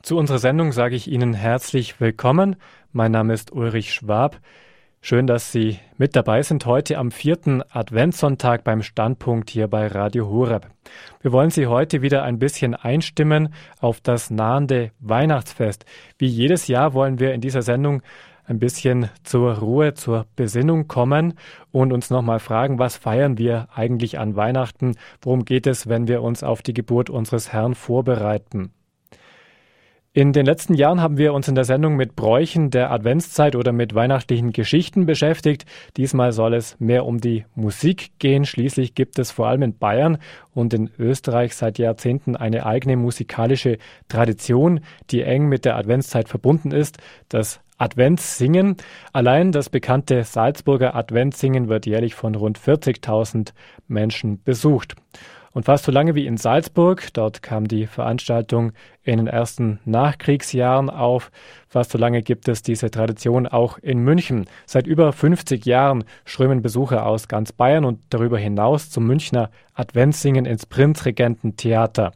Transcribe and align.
Zu 0.00 0.16
unserer 0.16 0.38
Sendung 0.38 0.70
sage 0.70 0.94
ich 0.94 1.10
Ihnen 1.10 1.34
herzlich 1.34 2.00
willkommen. 2.00 2.54
Mein 2.92 3.10
Name 3.10 3.34
ist 3.34 3.50
Ulrich 3.50 3.92
Schwab. 3.92 4.40
Schön, 5.00 5.26
dass 5.26 5.50
Sie 5.50 5.80
mit 5.96 6.14
dabei 6.14 6.42
sind 6.44 6.66
heute 6.66 6.98
am 6.98 7.10
vierten 7.10 7.62
Adventssonntag 7.68 8.62
beim 8.62 8.82
Standpunkt 8.82 9.50
hier 9.50 9.66
bei 9.66 9.88
Radio 9.88 10.28
Horeb. 10.28 10.68
Wir 11.20 11.32
wollen 11.32 11.50
Sie 11.50 11.66
heute 11.66 12.00
wieder 12.00 12.22
ein 12.22 12.38
bisschen 12.38 12.76
einstimmen 12.76 13.52
auf 13.80 14.00
das 14.00 14.30
nahende 14.30 14.92
Weihnachtsfest. 15.00 15.84
Wie 16.16 16.28
jedes 16.28 16.68
Jahr 16.68 16.94
wollen 16.94 17.18
wir 17.18 17.34
in 17.34 17.40
dieser 17.40 17.62
Sendung 17.62 18.02
ein 18.44 18.60
bisschen 18.60 19.10
zur 19.24 19.58
Ruhe, 19.58 19.94
zur 19.94 20.26
Besinnung 20.36 20.86
kommen 20.86 21.34
und 21.72 21.92
uns 21.92 22.08
nochmal 22.08 22.38
fragen, 22.38 22.78
was 22.78 22.96
feiern 22.96 23.36
wir 23.36 23.66
eigentlich 23.74 24.20
an 24.20 24.36
Weihnachten? 24.36 24.94
Worum 25.22 25.44
geht 25.44 25.66
es, 25.66 25.88
wenn 25.88 26.06
wir 26.06 26.22
uns 26.22 26.44
auf 26.44 26.62
die 26.62 26.72
Geburt 26.72 27.10
unseres 27.10 27.52
Herrn 27.52 27.74
vorbereiten? 27.74 28.72
In 30.14 30.32
den 30.32 30.46
letzten 30.46 30.72
Jahren 30.72 31.02
haben 31.02 31.18
wir 31.18 31.34
uns 31.34 31.48
in 31.48 31.54
der 31.54 31.64
Sendung 31.64 31.94
mit 31.94 32.16
Bräuchen 32.16 32.70
der 32.70 32.90
Adventszeit 32.90 33.54
oder 33.54 33.72
mit 33.72 33.94
weihnachtlichen 33.94 34.52
Geschichten 34.52 35.04
beschäftigt. 35.04 35.66
Diesmal 35.98 36.32
soll 36.32 36.54
es 36.54 36.80
mehr 36.80 37.04
um 37.04 37.20
die 37.20 37.44
Musik 37.54 38.12
gehen. 38.18 38.46
Schließlich 38.46 38.94
gibt 38.94 39.18
es 39.18 39.30
vor 39.30 39.48
allem 39.48 39.62
in 39.62 39.76
Bayern 39.76 40.16
und 40.54 40.72
in 40.72 40.90
Österreich 40.98 41.54
seit 41.54 41.78
Jahrzehnten 41.78 42.36
eine 42.36 42.64
eigene 42.64 42.96
musikalische 42.96 43.76
Tradition, 44.08 44.80
die 45.10 45.22
eng 45.22 45.46
mit 45.46 45.66
der 45.66 45.76
Adventszeit 45.76 46.28
verbunden 46.28 46.72
ist. 46.72 46.96
Das 47.28 47.60
Adventssingen. 47.76 48.76
Allein 49.12 49.52
das 49.52 49.68
bekannte 49.68 50.24
Salzburger 50.24 50.96
Adventssingen 50.96 51.68
wird 51.68 51.86
jährlich 51.86 52.14
von 52.14 52.34
rund 52.34 52.58
40.000 52.58 53.52
Menschen 53.86 54.42
besucht. 54.42 54.96
Und 55.58 55.64
fast 55.64 55.86
so 55.86 55.90
lange 55.90 56.14
wie 56.14 56.24
in 56.24 56.36
Salzburg, 56.36 57.12
dort 57.14 57.42
kam 57.42 57.66
die 57.66 57.88
Veranstaltung 57.88 58.70
in 59.02 59.16
den 59.16 59.26
ersten 59.26 59.80
Nachkriegsjahren 59.86 60.88
auf, 60.88 61.32
fast 61.66 61.90
so 61.90 61.98
lange 61.98 62.22
gibt 62.22 62.46
es 62.46 62.62
diese 62.62 62.92
Tradition 62.92 63.48
auch 63.48 63.76
in 63.78 63.98
München. 63.98 64.46
Seit 64.66 64.86
über 64.86 65.12
50 65.12 65.66
Jahren 65.66 66.04
strömen 66.24 66.62
Besucher 66.62 67.04
aus 67.04 67.26
ganz 67.26 67.50
Bayern 67.50 67.84
und 67.84 67.98
darüber 68.10 68.38
hinaus 68.38 68.90
zum 68.90 69.08
Münchner 69.08 69.50
Adventssingen 69.74 70.44
ins 70.44 70.64
Prinzregententheater. 70.64 72.12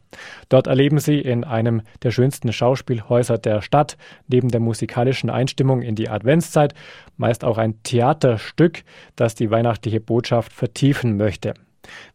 Dort 0.47 0.67
erleben 0.67 0.99
sie 0.99 1.19
in 1.19 1.43
einem 1.43 1.81
der 2.01 2.11
schönsten 2.11 2.53
Schauspielhäuser 2.53 3.39
der 3.39 3.61
Stadt, 3.61 3.97
neben 4.29 4.47
der 4.47 4.61
musikalischen 4.61 5.29
Einstimmung 5.29 5.81
in 5.81 5.95
die 5.95 6.07
Adventszeit, 6.07 6.75
meist 7.17 7.43
auch 7.43 7.57
ein 7.57 7.83
Theaterstück, 7.83 8.85
das 9.17 9.35
die 9.35 9.51
weihnachtliche 9.51 9.99
Botschaft 9.99 10.53
vertiefen 10.53 11.17
möchte. 11.17 11.55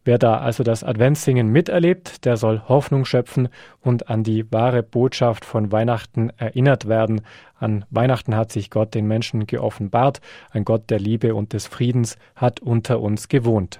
Wer 0.03 0.17
da 0.17 0.37
also 0.39 0.63
das 0.63 0.83
Adventssingen 0.83 1.47
miterlebt, 1.47 2.25
der 2.25 2.37
soll 2.37 2.61
Hoffnung 2.67 3.05
schöpfen 3.05 3.49
und 3.81 4.09
an 4.09 4.23
die 4.23 4.51
wahre 4.51 4.83
Botschaft 4.83 5.45
von 5.45 5.71
Weihnachten 5.71 6.31
erinnert 6.37 6.87
werden. 6.87 7.21
An 7.59 7.85
Weihnachten 7.89 8.35
hat 8.35 8.51
sich 8.51 8.69
Gott 8.69 8.95
den 8.95 9.07
Menschen 9.07 9.45
geoffenbart, 9.45 10.21
ein 10.51 10.65
Gott 10.65 10.89
der 10.89 10.99
Liebe 10.99 11.35
und 11.35 11.53
des 11.53 11.67
Friedens 11.67 12.17
hat 12.35 12.59
unter 12.59 12.99
uns 12.99 13.27
gewohnt. 13.27 13.79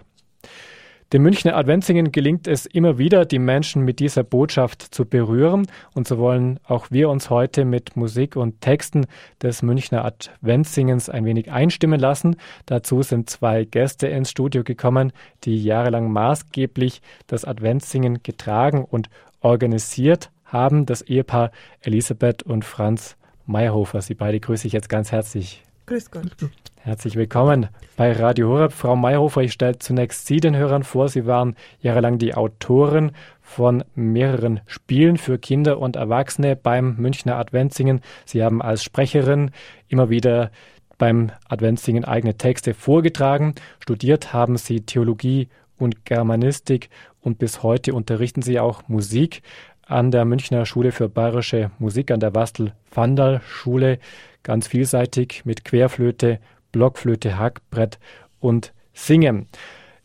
Dem 1.12 1.24
Münchner 1.24 1.58
Adventssingen 1.58 2.12
gelingt 2.12 2.48
es 2.48 2.68
immer 2.68 3.00
wieder, 3.00 3.26
die 3.26 3.40
Menschen 3.40 3.84
mit 3.84 4.00
dieser 4.00 4.24
Botschaft 4.24 4.84
zu 4.84 5.06
berühren. 5.06 5.66
Und 5.96 6.08
so 6.08 6.20
wollen 6.20 6.60
auch 6.68 6.92
wir 6.92 7.10
uns 7.10 7.32
heute 7.32 7.66
mit 7.66 7.96
Musik 7.96 8.36
und 8.36 8.62
Texten 8.62 9.08
des 9.42 9.64
Münchner 9.64 10.06
Adventssingens 10.06 11.10
ein 11.10 11.26
wenig 11.26 11.52
einstimmen 11.52 12.00
lassen. 12.00 12.36
Dazu 12.68 13.02
sind 13.02 13.28
zwei 13.28 13.66
Gäste 13.66 14.06
ins 14.08 14.30
Studio 14.30 14.64
gekommen, 14.64 15.12
die 15.46 15.64
jahrelang 15.64 16.12
maßgeblich 16.12 17.02
das 17.26 17.44
Adventssingen 17.44 18.22
getragen 18.22 18.86
und 18.86 19.10
organisiert 19.42 20.30
haben. 20.46 20.86
Das 20.86 21.02
Ehepaar 21.02 21.50
Elisabeth 21.82 22.44
und 22.44 22.66
Franz 22.66 23.18
Meyerhofer. 23.48 24.04
Sie 24.04 24.14
beide 24.14 24.40
grüße 24.40 24.68
ich 24.68 24.74
jetzt 24.74 24.90
ganz 24.90 25.12
herzlich. 25.12 25.64
Grüß 25.90 26.12
Gott. 26.12 26.30
Herzlich 26.76 27.16
willkommen 27.16 27.68
bei 27.98 28.12
Radio 28.12 28.50
Horeb. 28.50 28.74
Frau 28.74 28.96
Mayhofer, 28.96 29.42
ich 29.42 29.54
stelle 29.54 29.80
zunächst 29.80 30.28
Sie 30.28 30.40
den 30.40 30.56
Hörern 30.56 30.84
vor. 30.84 31.10
Sie 31.10 31.26
waren 31.26 31.56
jahrelang 31.82 32.20
die 32.20 32.36
Autorin 32.36 33.14
von 33.42 33.84
mehreren 33.96 34.60
Spielen 34.68 35.18
für 35.18 35.40
Kinder 35.40 35.80
und 35.80 35.96
Erwachsene 35.96 36.56
beim 36.56 36.96
Münchner 36.98 37.38
Adventssingen. 37.38 38.02
Sie 38.24 38.44
haben 38.44 38.62
als 38.62 38.84
Sprecherin 38.84 39.50
immer 39.88 40.12
wieder 40.12 40.52
beim 41.00 41.32
Adventssingen 41.48 42.06
eigene 42.06 42.38
Texte 42.38 42.76
vorgetragen. 42.76 43.56
Studiert 43.80 44.32
haben 44.32 44.58
Sie 44.58 44.82
Theologie 44.82 45.50
und 45.80 46.06
Germanistik 46.06 46.92
und 47.20 47.40
bis 47.40 47.64
heute 47.64 47.96
unterrichten 47.96 48.44
Sie 48.44 48.60
auch 48.60 48.88
Musik 48.88 49.42
an 49.88 50.12
der 50.12 50.24
Münchner 50.26 50.68
Schule 50.68 50.92
für 50.92 51.10
Bayerische 51.10 51.72
Musik 51.80 52.12
an 52.12 52.20
der 52.20 52.36
Wastel-Vandal-Schule. 52.36 53.98
Ganz 54.44 54.68
vielseitig 54.68 55.44
mit 55.46 55.66
Querflöte, 55.66 56.40
Blockflöte, 56.72 57.38
Hackbrett 57.38 58.00
und 58.40 58.74
Singen. 58.94 59.48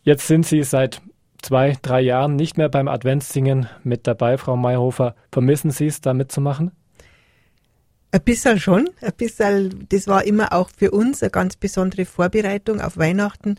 Jetzt 0.03 0.27
sind 0.27 0.47
Sie 0.47 0.63
seit 0.63 1.01
zwei, 1.41 1.77
drei 1.83 2.01
Jahren 2.01 2.37
nicht 2.37 2.57
mehr 2.57 2.69
beim 2.69 2.89
Adventssingen 2.89 3.69
mit 3.83 4.07
dabei, 4.07 4.39
Frau 4.39 4.57
Mayhofer. 4.57 5.15
Vermissen 5.31 5.71
Sie 5.71 5.87
es, 5.87 6.01
da 6.01 6.15
mitzumachen? 6.15 6.73
Ein 8.11 8.23
bisschen 8.23 8.61
schon. 8.61 8.89
Ein 9.01 9.13
bisschen, 9.17 9.87
das 9.89 10.07
war 10.07 10.25
immer 10.25 10.53
auch 10.53 10.71
für 10.77 10.93
uns 10.93 11.23
eine 11.23 11.31
ganz 11.31 11.57
besondere 11.57 12.05
Vorbereitung 12.05 12.81
auf 12.81 12.97
Weihnachten, 12.97 13.57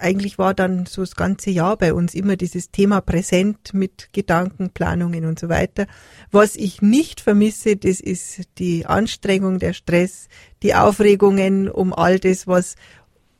eigentlich 0.00 0.38
war 0.38 0.54
dann 0.54 0.86
so 0.86 1.02
das 1.02 1.14
ganze 1.14 1.50
Jahr 1.50 1.76
bei 1.76 1.92
uns 1.92 2.14
immer 2.14 2.36
dieses 2.36 2.70
Thema 2.70 3.00
präsent 3.00 3.72
mit 3.74 4.08
Gedanken, 4.12 4.70
Planungen 4.70 5.24
und 5.24 5.38
so 5.38 5.48
weiter. 5.48 5.86
Was 6.30 6.56
ich 6.56 6.82
nicht 6.82 7.20
vermisse, 7.20 7.76
das 7.76 8.00
ist 8.00 8.42
die 8.58 8.86
Anstrengung, 8.86 9.58
der 9.58 9.72
Stress, 9.72 10.28
die 10.62 10.74
Aufregungen 10.74 11.68
um 11.68 11.92
all 11.92 12.18
das, 12.18 12.46
was 12.46 12.76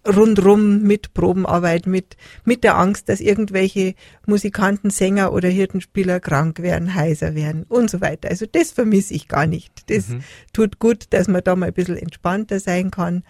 rundrum 0.07 0.83
mit 0.83 1.13
Probenarbeit, 1.13 1.87
mit, 1.87 2.17
mit 2.45 2.65
der 2.65 2.79
Angst, 2.79 3.09
dass 3.09 3.21
irgendwelche 3.21 3.95
Musikanten, 4.27 4.91
Sänger 4.91 5.33
oder 5.33 5.49
Hirtenspieler 5.49 6.21
krank 6.21 6.61
werden, 6.61 6.95
heiser 6.95 7.35
werden 7.35 7.65
und 7.69 7.91
so 7.91 8.01
weiter. 8.01 8.31
Also 8.31 8.47
das 8.51 8.71
vermisse 8.71 9.15
ich 9.15 9.29
gar 9.29 9.47
nicht. 9.47 9.91
Das 9.91 10.09
mhm. 10.09 10.23
tut 10.53 10.79
gut, 10.79 11.05
dass 11.11 11.29
man 11.29 11.45
da 11.45 11.55
mal 11.55 11.67
ein 11.67 11.75
bisschen 11.75 11.99
entspannter 11.99 12.61
sein 12.61 12.91
kann. 12.91 13.25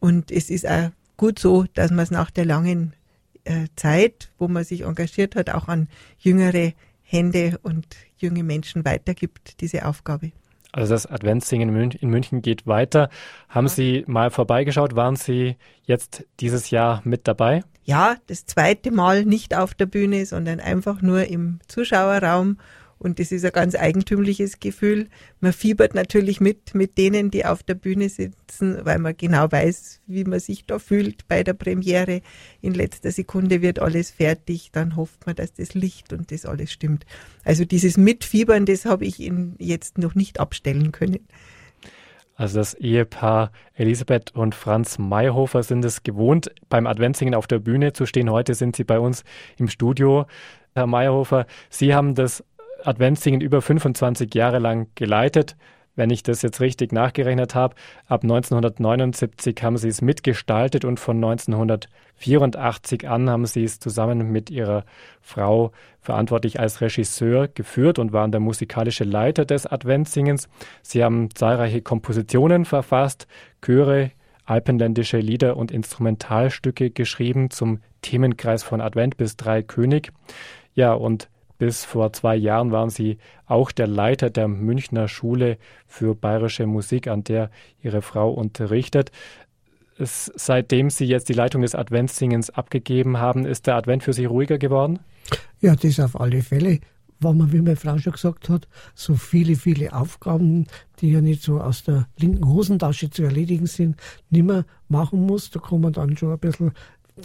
Und 0.00 0.30
es 0.30 0.50
ist 0.50 0.66
auch 0.66 0.90
gut 1.16 1.38
so, 1.38 1.64
dass 1.74 1.90
man 1.90 2.00
es 2.00 2.10
nach 2.10 2.30
der 2.30 2.44
langen 2.44 2.94
äh, 3.44 3.68
Zeit, 3.76 4.30
wo 4.38 4.48
man 4.48 4.64
sich 4.64 4.82
engagiert 4.82 5.36
hat, 5.36 5.50
auch 5.50 5.68
an 5.68 5.88
jüngere 6.18 6.72
Hände 7.02 7.58
und 7.62 7.86
junge 8.16 8.42
Menschen 8.42 8.84
weitergibt, 8.84 9.60
diese 9.60 9.86
Aufgabe. 9.86 10.32
Also 10.72 10.92
das 10.92 11.06
Adventssingen 11.06 11.92
in 11.92 12.10
München 12.10 12.42
geht 12.42 12.66
weiter. 12.66 13.08
Haben 13.48 13.68
Sie 13.68 14.02
mal 14.08 14.30
vorbeigeschaut? 14.30 14.96
Waren 14.96 15.14
Sie 15.14 15.56
jetzt 15.84 16.24
dieses 16.40 16.70
Jahr 16.70 17.00
mit 17.04 17.28
dabei? 17.28 17.62
Ja, 17.84 18.16
das 18.26 18.46
zweite 18.46 18.90
Mal 18.90 19.24
nicht 19.24 19.54
auf 19.54 19.74
der 19.74 19.86
Bühne, 19.86 20.26
sondern 20.26 20.58
einfach 20.58 21.00
nur 21.00 21.26
im 21.26 21.60
Zuschauerraum 21.68 22.58
und 23.04 23.20
das 23.20 23.30
ist 23.32 23.44
ein 23.44 23.52
ganz 23.52 23.74
eigentümliches 23.74 24.60
Gefühl. 24.60 25.08
Man 25.40 25.52
fiebert 25.52 25.94
natürlich 25.94 26.40
mit, 26.40 26.74
mit 26.74 26.96
denen, 26.96 27.30
die 27.30 27.44
auf 27.44 27.62
der 27.62 27.74
Bühne 27.74 28.08
sitzen, 28.08 28.78
weil 28.84 28.98
man 28.98 29.14
genau 29.16 29.52
weiß, 29.52 30.00
wie 30.06 30.24
man 30.24 30.40
sich 30.40 30.64
da 30.64 30.78
fühlt 30.78 31.28
bei 31.28 31.44
der 31.44 31.52
Premiere. 31.52 32.22
In 32.62 32.72
letzter 32.72 33.10
Sekunde 33.10 33.60
wird 33.60 33.78
alles 33.78 34.10
fertig, 34.10 34.70
dann 34.72 34.96
hofft 34.96 35.26
man, 35.26 35.36
dass 35.36 35.52
das 35.52 35.74
Licht 35.74 36.14
und 36.14 36.32
das 36.32 36.46
alles 36.46 36.72
stimmt. 36.72 37.04
Also 37.44 37.66
dieses 37.66 37.98
Mitfiebern, 37.98 38.64
das 38.64 38.86
habe 38.86 39.04
ich 39.04 39.20
Ihnen 39.20 39.54
jetzt 39.58 39.98
noch 39.98 40.14
nicht 40.14 40.40
abstellen 40.40 40.90
können. 40.90 41.20
Also 42.36 42.58
das 42.58 42.74
Ehepaar 42.74 43.52
Elisabeth 43.74 44.34
und 44.34 44.54
Franz 44.54 44.98
Mayhofer 44.98 45.62
sind 45.62 45.84
es 45.84 46.02
gewohnt, 46.02 46.50
beim 46.68 46.86
Adventsingen 46.86 47.34
auf 47.34 47.46
der 47.46 47.58
Bühne 47.58 47.92
zu 47.92 48.06
stehen. 48.06 48.30
Heute 48.30 48.54
sind 48.54 48.74
Sie 48.74 48.84
bei 48.84 48.98
uns 48.98 49.24
im 49.56 49.68
Studio. 49.68 50.26
Herr 50.74 50.86
Mayhofer, 50.88 51.46
Sie 51.70 51.94
haben 51.94 52.16
das 52.16 52.42
Adventssingen 52.86 53.40
über 53.40 53.62
25 53.62 54.34
Jahre 54.34 54.58
lang 54.58 54.88
geleitet. 54.94 55.56
Wenn 55.96 56.10
ich 56.10 56.24
das 56.24 56.42
jetzt 56.42 56.60
richtig 56.60 56.92
nachgerechnet 56.92 57.54
habe, 57.54 57.76
ab 58.08 58.24
1979 58.24 59.62
haben 59.62 59.76
sie 59.76 59.88
es 59.88 60.02
mitgestaltet 60.02 60.84
und 60.84 60.98
von 60.98 61.16
1984 61.16 63.08
an 63.08 63.30
haben 63.30 63.46
sie 63.46 63.62
es 63.62 63.78
zusammen 63.78 64.32
mit 64.32 64.50
ihrer 64.50 64.84
Frau 65.20 65.70
verantwortlich 66.00 66.58
als 66.58 66.80
Regisseur 66.80 67.46
geführt 67.46 68.00
und 68.00 68.12
waren 68.12 68.32
der 68.32 68.40
musikalische 68.40 69.04
Leiter 69.04 69.44
des 69.44 69.66
Adventsingens. 69.66 70.48
Sie 70.82 71.04
haben 71.04 71.28
zahlreiche 71.32 71.80
Kompositionen 71.80 72.64
verfasst, 72.64 73.28
Chöre, 73.62 74.10
alpenländische 74.46 75.18
Lieder 75.18 75.56
und 75.56 75.70
Instrumentalstücke 75.70 76.90
geschrieben 76.90 77.50
zum 77.50 77.80
Themenkreis 78.02 78.64
von 78.64 78.80
Advent 78.80 79.16
bis 79.16 79.36
Drei 79.36 79.62
König. 79.62 80.12
Ja, 80.74 80.92
und 80.92 81.28
bis 81.64 81.82
vor 81.82 82.12
zwei 82.12 82.36
Jahren 82.36 82.72
waren 82.72 82.90
Sie 82.90 83.16
auch 83.46 83.72
der 83.72 83.86
Leiter 83.86 84.28
der 84.28 84.48
Münchner 84.48 85.08
Schule 85.08 85.56
für 85.86 86.14
bayerische 86.14 86.66
Musik, 86.66 87.08
an 87.08 87.24
der 87.24 87.50
Ihre 87.82 88.02
Frau 88.02 88.30
unterrichtet. 88.30 89.10
Es, 89.98 90.30
seitdem 90.36 90.90
Sie 90.90 91.06
jetzt 91.06 91.30
die 91.30 91.32
Leitung 91.32 91.62
des 91.62 91.74
Adventssingens 91.74 92.50
abgegeben 92.50 93.16
haben, 93.16 93.46
ist 93.46 93.66
der 93.66 93.76
Advent 93.76 94.02
für 94.02 94.12
Sie 94.12 94.26
ruhiger 94.26 94.58
geworden? 94.58 94.98
Ja, 95.62 95.74
das 95.74 96.00
auf 96.00 96.20
alle 96.20 96.42
Fälle. 96.42 96.80
weil 97.20 97.32
man, 97.32 97.50
wie 97.50 97.62
meine 97.62 97.76
Frau 97.76 97.96
schon 97.96 98.12
gesagt 98.12 98.50
hat, 98.50 98.68
so 98.94 99.14
viele, 99.14 99.56
viele 99.56 99.94
Aufgaben, 99.94 100.66
die 101.00 101.12
ja 101.12 101.22
nicht 101.22 101.42
so 101.42 101.62
aus 101.62 101.82
der 101.84 102.08
linken 102.18 102.46
Hosentasche 102.46 103.08
zu 103.08 103.22
erledigen 103.22 103.66
sind, 103.66 103.96
nicht 104.28 104.44
mehr 104.44 104.66
machen 104.88 105.24
muss. 105.24 105.50
Da 105.50 105.60
kann 105.60 105.80
man 105.80 105.94
dann 105.94 106.14
schon 106.18 106.30
ein 106.30 106.38
bisschen 106.38 106.72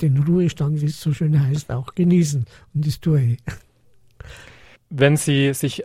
den 0.01 0.17
Ruhestand, 0.23 0.79
wie 0.79 0.85
es 0.85 1.01
so 1.01 1.11
schön 1.11 1.37
heißt, 1.37 1.71
auch 1.71 1.93
genießen. 1.93 2.45
Und 2.73 2.87
das 2.87 3.01
tue 3.01 3.21
ich. 3.21 3.37
Wenn 4.89 5.17
Sie 5.17 5.53
sich 5.53 5.83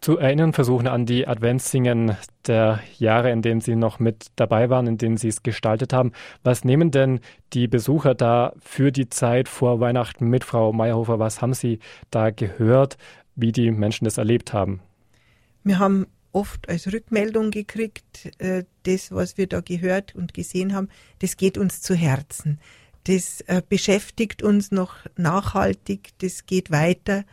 zu 0.00 0.18
erinnern 0.18 0.52
versuchen 0.52 0.88
an 0.88 1.06
die 1.06 1.28
Adventssingen 1.28 2.16
der 2.46 2.80
Jahre, 2.98 3.30
in 3.30 3.42
denen 3.42 3.60
Sie 3.60 3.76
noch 3.76 3.98
mit 3.98 4.26
dabei 4.36 4.68
waren, 4.68 4.86
in 4.86 4.98
denen 4.98 5.16
Sie 5.16 5.28
es 5.28 5.42
gestaltet 5.42 5.92
haben. 5.92 6.12
Was 6.42 6.64
nehmen 6.64 6.90
denn 6.90 7.20
die 7.52 7.68
Besucher 7.68 8.14
da 8.14 8.52
für 8.58 8.90
die 8.90 9.08
Zeit 9.08 9.48
vor 9.48 9.80
Weihnachten 9.80 10.28
mit, 10.28 10.44
Frau 10.44 10.72
Meyerhofer? 10.72 11.18
Was 11.18 11.40
haben 11.40 11.54
Sie 11.54 11.78
da 12.10 12.30
gehört, 12.30 12.96
wie 13.36 13.52
die 13.52 13.70
Menschen 13.70 14.06
das 14.06 14.18
erlebt 14.18 14.52
haben? 14.52 14.80
Wir 15.62 15.78
haben 15.78 16.06
oft 16.32 16.68
als 16.68 16.92
Rückmeldung 16.92 17.50
gekriegt, 17.50 18.30
äh, 18.38 18.64
das, 18.82 19.12
was 19.12 19.38
wir 19.38 19.46
da 19.46 19.60
gehört 19.60 20.14
und 20.14 20.34
gesehen 20.34 20.74
haben, 20.74 20.88
das 21.20 21.36
geht 21.36 21.58
uns 21.58 21.80
zu 21.80 21.94
Herzen. 21.94 22.58
Das 23.04 23.40
äh, 23.42 23.62
beschäftigt 23.66 24.42
uns 24.42 24.70
noch 24.72 24.96
nachhaltig, 25.16 26.10
das 26.18 26.44
geht 26.46 26.70
weiter. 26.70 27.24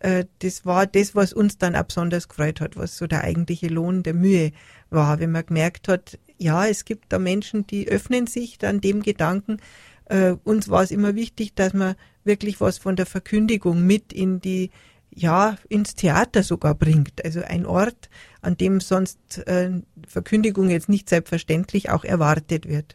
Äh, 0.00 0.24
das 0.40 0.64
war 0.64 0.86
das, 0.86 1.14
was 1.14 1.32
uns 1.32 1.58
dann 1.58 1.76
auch 1.76 1.84
besonders 1.84 2.28
gefreut 2.28 2.60
hat, 2.60 2.76
was 2.76 2.96
so 2.96 3.06
der 3.06 3.24
eigentliche 3.24 3.68
Lohn 3.68 4.02
der 4.02 4.14
Mühe 4.14 4.52
war, 4.90 5.18
wenn 5.20 5.32
man 5.32 5.46
gemerkt 5.46 5.88
hat, 5.88 6.18
ja, 6.38 6.66
es 6.66 6.84
gibt 6.84 7.12
da 7.12 7.18
Menschen, 7.18 7.66
die 7.66 7.88
öffnen 7.88 8.26
sich 8.26 8.58
dann 8.58 8.80
dem 8.80 9.02
Gedanken. 9.02 9.58
Äh, 10.04 10.36
uns 10.44 10.68
war 10.68 10.82
es 10.82 10.90
immer 10.90 11.14
wichtig, 11.14 11.54
dass 11.54 11.74
man 11.74 11.96
wirklich 12.24 12.60
was 12.60 12.78
von 12.78 12.94
der 12.94 13.06
Verkündigung 13.06 13.84
mit 13.84 14.12
in 14.12 14.40
die 14.40 14.70
ja, 15.10 15.56
ins 15.68 15.94
Theater 15.94 16.42
sogar 16.42 16.74
bringt. 16.74 17.24
Also 17.24 17.40
ein 17.42 17.66
Ort, 17.66 18.08
an 18.40 18.56
dem 18.56 18.80
sonst 18.80 19.38
äh, 19.46 19.70
Verkündigung 20.06 20.70
jetzt 20.70 20.88
nicht 20.88 21.08
selbstverständlich 21.08 21.90
auch 21.90 22.04
erwartet 22.04 22.68
wird. 22.68 22.94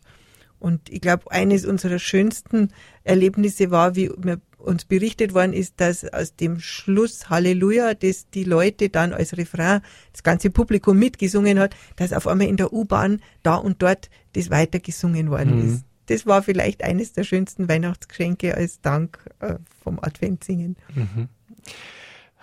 Und 0.60 0.90
ich 0.90 1.02
glaube, 1.02 1.30
eines 1.32 1.66
unserer 1.66 2.00
schönsten 2.00 2.70
Erlebnisse 3.04 3.72
war, 3.72 3.98
wie 3.98 4.10
wir 4.16 4.40
uns 4.64 4.86
berichtet 4.86 5.34
worden 5.34 5.54
ist, 5.54 5.76
dass 5.78 6.06
aus 6.06 6.36
dem 6.36 6.60
Schluss 6.60 7.30
Halleluja, 7.30 7.94
das 7.94 8.30
die 8.30 8.44
Leute 8.44 8.90
dann 8.90 9.14
als 9.14 9.38
Refrain, 9.38 9.82
das 10.12 10.24
ganze 10.24 10.50
Publikum 10.50 10.98
mitgesungen 10.98 11.60
hat, 11.60 11.76
dass 11.96 12.14
auf 12.14 12.28
einmal 12.28 12.48
in 12.48 12.58
der 12.58 12.74
U-Bahn 12.74 13.22
da 13.44 13.56
und 13.56 13.82
dort 13.82 14.10
das 14.34 14.50
weitergesungen 14.50 15.30
worden 15.30 15.60
mhm. 15.60 15.74
ist. 15.74 15.86
Das 16.08 16.26
war 16.26 16.44
vielleicht 16.44 16.84
eines 16.84 17.14
der 17.14 17.24
schönsten 17.24 17.70
Weihnachtsgeschenke 17.70 18.56
als 18.56 18.82
Dank 18.82 19.20
äh, 19.40 19.56
vom 19.84 20.00
Adventsingen. 20.02 20.76
Mhm. 20.94 21.30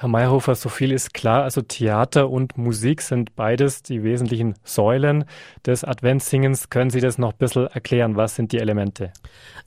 Herr 0.00 0.08
Meyerhofer, 0.08 0.54
so 0.54 0.70
viel 0.70 0.92
ist 0.92 1.12
klar. 1.12 1.42
Also 1.42 1.60
Theater 1.60 2.30
und 2.30 2.56
Musik 2.56 3.02
sind 3.02 3.36
beides 3.36 3.82
die 3.82 4.02
wesentlichen 4.02 4.54
Säulen 4.64 5.26
des 5.66 5.84
Adventssingens. 5.84 6.70
Können 6.70 6.88
Sie 6.88 7.00
das 7.00 7.18
noch 7.18 7.32
ein 7.32 7.38
bisschen 7.38 7.66
erklären? 7.66 8.16
Was 8.16 8.34
sind 8.34 8.52
die 8.52 8.60
Elemente? 8.60 9.12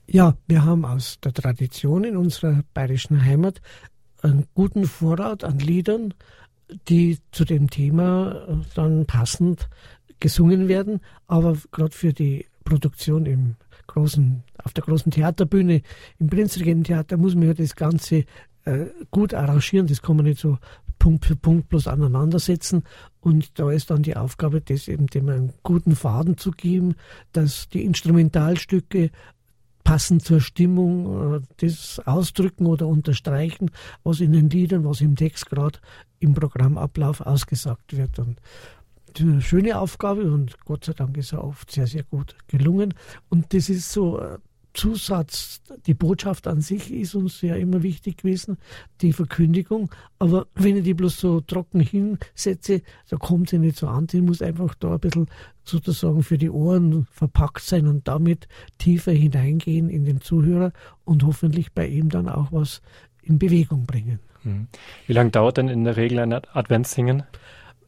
Ja, 0.08 0.34
wir 0.48 0.64
haben 0.64 0.84
aus 0.84 1.20
der 1.22 1.32
Tradition 1.34 2.02
in 2.02 2.16
unserer 2.16 2.64
bayerischen 2.74 3.24
Heimat 3.24 3.60
einen 4.22 4.48
guten 4.54 4.86
Vorrat 4.86 5.44
an 5.44 5.60
Liedern, 5.60 6.14
die 6.88 7.18
zu 7.30 7.44
dem 7.44 7.70
Thema 7.70 8.44
äh, 8.48 8.56
dann 8.74 9.06
passend 9.06 9.68
gesungen 10.18 10.66
werden. 10.66 10.98
Aber 11.28 11.56
gerade 11.70 11.94
für 11.94 12.12
die 12.12 12.46
Produktion 12.64 13.26
im 13.26 13.54
großen, 13.86 14.42
auf 14.64 14.72
der 14.72 14.82
großen 14.82 15.12
Theaterbühne, 15.12 15.82
im 16.18 16.26
Prinzregententheater 16.26 17.18
muss 17.18 17.36
man 17.36 17.46
ja 17.46 17.54
das 17.54 17.76
Ganze 17.76 18.24
äh, 18.64 18.86
gut 19.10 19.34
arrangieren. 19.34 19.86
Das 19.86 20.02
kann 20.02 20.16
man 20.16 20.26
nicht 20.26 20.40
so 20.40 20.58
Punkt 20.98 21.26
für 21.26 21.36
Punkt 21.36 21.68
bloß 21.68 21.86
aneinandersetzen. 21.86 22.84
Und 23.20 23.58
da 23.58 23.70
ist 23.70 23.90
dann 23.90 24.02
die 24.02 24.16
Aufgabe, 24.16 24.60
das 24.60 24.88
eben 24.88 25.06
dem 25.06 25.28
einen 25.28 25.52
guten 25.62 25.96
Faden 25.96 26.38
zu 26.38 26.50
geben, 26.50 26.94
dass 27.32 27.68
die 27.68 27.84
Instrumentalstücke 27.84 29.10
passend 29.84 30.24
zur 30.24 30.40
Stimmung 30.40 31.36
äh, 31.36 31.40
das 31.58 32.00
ausdrücken 32.06 32.66
oder 32.66 32.88
unterstreichen, 32.88 33.70
was 34.02 34.20
in 34.20 34.32
den 34.32 34.48
Liedern, 34.48 34.84
was 34.84 35.00
im 35.02 35.14
Text 35.14 35.50
gerade 35.50 35.78
im 36.20 36.34
Programmablauf 36.34 37.20
ausgesagt 37.20 37.96
wird. 37.96 38.18
Und 38.18 38.40
eine 39.20 39.42
schöne 39.42 39.78
Aufgabe 39.78 40.32
und 40.32 40.58
Gott 40.64 40.84
sei 40.84 40.94
Dank 40.94 41.16
ist 41.18 41.32
er 41.32 41.44
oft 41.44 41.70
sehr, 41.70 41.86
sehr 41.86 42.02
gut 42.02 42.34
gelungen. 42.48 42.94
Und 43.28 43.52
das 43.52 43.68
ist 43.68 43.92
so 43.92 44.18
äh, 44.18 44.38
Zusatz, 44.74 45.62
die 45.86 45.94
Botschaft 45.94 46.46
an 46.46 46.60
sich 46.60 46.92
ist 46.92 47.14
uns 47.14 47.40
ja 47.40 47.54
immer 47.54 47.82
wichtig 47.82 48.18
gewesen, 48.18 48.58
die 49.00 49.12
Verkündigung. 49.12 49.90
Aber 50.18 50.46
wenn 50.54 50.76
ich 50.76 50.84
die 50.84 50.94
bloß 50.94 51.18
so 51.18 51.40
trocken 51.40 51.80
hinsetze, 51.80 52.82
da 53.08 53.16
kommt 53.16 53.50
sie 53.50 53.58
nicht 53.58 53.76
so 53.76 53.86
an. 53.86 54.08
Sie 54.08 54.20
muss 54.20 54.42
einfach 54.42 54.74
da 54.74 54.94
ein 54.94 55.00
bisschen 55.00 55.28
sozusagen 55.64 56.22
für 56.22 56.38
die 56.38 56.50
Ohren 56.50 57.06
verpackt 57.12 57.62
sein 57.62 57.86
und 57.86 58.06
damit 58.08 58.48
tiefer 58.78 59.12
hineingehen 59.12 59.88
in 59.88 60.04
den 60.04 60.20
Zuhörer 60.20 60.72
und 61.04 61.24
hoffentlich 61.24 61.72
bei 61.72 61.86
ihm 61.86 62.08
dann 62.08 62.28
auch 62.28 62.52
was 62.52 62.82
in 63.22 63.38
Bewegung 63.38 63.86
bringen. 63.86 64.18
Hm. 64.42 64.66
Wie 65.06 65.12
lange 65.12 65.30
dauert 65.30 65.56
denn 65.56 65.68
in 65.68 65.84
der 65.84 65.96
Regel 65.96 66.18
ein 66.18 66.32
Adventssingen? 66.32 67.22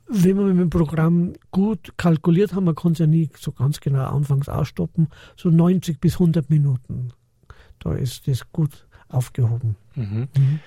Wenn 0.08 0.36
wir 0.36 0.44
mit 0.44 0.60
dem 0.60 0.70
Programm 0.70 1.32
gut 1.50 1.94
kalkuliert 1.96 2.54
haben, 2.54 2.64
man 2.64 2.74
kann 2.74 2.92
es 2.92 2.98
ja 2.98 3.06
nie 3.06 3.30
so 3.38 3.52
ganz 3.52 3.80
genau 3.80 4.06
anfangs 4.06 4.48
ausstoppen, 4.48 5.08
so 5.36 5.50
90 5.50 6.00
bis 6.00 6.14
100 6.14 6.48
Minuten. 6.50 7.12
Da 7.80 7.92
ist 7.94 8.28
das 8.28 8.50
gut 8.52 8.86
aufgehoben. 9.08 9.76
Mhm. 9.94 10.28
Mhm. 10.36 10.60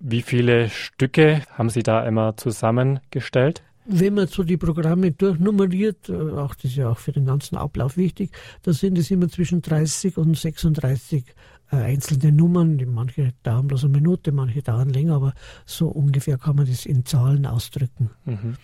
Wie 0.00 0.22
viele 0.22 0.70
Stücke 0.70 1.42
haben 1.52 1.68
Sie 1.68 1.82
da 1.82 2.06
immer 2.06 2.36
zusammengestellt? 2.36 3.62
Wenn 3.86 4.14
man 4.14 4.28
so 4.28 4.44
die 4.44 4.56
Programme 4.56 5.10
durchnummeriert, 5.10 6.08
äh, 6.08 6.14
auch 6.14 6.54
das 6.54 6.66
ist 6.66 6.76
ja 6.76 6.90
auch 6.90 6.98
für 6.98 7.12
den 7.12 7.26
ganzen 7.26 7.56
Ablauf 7.56 7.96
wichtig, 7.96 8.30
da 8.62 8.72
sind 8.72 8.98
es 8.98 9.10
immer 9.10 9.28
zwischen 9.28 9.62
30 9.62 10.16
und 10.16 10.36
36 10.36 11.24
äh, 11.26 11.32
einzelne 11.70 12.32
Nummern. 12.32 12.80
Manche 12.92 13.32
dauern 13.42 13.68
bloß 13.68 13.84
eine 13.84 13.92
Minute, 13.92 14.32
manche 14.32 14.62
dauern 14.62 14.90
länger, 14.90 15.14
aber 15.14 15.34
so 15.64 15.88
ungefähr 15.88 16.38
kann 16.38 16.56
man 16.56 16.66
das 16.66 16.86
in 16.86 17.04
Zahlen 17.04 17.46
ausdrücken. 17.46 18.10
Mhm. 18.24 18.56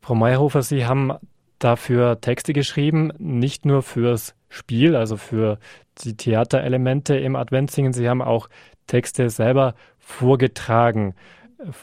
Frau 0.00 0.14
Meyerhofer, 0.14 0.62
Sie 0.62 0.86
haben 0.86 1.12
dafür 1.58 2.20
Texte 2.20 2.52
geschrieben, 2.52 3.12
nicht 3.18 3.64
nur 3.64 3.82
fürs 3.82 4.34
Spiel, 4.48 4.96
also 4.96 5.16
für 5.16 5.58
die 6.02 6.16
Theaterelemente 6.16 7.16
im 7.16 7.36
Adventsingen. 7.36 7.92
Sie 7.92 8.08
haben 8.08 8.22
auch 8.22 8.48
Texte 8.86 9.30
selber 9.30 9.74
vorgetragen 9.98 11.14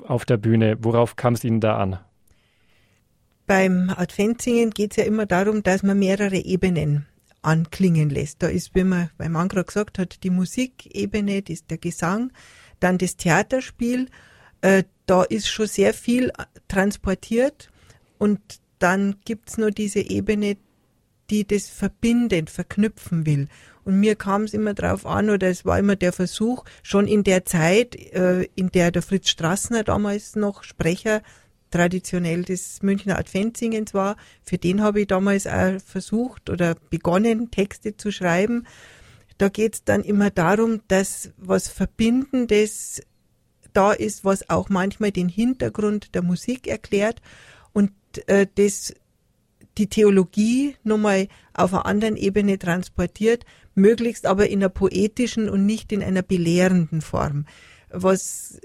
auf 0.06 0.26
der 0.26 0.38
Bühne. 0.38 0.78
Worauf 0.82 1.16
kam 1.16 1.34
es 1.34 1.44
Ihnen 1.44 1.62
da 1.62 1.78
an? 1.78 2.00
Beim 3.46 3.94
Adventsingen 3.96 4.72
geht 4.72 4.92
es 4.92 4.98
ja 4.98 5.04
immer 5.06 5.26
darum, 5.26 5.64
dass 5.64 5.84
man 5.84 5.98
mehrere 5.98 6.36
Ebenen 6.36 7.06
anklingen 7.48 8.10
lässt. 8.10 8.44
Da 8.44 8.48
ist, 8.48 8.76
wie 8.76 8.84
man 8.84 9.10
beim 9.18 9.32
Mann 9.32 9.48
gerade 9.48 9.66
gesagt 9.66 9.98
hat, 9.98 10.24
die 10.24 10.30
Musikebene, 10.30 11.42
das 11.42 11.54
ist 11.54 11.72
der 11.72 11.78
Gesang, 11.78 12.32
dann 12.80 12.98
das 12.98 13.16
Theaterspiel. 13.16 14.10
Äh, 14.62 14.84
da 15.06 15.24
ist 15.24 15.48
schon 15.48 15.68
sehr 15.68 15.94
viel 15.94 16.32
transportiert 16.68 17.72
und 18.18 18.40
dann 18.80 19.16
gibt's 19.24 19.58
nur 19.58 19.72
diese 19.72 20.00
Ebene, 20.00 20.58
die 21.30 21.48
das 21.48 21.70
verbindend, 21.70 22.50
verknüpfen 22.50 23.26
will. 23.26 23.48
Und 23.86 24.00
mir 24.00 24.16
kam 24.16 24.44
es 24.44 24.54
immer 24.54 24.74
drauf 24.74 25.06
an, 25.06 25.30
oder 25.30 25.48
es 25.48 25.64
war 25.64 25.80
immer 25.80 25.96
der 25.96 26.12
Versuch, 26.12 26.66
schon 26.84 27.08
in 27.08 27.24
der 27.24 27.46
Zeit, 27.46 27.96
äh, 27.96 28.44
in 28.56 28.70
der 28.70 28.92
der 28.92 29.02
Fritz 29.02 29.30
Strassner 29.30 29.84
damals 29.84 30.36
noch 30.36 30.64
Sprecher 30.64 31.22
traditionell 31.72 32.44
des 32.44 32.82
Münchner 32.82 33.18
Adventsingens 33.18 33.94
war. 33.94 34.16
Für 34.44 34.58
den 34.58 34.82
habe 34.82 35.02
ich 35.02 35.08
damals 35.08 35.48
auch 35.48 35.80
versucht 35.86 36.50
oder 36.50 36.76
begonnen, 36.90 37.52
Texte 37.52 37.98
zu 37.98 38.12
schreiben. 38.12 38.66
Da 39.38 39.50
geht 39.50 39.76
es 39.76 39.84
dann 39.84 40.04
immer 40.04 40.30
darum, 40.30 40.82
dass 40.88 41.32
was 41.38 41.68
Verbindendes 41.68 43.02
da 43.74 43.92
ist, 43.92 44.26
was 44.26 44.50
auch 44.50 44.70
manchmal 44.70 45.12
den 45.12 45.30
Hintergrund 45.30 46.16
der 46.16 46.24
Musik 46.24 46.68
erklärt 46.68 47.22
und 47.74 47.92
äh, 48.28 48.48
das 48.56 48.94
die 49.78 49.88
Theologie 49.88 50.76
nochmal 50.84 51.28
auf 51.54 51.74
einer 51.74 51.86
anderen 51.86 52.18
Ebene 52.18 52.58
transportiert, 52.58 53.46
möglichst 53.76 54.26
aber 54.26 54.50
in 54.50 54.60
einer 54.60 54.70
poetischen 54.70 55.50
und 55.50 55.66
nicht 55.68 55.92
in 55.92 56.02
einer 56.02 56.24
belehrenden 56.24 57.02
Form. 57.02 57.46
Was 57.90 58.60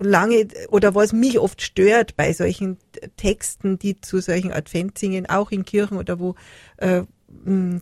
lange 0.00 0.48
oder 0.70 0.94
was 0.94 1.12
mich 1.12 1.38
oft 1.38 1.62
stört 1.62 2.16
bei 2.16 2.32
solchen 2.32 2.78
Texten, 3.16 3.78
die 3.78 4.00
zu 4.00 4.20
solchen 4.20 4.52
Adventsingen 4.52 5.28
auch 5.28 5.50
in 5.50 5.64
Kirchen 5.64 5.98
oder 5.98 6.18
wo 6.18 6.34
äh, 6.78 7.02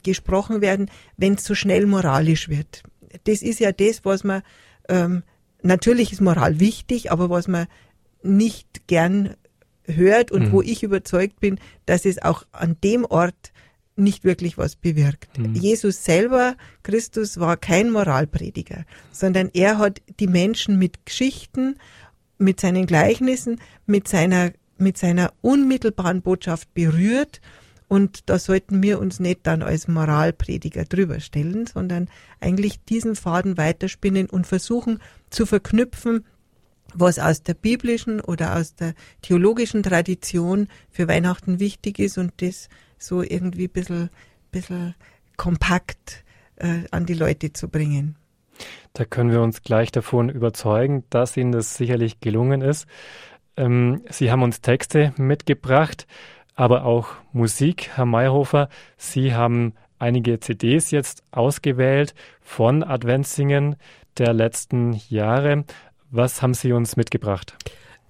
gesprochen 0.03 0.61
werden, 0.61 0.91
wenn 1.17 1.35
es 1.35 1.45
so 1.45 1.55
schnell 1.55 1.87
moralisch 1.87 2.49
wird. 2.49 2.83
Das 3.25 3.41
ist 3.41 3.61
ja 3.61 3.73
das, 3.73 4.05
was 4.05 4.25
man 4.25 4.43
ähm, 4.89 5.23
natürlich 5.63 6.13
ist 6.13 6.21
Moral 6.21 6.61
wichtig, 6.61 7.11
aber 7.11 7.31
was 7.31 7.49
man 7.49 7.67
nicht 8.23 8.87
gern 8.87 9.35
hört 9.85 10.31
und 10.31 10.49
mhm. 10.49 10.53
wo 10.53 10.63
ich 10.63 10.83
überzeugt 10.83 11.41
bin, 11.41 11.59
dass 11.87 12.05
es 12.05 12.21
auch 12.21 12.45
an 12.53 12.77
dem 12.83 13.05
Ort 13.05 13.53
nicht 13.97 14.25
wirklich 14.25 14.57
was 14.59 14.77
bewirkt. 14.77 15.37
Mhm. 15.39 15.55
Jesus 15.55 16.05
selber, 16.05 16.57
Christus, 16.83 17.39
war 17.41 17.57
kein 17.57 17.91
Moralprediger, 17.91 18.85
sondern 19.11 19.51
er 19.53 19.79
hat 19.79 20.01
die 20.21 20.29
Menschen 20.29 20.79
mit 20.79 21.05
Geschichten 21.05 21.77
mit 22.39 22.61
seinen 22.61 22.87
Gleichnissen, 22.87 23.61
mit 23.87 24.09
seiner, 24.09 24.53
mit 24.79 24.97
seiner 24.97 25.33
unmittelbaren 25.43 26.23
Botschaft 26.23 26.73
berührt. 26.75 27.41
Und 27.89 28.29
da 28.29 28.39
sollten 28.39 28.83
wir 28.83 28.99
uns 28.99 29.19
nicht 29.19 29.41
dann 29.45 29.63
als 29.63 29.89
Moralprediger 29.89 30.85
drüber 30.85 31.21
stellen, 31.21 31.67
sondern 31.67 32.09
eigentlich 32.41 32.81
diesen 32.85 33.17
Faden 33.17 33.57
weiterspinnen 33.57 34.29
und 34.29 34.47
versuchen 34.47 35.01
zu 35.31 35.47
verknüpfen, 35.47 36.25
was 36.95 37.19
aus 37.19 37.43
der 37.43 37.55
biblischen 37.55 38.21
oder 38.21 38.57
aus 38.57 38.75
der 38.75 38.95
theologischen 39.23 39.83
Tradition 39.83 40.69
für 40.91 41.09
Weihnachten 41.09 41.61
wichtig 41.61 41.99
ist 41.99 42.19
und 42.19 42.33
das 42.39 42.69
so 42.99 43.23
irgendwie 43.23 43.65
ein 43.65 43.73
bisschen, 43.73 44.11
bisschen 44.51 44.95
kompakt 45.37 46.25
äh, 46.57 46.85
an 46.91 47.07
die 47.07 47.15
Leute 47.15 47.53
zu 47.53 47.69
bringen. 47.69 48.17
Da 48.99 49.05
können 49.05 49.31
wir 49.31 49.43
uns 49.43 49.63
gleich 49.63 49.93
davon 49.93 50.29
überzeugen, 50.29 51.05
dass 51.09 51.37
Ihnen 51.37 51.53
das 51.53 51.77
sicherlich 51.77 52.19
gelungen 52.19 52.63
ist. 52.63 52.89
Ähm, 53.57 54.03
Sie 54.11 54.33
haben 54.33 54.43
uns 54.43 54.61
Texte 54.61 55.15
mitgebracht, 55.17 56.09
aber 56.57 56.85
auch 56.85 57.11
Musik, 57.31 57.91
Herr 57.95 58.07
Mayhofer. 58.07 58.69
Sie 58.97 59.33
haben 59.33 59.75
einige 60.01 60.41
CDs 60.41 60.91
jetzt 60.91 61.23
ausgewählt 61.31 62.13
von 62.41 62.83
Adventssingen 62.83 63.77
der 64.19 64.33
letzten 64.33 64.95
Jahre. 65.09 65.65
Was 66.11 66.43
haben 66.43 66.55
Sie 66.55 66.73
uns 66.73 66.97
mitgebracht? 66.97 67.57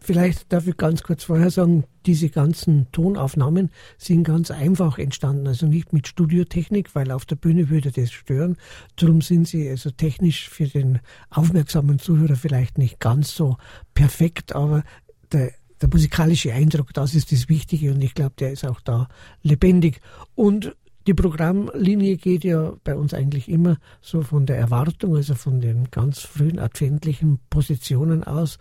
Vielleicht 0.00 0.52
darf 0.52 0.66
ich 0.66 0.76
ganz 0.76 1.02
kurz 1.02 1.24
vorher 1.24 1.50
sagen, 1.50 1.84
diese 2.06 2.30
ganzen 2.30 2.90
Tonaufnahmen 2.92 3.70
sind 3.98 4.24
ganz 4.24 4.50
einfach 4.50 4.98
entstanden, 4.98 5.46
also 5.46 5.66
nicht 5.66 5.92
mit 5.92 6.06
Studiotechnik, 6.06 6.94
weil 6.94 7.10
auf 7.10 7.26
der 7.26 7.36
Bühne 7.36 7.68
würde 7.68 7.90
das 7.90 8.12
stören. 8.12 8.56
Darum 8.96 9.20
sind 9.20 9.48
sie 9.48 9.68
also 9.68 9.90
technisch 9.90 10.48
für 10.48 10.66
den 10.66 11.00
aufmerksamen 11.30 11.98
Zuhörer 11.98 12.36
vielleicht 12.36 12.78
nicht 12.78 13.00
ganz 13.00 13.34
so 13.34 13.56
perfekt, 13.92 14.54
aber 14.54 14.84
der, 15.32 15.52
der 15.82 15.88
musikalische 15.88 16.52
Eindruck, 16.52 16.94
das 16.94 17.14
ist 17.14 17.32
das 17.32 17.48
Wichtige 17.48 17.92
und 17.92 18.02
ich 18.02 18.14
glaube, 18.14 18.34
der 18.38 18.52
ist 18.52 18.64
auch 18.64 18.80
da 18.80 19.08
lebendig. 19.42 20.00
Und 20.34 20.74
die 21.08 21.14
Programmlinie 21.14 22.18
geht 22.18 22.44
ja 22.44 22.74
bei 22.84 22.94
uns 22.94 23.14
eigentlich 23.14 23.48
immer 23.48 23.78
so 24.02 24.20
von 24.20 24.44
der 24.44 24.58
Erwartung, 24.58 25.16
also 25.16 25.34
von 25.34 25.58
den 25.60 25.90
ganz 25.90 26.20
frühen 26.20 26.58
adventlichen 26.58 27.40
Positionen 27.48 28.24
aus. 28.24 28.58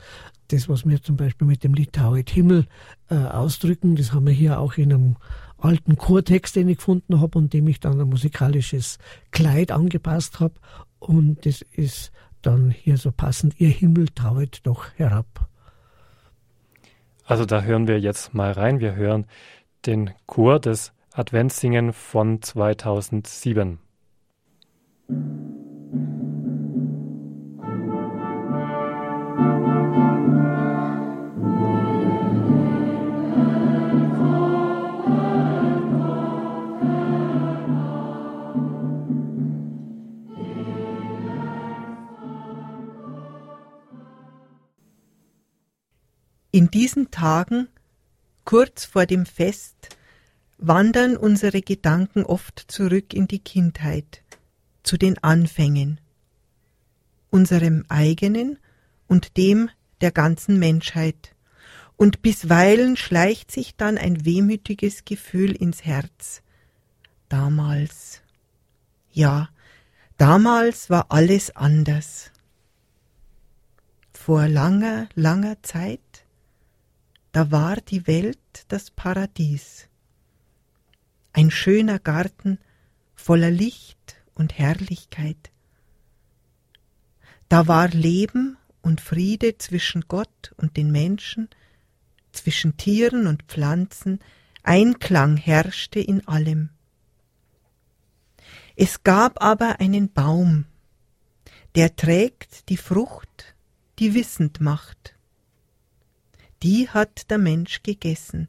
Das, 0.50 0.70
was 0.70 0.88
wir 0.88 1.02
zum 1.02 1.18
Beispiel 1.18 1.48
mit 1.48 1.64
dem 1.64 1.74
Lied 1.74 1.94
Tauet 1.94 2.30
Himmel 2.30 2.68
äh, 3.10 3.16
ausdrücken, 3.16 3.96
das 3.96 4.14
haben 4.14 4.28
wir 4.28 4.34
hier 4.34 4.60
auch 4.60 4.76
in 4.78 4.94
einem 4.94 5.16
alten 5.58 5.98
Chortext, 5.98 6.56
den 6.56 6.70
ich 6.70 6.78
gefunden 6.78 7.20
habe 7.20 7.38
und 7.38 7.54
dem 7.54 7.68
ich 7.68 7.80
dann 7.80 8.00
ein 8.00 8.10
musikalisches 8.10 8.98
Kleid 9.32 9.72
angepasst 9.72 10.40
habe. 10.40 10.54
Und 11.00 11.46
das 11.46 11.62
ist 11.62 12.12
dann 12.42 12.72
hier 12.72 12.98
so 12.98 13.12
passend, 13.12 13.60
ihr 13.60 13.70
Himmel 13.70 14.08
tauet 14.10 14.62
doch 14.64 14.86
herab. 14.96 15.50
Also 17.26 17.46
da 17.46 17.62
hören 17.62 17.88
wir 17.88 18.00
jetzt 18.00 18.34
mal 18.34 18.52
rein. 18.52 18.80
Wir 18.80 18.96
hören 18.96 19.26
den 19.86 20.12
Chor 20.28 20.60
des 20.60 20.94
Adventssingen 21.12 21.92
von 21.92 22.42
2007. 22.42 23.80
In 46.68 46.72
diesen 46.72 47.12
Tagen, 47.12 47.70
kurz 48.44 48.84
vor 48.84 49.06
dem 49.06 49.26
Fest, 49.26 49.96
wandern 50.58 51.16
unsere 51.16 51.62
Gedanken 51.62 52.26
oft 52.26 52.60
zurück 52.68 53.14
in 53.14 53.26
die 53.26 53.40
Kindheit, 53.40 54.22
zu 54.84 54.98
den 54.98 55.18
Anfängen, 55.24 56.02
unserem 57.30 57.86
eigenen 57.88 58.60
und 59.08 59.38
dem 59.38 59.70
der 60.02 60.12
ganzen 60.12 60.60
Menschheit, 60.60 61.34
und 61.96 62.22
bisweilen 62.22 62.98
schleicht 62.98 63.50
sich 63.50 63.78
dann 63.78 63.98
ein 63.98 64.26
wehmütiges 64.26 65.06
Gefühl 65.06 65.56
ins 65.56 65.86
Herz. 65.86 66.42
Damals. 67.30 68.20
Ja, 69.14 69.48
damals 70.18 70.90
war 70.90 71.06
alles 71.14 71.56
anders. 71.56 72.30
Vor 74.12 74.50
langer, 74.50 75.08
langer 75.16 75.64
Zeit, 75.64 76.02
da 77.32 77.52
war 77.52 77.78
die 77.78 78.08
Welt 78.08 78.66
das 78.68 78.92
Paradies 78.92 79.88
ein 81.38 81.52
schöner 81.52 82.00
Garten 82.00 82.58
voller 83.14 83.52
Licht 83.52 84.16
und 84.34 84.58
Herrlichkeit. 84.58 85.52
Da 87.48 87.68
war 87.68 87.90
Leben 87.90 88.58
und 88.82 89.02
Friede 89.02 89.60
zwischen 89.60 90.06
Gott 90.08 90.56
und 90.58 90.78
den 90.78 90.92
Menschen, 90.92 91.48
zwischen 92.32 92.76
Tieren 92.78 93.28
und 93.28 93.44
Pflanzen, 93.44 94.20
Einklang 94.64 95.38
herrschte 95.38 96.00
in 96.00 96.28
allem. 96.28 96.72
Es 98.76 99.04
gab 99.04 99.40
aber 99.40 99.80
einen 99.80 100.12
Baum, 100.12 100.66
der 101.76 101.96
trägt 101.96 102.68
die 102.70 102.78
Frucht, 102.78 103.56
die 104.00 104.16
wissend 104.16 104.60
macht. 104.60 105.17
Die 106.64 106.90
hat 106.90 107.30
der 107.30 107.38
Mensch 107.38 107.84
gegessen, 107.84 108.48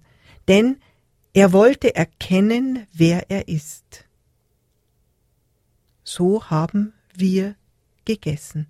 denn 0.49 0.81
er 1.33 1.53
wollte 1.53 1.95
erkennen, 1.95 2.87
wer 2.93 3.31
er 3.31 3.49
ist. 3.49 4.07
So 6.03 6.51
haben 6.51 6.95
wir 7.15 7.55
gegessen, 8.05 8.67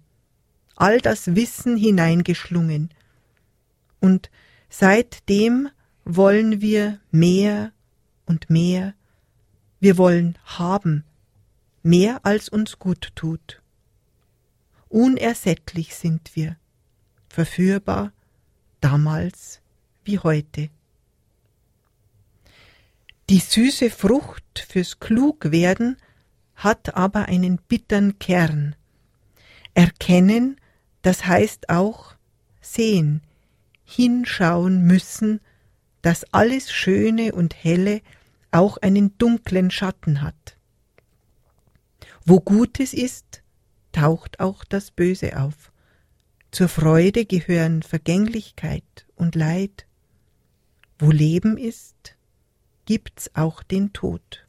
all 0.74 1.00
das 1.00 1.34
Wissen 1.34 1.76
hineingeschlungen, 1.76 2.90
und 4.00 4.30
seitdem 4.68 5.68
wollen 6.04 6.60
wir 6.60 7.00
mehr 7.10 7.72
und 8.26 8.50
mehr, 8.50 8.94
wir 9.80 9.96
wollen 9.96 10.38
haben, 10.44 11.04
mehr 11.82 12.24
als 12.24 12.48
uns 12.48 12.78
gut 12.78 13.12
tut. 13.14 13.62
Unersättlich 14.88 15.94
sind 15.94 16.34
wir, 16.34 16.56
verführbar, 17.28 18.12
damals 18.80 19.60
wie 20.04 20.18
heute. 20.18 20.70
Die 23.30 23.40
süße 23.40 23.90
Frucht 23.90 24.66
fürs 24.68 25.00
Klugwerden 25.00 25.96
hat 26.54 26.94
aber 26.96 27.26
einen 27.26 27.58
bittern 27.58 28.18
Kern. 28.18 28.74
Erkennen, 29.74 30.60
das 31.02 31.26
heißt 31.26 31.68
auch 31.68 32.14
sehen, 32.60 33.22
hinschauen 33.84 34.82
müssen, 34.84 35.40
dass 36.02 36.32
alles 36.32 36.72
Schöne 36.72 37.32
und 37.32 37.54
Helle 37.62 38.00
auch 38.50 38.78
einen 38.78 39.16
dunklen 39.18 39.70
Schatten 39.70 40.22
hat. 40.22 40.56
Wo 42.24 42.40
Gutes 42.40 42.94
ist, 42.94 43.42
taucht 43.92 44.40
auch 44.40 44.64
das 44.64 44.90
Böse 44.90 45.38
auf. 45.40 45.72
Zur 46.50 46.68
Freude 46.68 47.26
gehören 47.26 47.82
Vergänglichkeit 47.82 49.06
und 49.16 49.34
Leid. 49.34 49.86
Wo 50.98 51.10
Leben 51.10 51.56
ist, 51.58 52.16
gibt's 52.86 53.30
auch 53.34 53.62
den 53.62 53.92
Tod. 53.92 54.46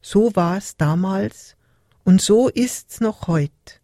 So 0.00 0.34
war's 0.34 0.76
damals 0.76 1.56
und 2.04 2.20
so 2.20 2.48
ist's 2.48 3.00
noch 3.00 3.28
heut. 3.28 3.80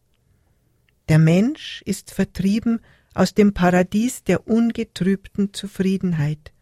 Der 1.09 1.19
Mensch 1.19 1.83
ist 1.87 2.11
vertrieben 2.11 2.81
aus 3.15 3.33
dem 3.33 3.55
Paradies 3.55 4.25
der 4.25 4.47
ungetrübten 4.47 5.55
Zufriedenheit. 5.55 6.53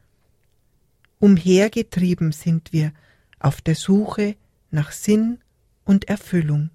Umhergetrieben 1.19 2.33
sind 2.33 2.73
wir 2.73 2.93
auf 3.41 3.61
der 3.63 3.75
Suche 3.75 4.37
nach 4.71 4.93
Sinn 4.93 5.39
und 5.85 6.09
Erfüllung. 6.09 6.71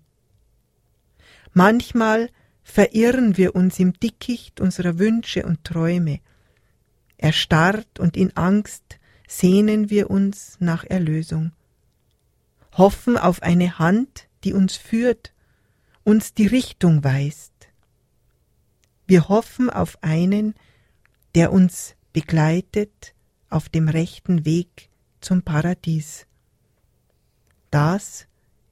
Manchmal 1.54 2.30
verirren 2.64 3.38
wir 3.38 3.56
uns 3.56 3.80
im 3.80 3.94
Dickicht 3.94 4.62
unserer 4.62 5.00
Wünsche 5.00 5.46
und 5.46 5.64
Träume. 5.64 6.20
Erstarrt 7.18 8.00
und 8.00 8.18
in 8.18 8.36
Angst 8.36 9.00
sehnen 9.28 9.90
wir 9.90 10.10
uns 10.10 10.58
nach 10.60 10.84
Erlösung, 10.84 11.52
hoffen 12.74 13.18
auf 13.18 13.42
eine 13.42 13.80
Hand, 13.80 14.28
die 14.44 14.54
uns 14.54 14.76
führt, 14.76 15.34
uns 16.04 16.34
die 16.34 16.48
Richtung 16.48 17.04
weist. 17.04 17.54
Wir 19.08 19.30
hoffen 19.30 19.70
auf 19.70 20.02
einen, 20.02 20.56
der 21.36 21.52
uns 21.52 21.96
begleitet 22.14 23.14
auf 23.50 23.70
dem 23.70 23.88
rechten 23.88 24.46
Weg 24.46 24.90
zum 25.20 25.44
Paradies. 25.44 26.26
Das 27.70 28.28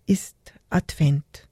ist 0.05 0.35
Advent. 0.69 1.48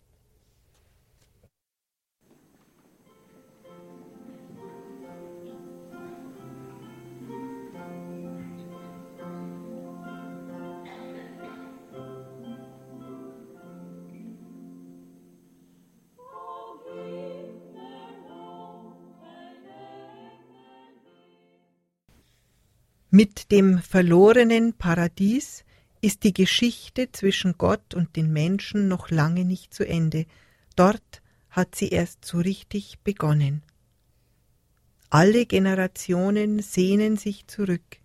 Mit 23.19 23.51
dem 23.51 23.79
verlorenen 23.79 24.73
Paradies 24.73 25.65
ist 26.01 26.23
die 26.23 26.33
Geschichte 26.33 27.11
zwischen 27.11 27.57
Gott 27.57 27.95
und 27.95 28.15
den 28.15 28.31
Menschen 28.31 28.87
noch 28.87 29.09
lange 29.09 29.43
nicht 29.43 29.73
zu 29.73 29.87
Ende. 29.87 30.27
Dort 30.75 31.23
hat 31.49 31.73
sie 31.73 31.89
erst 31.89 32.25
so 32.25 32.37
richtig 32.37 32.99
begonnen. 32.99 33.63
Alle 35.09 35.47
Generationen 35.47 36.59
sehnen 36.59 37.17
sich 37.17 37.47
zurück, 37.47 37.97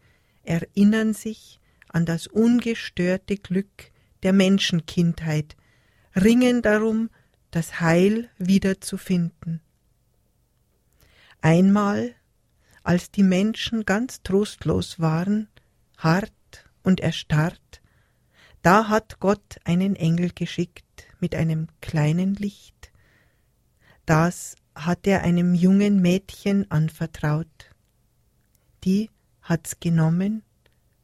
erinnern 0.45 1.13
sich 1.13 1.61
an 1.89 2.07
das 2.07 2.27
ungestörte 2.27 3.37
Glück 3.37 3.91
der 4.23 4.33
Menschenkindheit, 4.33 5.59
ringen 6.17 6.63
darum, 6.63 7.11
das 7.51 7.81
Heil 7.81 8.31
wiederzufinden. 8.39 9.61
Einmal, 11.43 12.15
als 12.83 13.11
die 13.11 13.23
Menschen 13.23 13.85
ganz 13.85 14.23
trostlos 14.23 15.01
waren, 15.01 15.49
hart 15.97 16.33
und 16.83 17.01
erstarrt, 17.01 17.81
da 18.63 18.89
hat 18.89 19.19
Gott 19.19 19.59
einen 19.65 19.97
Engel 19.97 20.31
geschickt 20.35 20.85
mit 21.21 21.35
einem 21.35 21.69
kleinen 21.81 22.35
Licht. 22.35 22.93
Das 24.07 24.57
hat 24.75 25.07
er 25.07 25.23
einem 25.23 25.55
jungen 25.55 26.01
Mädchen 26.01 26.71
anvertraut. 26.71 27.71
Die 28.85 29.11
hat's 29.43 29.81
genommen, 29.81 30.43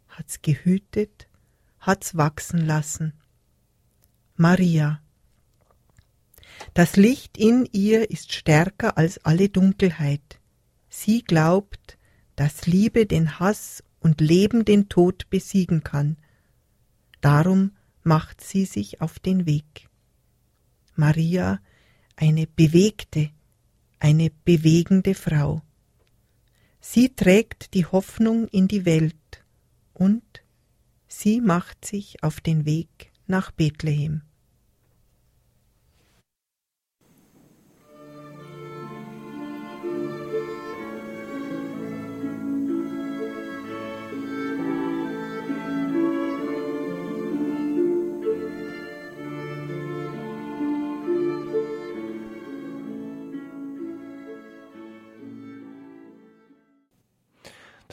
hat's 0.08 0.40
gehütet, 0.42 1.28
hat's 1.80 2.16
wachsen 2.16 2.64
lassen. 2.64 3.12
Maria. 4.36 5.00
Das 6.74 6.96
Licht 6.96 7.36
in 7.36 7.68
ihr 7.72 8.10
ist 8.10 8.32
stärker 8.32 8.96
als 8.96 9.24
alle 9.24 9.48
Dunkelheit. 9.48 10.37
Sie 11.00 11.22
glaubt, 11.22 11.96
dass 12.34 12.66
Liebe 12.66 13.06
den 13.06 13.38
Hass 13.38 13.84
und 14.00 14.20
Leben 14.20 14.64
den 14.64 14.88
Tod 14.88 15.30
besiegen 15.30 15.84
kann. 15.84 16.16
Darum 17.20 17.76
macht 18.02 18.40
sie 18.40 18.64
sich 18.64 19.00
auf 19.00 19.20
den 19.20 19.46
Weg. 19.46 19.88
Maria, 20.96 21.60
eine 22.16 22.48
bewegte, 22.48 23.30
eine 24.00 24.32
bewegende 24.44 25.14
Frau. 25.14 25.62
Sie 26.80 27.14
trägt 27.14 27.74
die 27.74 27.86
Hoffnung 27.86 28.48
in 28.48 28.66
die 28.66 28.84
Welt 28.84 29.44
und 29.94 30.24
sie 31.06 31.40
macht 31.40 31.84
sich 31.84 32.24
auf 32.24 32.40
den 32.40 32.64
Weg 32.64 33.12
nach 33.28 33.52
Bethlehem. 33.52 34.22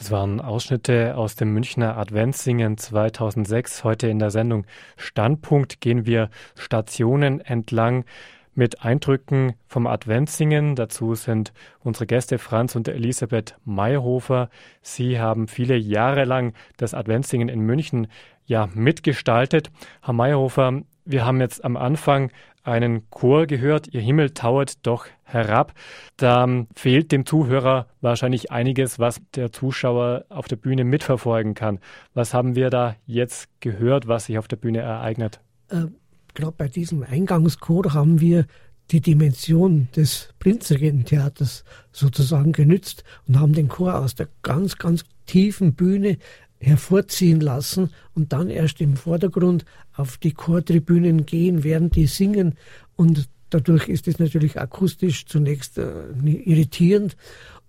Das 0.06 0.12
waren 0.12 0.40
Ausschnitte 0.40 1.18
aus 1.18 1.34
dem 1.34 1.52
Münchner 1.52 1.98
Adventssingen 1.98 2.78
2006. 2.78 3.84
Heute 3.84 4.08
in 4.08 4.20
der 4.20 4.30
Sendung 4.30 4.68
Standpunkt 4.98 5.82
gehen 5.82 6.06
wir 6.06 6.30
Stationen 6.54 7.40
entlang 7.40 8.06
mit 8.54 8.84
Eindrücken 8.84 9.56
vom 9.68 9.88
Adventssingen. 9.88 10.76
Dazu 10.76 11.16
sind 11.16 11.54
unsere 11.80 12.06
Gäste 12.06 12.38
Franz 12.38 12.76
und 12.76 12.88
Elisabeth 12.88 13.56
Mayhofer. 13.66 14.52
Sie 14.84 15.20
haben 15.20 15.48
viele 15.48 15.76
Jahre 15.76 16.26
lang 16.26 16.54
das 16.78 16.94
Adventssingen 16.94 17.50
in 17.50 17.62
München 17.62 18.06
ja 18.46 18.70
mitgestaltet. 18.76 19.72
Herr 20.04 20.14
Mayhofer, 20.14 20.84
wir 21.06 21.26
haben 21.26 21.42
jetzt 21.42 21.66
am 21.66 21.78
Anfang 21.78 22.30
einen 22.66 23.10
Chor 23.10 23.46
gehört, 23.46 23.94
Ihr 23.94 24.02
Himmel 24.02 24.32
tauert 24.32 24.86
doch 24.86 25.06
herab. 25.24 25.74
Da 26.18 26.48
fehlt 26.76 27.12
dem 27.12 27.26
Zuhörer 27.26 27.88
wahrscheinlich 28.02 28.52
einiges, 28.52 29.00
was 29.00 29.22
der 29.36 29.52
Zuschauer 29.52 30.26
auf 30.30 30.48
der 30.48 30.56
Bühne 30.56 30.84
mitverfolgen 30.84 31.54
kann. 31.54 31.80
Was 32.14 32.34
haben 32.34 32.56
wir 32.56 32.70
da 32.70 32.96
jetzt 33.06 33.50
gehört, 33.60 34.08
was 34.08 34.26
sich 34.26 34.38
auf 34.38 34.48
der 34.48 34.58
Bühne 34.58 34.80
ereignet? 34.80 35.40
Äh, 35.70 35.86
Gerade 36.34 36.56
bei 36.58 36.68
diesem 36.68 37.04
Eingangschor 37.04 37.94
haben 37.94 38.20
wir 38.20 38.46
die 38.92 39.02
Dimension 39.02 39.88
des 39.96 40.30
Prinzregententheaters 40.40 41.64
sozusagen 41.92 42.52
genützt 42.52 43.04
und 43.28 43.40
haben 43.40 43.54
den 43.54 43.68
Chor 43.68 43.96
aus 44.00 44.16
der 44.16 44.28
ganz, 44.44 44.78
ganz 44.78 45.06
tiefen 45.26 45.74
Bühne 45.74 46.18
hervorziehen 46.66 47.40
lassen 47.40 47.92
und 48.16 48.34
dann 48.34 48.50
erst 48.50 48.82
im 48.82 48.96
Vordergrund 48.96 49.66
auf 49.96 50.18
die 50.18 50.34
Chortribünen 50.34 51.26
gehen, 51.26 51.64
während 51.64 51.96
die 51.96 52.08
singen. 52.08 52.56
Und 52.96 53.30
dadurch 53.50 53.88
ist 53.88 54.08
es 54.08 54.20
natürlich 54.20 54.60
akustisch 54.60 55.26
zunächst 55.26 55.78
äh, 55.78 56.06
irritierend. 56.24 57.16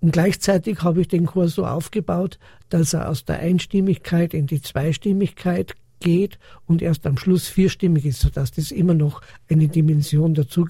Und 0.00 0.12
gleichzeitig 0.12 0.82
habe 0.82 1.02
ich 1.02 1.08
den 1.08 1.26
Chor 1.26 1.48
so 1.48 1.66
aufgebaut, 1.66 2.38
dass 2.68 2.94
er 2.94 3.08
aus 3.08 3.24
der 3.24 3.38
Einstimmigkeit 3.38 4.34
in 4.34 4.46
die 4.46 4.62
Zweistimmigkeit 4.62 5.74
geht 6.00 6.38
und 6.66 6.82
erst 6.82 7.06
am 7.06 7.16
Schluss 7.16 7.48
vierstimmig 7.48 8.04
ist, 8.06 8.20
sodass 8.20 8.52
das 8.52 8.70
immer 8.70 8.94
noch 8.94 9.22
eine 9.48 9.68
Dimension 9.68 10.34
dazu 10.34 10.66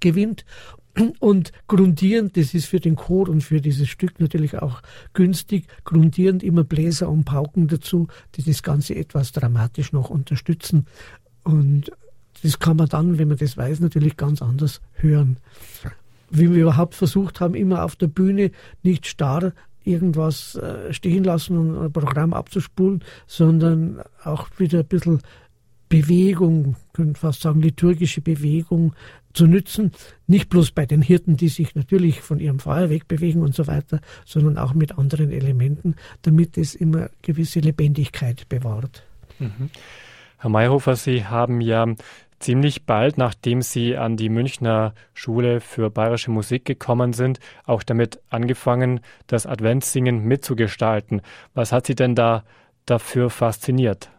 gewinnt. 0.00 0.44
Und 1.18 1.52
grundierend, 1.66 2.36
das 2.36 2.54
ist 2.54 2.66
für 2.66 2.80
den 2.80 2.96
Chor 2.96 3.28
und 3.28 3.42
für 3.42 3.60
dieses 3.60 3.88
Stück 3.88 4.20
natürlich 4.20 4.58
auch 4.58 4.82
günstig, 5.14 5.66
grundierend 5.84 6.42
immer 6.42 6.64
Bläser 6.64 7.08
und 7.08 7.24
Pauken 7.24 7.68
dazu, 7.68 8.08
die 8.34 8.42
das 8.42 8.62
Ganze 8.62 8.94
etwas 8.94 9.32
dramatisch 9.32 9.92
noch 9.92 10.10
unterstützen. 10.10 10.86
Und 11.44 11.90
das 12.42 12.58
kann 12.58 12.76
man 12.76 12.88
dann, 12.88 13.18
wenn 13.18 13.28
man 13.28 13.36
das 13.36 13.56
weiß, 13.56 13.80
natürlich 13.80 14.16
ganz 14.16 14.42
anders 14.42 14.80
hören. 14.94 15.38
Wie 16.30 16.50
wir 16.52 16.62
überhaupt 16.62 16.94
versucht 16.94 17.40
haben, 17.40 17.54
immer 17.54 17.84
auf 17.84 17.96
der 17.96 18.06
Bühne 18.06 18.50
nicht 18.82 19.06
starr 19.06 19.52
irgendwas 19.82 20.56
äh, 20.56 20.92
stehen 20.92 21.24
lassen 21.24 21.56
und 21.56 21.78
ein 21.78 21.92
Programm 21.92 22.34
abzuspulen, 22.34 23.02
sondern 23.26 24.02
auch 24.24 24.48
wieder 24.58 24.80
ein 24.80 24.86
bisschen 24.86 25.20
Bewegung, 25.88 26.76
können 26.92 27.16
fast 27.16 27.40
sagen 27.40 27.60
liturgische 27.60 28.20
Bewegung 28.20 28.94
zu 29.32 29.46
nützen. 29.46 29.92
Nicht 30.26 30.48
bloß 30.48 30.72
bei 30.72 30.86
den 30.86 31.02
Hirten, 31.02 31.36
die 31.36 31.48
sich 31.48 31.74
natürlich 31.74 32.20
von 32.20 32.40
ihrem 32.40 32.58
Feuerweg 32.58 33.08
bewegen 33.08 33.42
und 33.42 33.54
so 33.54 33.66
weiter, 33.66 34.00
sondern 34.24 34.58
auch 34.58 34.74
mit 34.74 34.98
anderen 34.98 35.30
Elementen, 35.30 35.94
damit 36.22 36.58
es 36.58 36.74
immer 36.74 37.10
gewisse 37.22 37.60
Lebendigkeit 37.60 38.48
bewahrt. 38.48 39.04
Mhm. 39.38 39.70
Herr 40.38 40.50
Mayhofer, 40.50 40.96
Sie 40.96 41.26
haben 41.26 41.60
ja 41.60 41.86
ziemlich 42.38 42.86
bald, 42.86 43.18
nachdem 43.18 43.62
Sie 43.62 43.96
an 43.96 44.16
die 44.16 44.30
Münchner 44.30 44.94
Schule 45.14 45.60
für 45.60 45.90
bayerische 45.90 46.30
Musik 46.30 46.64
gekommen 46.64 47.12
sind, 47.12 47.38
auch 47.64 47.82
damit 47.82 48.20
angefangen, 48.30 49.00
das 49.26 49.46
Adventssingen 49.46 50.24
mitzugestalten. 50.24 51.20
Was 51.54 51.72
hat 51.72 51.86
Sie 51.86 51.94
denn 51.94 52.14
da 52.14 52.44
dafür 52.86 53.30
fasziniert? 53.30 54.10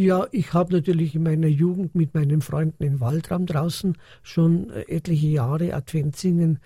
Ja, 0.00 0.26
ich 0.32 0.54
habe 0.54 0.72
natürlich 0.72 1.14
in 1.14 1.24
meiner 1.24 1.46
Jugend 1.46 1.94
mit 1.94 2.14
meinen 2.14 2.40
Freunden 2.40 2.82
in 2.82 3.00
Waldraum 3.00 3.44
draußen 3.44 3.98
schon 4.22 4.70
äh, 4.70 4.80
etliche 4.88 5.26
Jahre 5.26 5.74
Adventsingen 5.74 6.58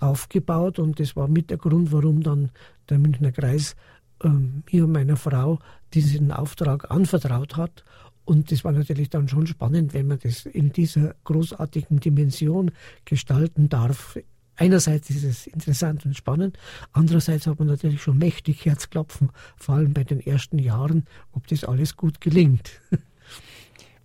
aufgebaut 0.00 0.80
und 0.80 0.98
das 0.98 1.14
war 1.14 1.28
mit 1.28 1.50
der 1.50 1.56
Grund, 1.56 1.92
warum 1.92 2.24
dann 2.24 2.50
der 2.88 2.98
Münchner 2.98 3.30
Kreis 3.30 3.76
ähm, 4.24 4.64
mir 4.72 4.86
und 4.86 4.90
meiner 4.90 5.16
Frau 5.16 5.60
diesen 5.92 6.32
Auftrag 6.32 6.90
anvertraut 6.90 7.56
hat. 7.56 7.84
Und 8.24 8.50
das 8.50 8.64
war 8.64 8.72
natürlich 8.72 9.08
dann 9.08 9.28
schon 9.28 9.46
spannend, 9.46 9.94
wenn 9.94 10.08
man 10.08 10.18
das 10.18 10.44
in 10.44 10.72
dieser 10.72 11.14
großartigen 11.22 12.00
Dimension 12.00 12.72
gestalten 13.04 13.68
darf, 13.68 14.18
einerseits 14.56 15.10
ist 15.10 15.24
es 15.24 15.46
interessant 15.46 16.04
und 16.06 16.16
spannend, 16.16 16.58
andererseits 16.92 17.46
hat 17.46 17.58
man 17.58 17.68
natürlich 17.68 18.02
schon 18.02 18.18
mächtig 18.18 18.64
Herzklopfen, 18.64 19.30
vor 19.56 19.76
allem 19.76 19.92
bei 19.94 20.04
den 20.04 20.20
ersten 20.20 20.58
Jahren, 20.58 21.06
ob 21.32 21.46
das 21.46 21.64
alles 21.64 21.96
gut 21.96 22.20
gelingt. 22.20 22.80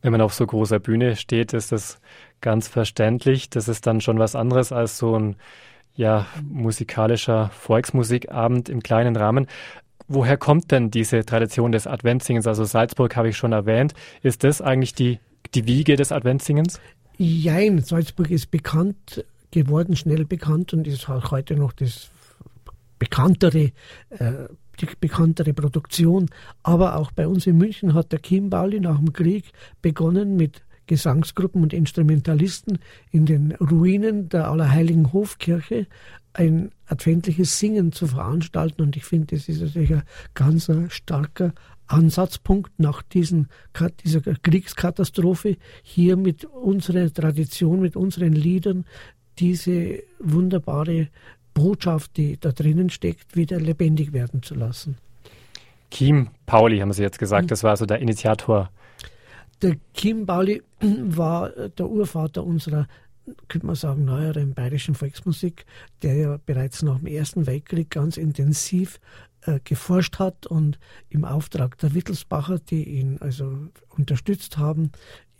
Wenn 0.01 0.11
man 0.11 0.21
auf 0.21 0.33
so 0.33 0.45
großer 0.45 0.79
Bühne 0.79 1.15
steht, 1.15 1.53
ist 1.53 1.71
das 1.71 1.99
ganz 2.41 2.67
verständlich. 2.67 3.49
Das 3.49 3.67
ist 3.67 3.85
dann 3.85 3.99
schon 3.99 4.17
was 4.17 4.35
anderes 4.35 4.71
als 4.71 4.97
so 4.97 5.17
ein 5.17 5.35
ja, 5.95 6.27
musikalischer 6.41 7.49
Volksmusikabend 7.49 8.69
im 8.69 8.81
kleinen 8.81 9.17
Rahmen. 9.17 9.47
Woher 10.07 10.37
kommt 10.37 10.71
denn 10.71 10.89
diese 10.89 11.25
Tradition 11.25 11.71
des 11.73 11.85
Adventsingens? 11.85 12.47
Also 12.47 12.63
Salzburg 12.63 13.15
habe 13.15 13.29
ich 13.29 13.37
schon 13.37 13.51
erwähnt. 13.51 13.93
Ist 14.23 14.43
das 14.43 14.61
eigentlich 14.61 14.93
die, 14.93 15.19
die 15.53 15.67
Wiege 15.67 15.97
des 15.97 16.11
Adventsingens? 16.11 16.79
Jein, 17.17 17.79
Salzburg 17.79 18.31
ist 18.31 18.49
bekannt 18.49 19.25
geworden, 19.51 19.95
schnell 19.95 20.25
bekannt 20.25 20.73
und 20.73 20.87
ist 20.87 21.09
auch 21.09 21.31
heute 21.31 21.55
noch 21.55 21.71
das 21.73 22.09
bekanntere, 22.97 23.71
äh, 24.09 24.33
die 24.79 24.87
bekanntere 24.99 25.53
Produktion. 25.53 26.29
Aber 26.63 26.95
auch 26.97 27.11
bei 27.11 27.27
uns 27.27 27.47
in 27.47 27.57
München 27.57 27.93
hat 27.93 28.11
der 28.11 28.19
Kim 28.19 28.49
Bauli 28.49 28.79
nach 28.79 28.97
dem 28.97 29.13
Krieg 29.13 29.51
begonnen 29.81 30.35
mit 30.35 30.61
Gesangsgruppen 30.87 31.61
und 31.61 31.71
Instrumentalisten 31.71 32.79
in 33.11 33.25
den 33.25 33.51
Ruinen 33.53 34.27
der 34.29 34.49
Allerheiligen 34.49 35.13
Hofkirche 35.13 35.85
ein 36.33 36.71
adventliches 36.87 37.59
Singen 37.59 37.91
zu 37.91 38.07
veranstalten. 38.07 38.81
Und 38.81 38.97
ich 38.97 39.05
finde, 39.05 39.35
das 39.35 39.47
ist 39.49 39.61
natürlich 39.61 39.93
ein 39.93 40.03
ganz 40.33 40.71
starker 40.89 41.53
Ansatzpunkt 41.85 42.79
nach 42.79 43.01
diesen, 43.01 43.49
dieser 44.03 44.21
Kriegskatastrophe, 44.21 45.57
hier 45.83 46.17
mit 46.17 46.45
unserer 46.45 47.11
Tradition, 47.11 47.81
mit 47.81 47.95
unseren 47.95 48.33
Liedern 48.33 48.85
diese 49.39 50.03
wunderbare 50.19 51.09
Botschaft, 51.53 52.17
die 52.17 52.37
da 52.39 52.51
drinnen 52.51 52.89
steckt, 52.89 53.35
wieder 53.35 53.59
lebendig 53.59 54.13
werden 54.13 54.43
zu 54.43 54.55
lassen. 54.55 54.97
Kim 55.91 56.29
Pauli, 56.45 56.79
haben 56.79 56.93
Sie 56.93 57.01
jetzt 57.01 57.19
gesagt, 57.19 57.43
hm. 57.43 57.47
das 57.47 57.63
war 57.63 57.75
so 57.77 57.85
der 57.85 57.99
Initiator. 57.99 58.69
Der 59.61 59.75
Kim 59.93 60.25
Pauli 60.25 60.61
war 60.81 61.49
der 61.49 61.89
Urvater 61.89 62.43
unserer 62.43 62.87
könnte 63.47 63.67
man 63.67 63.75
sagen, 63.75 64.05
neueren 64.05 64.53
bayerischen 64.55 64.95
Volksmusik, 64.95 65.65
der 66.01 66.15
ja 66.15 66.39
bereits 66.45 66.81
nach 66.81 66.97
dem 66.97 67.07
Ersten 67.07 67.45
Weltkrieg 67.45 67.91
ganz 67.91 68.17
intensiv 68.17 68.99
äh, 69.41 69.59
geforscht 69.63 70.19
hat 70.19 70.47
und 70.47 70.79
im 71.09 71.25
Auftrag 71.25 71.77
der 71.77 71.93
Wittelsbacher, 71.93 72.59
die 72.59 72.83
ihn 72.83 73.17
also 73.19 73.69
unterstützt 73.89 74.57
haben, 74.57 74.91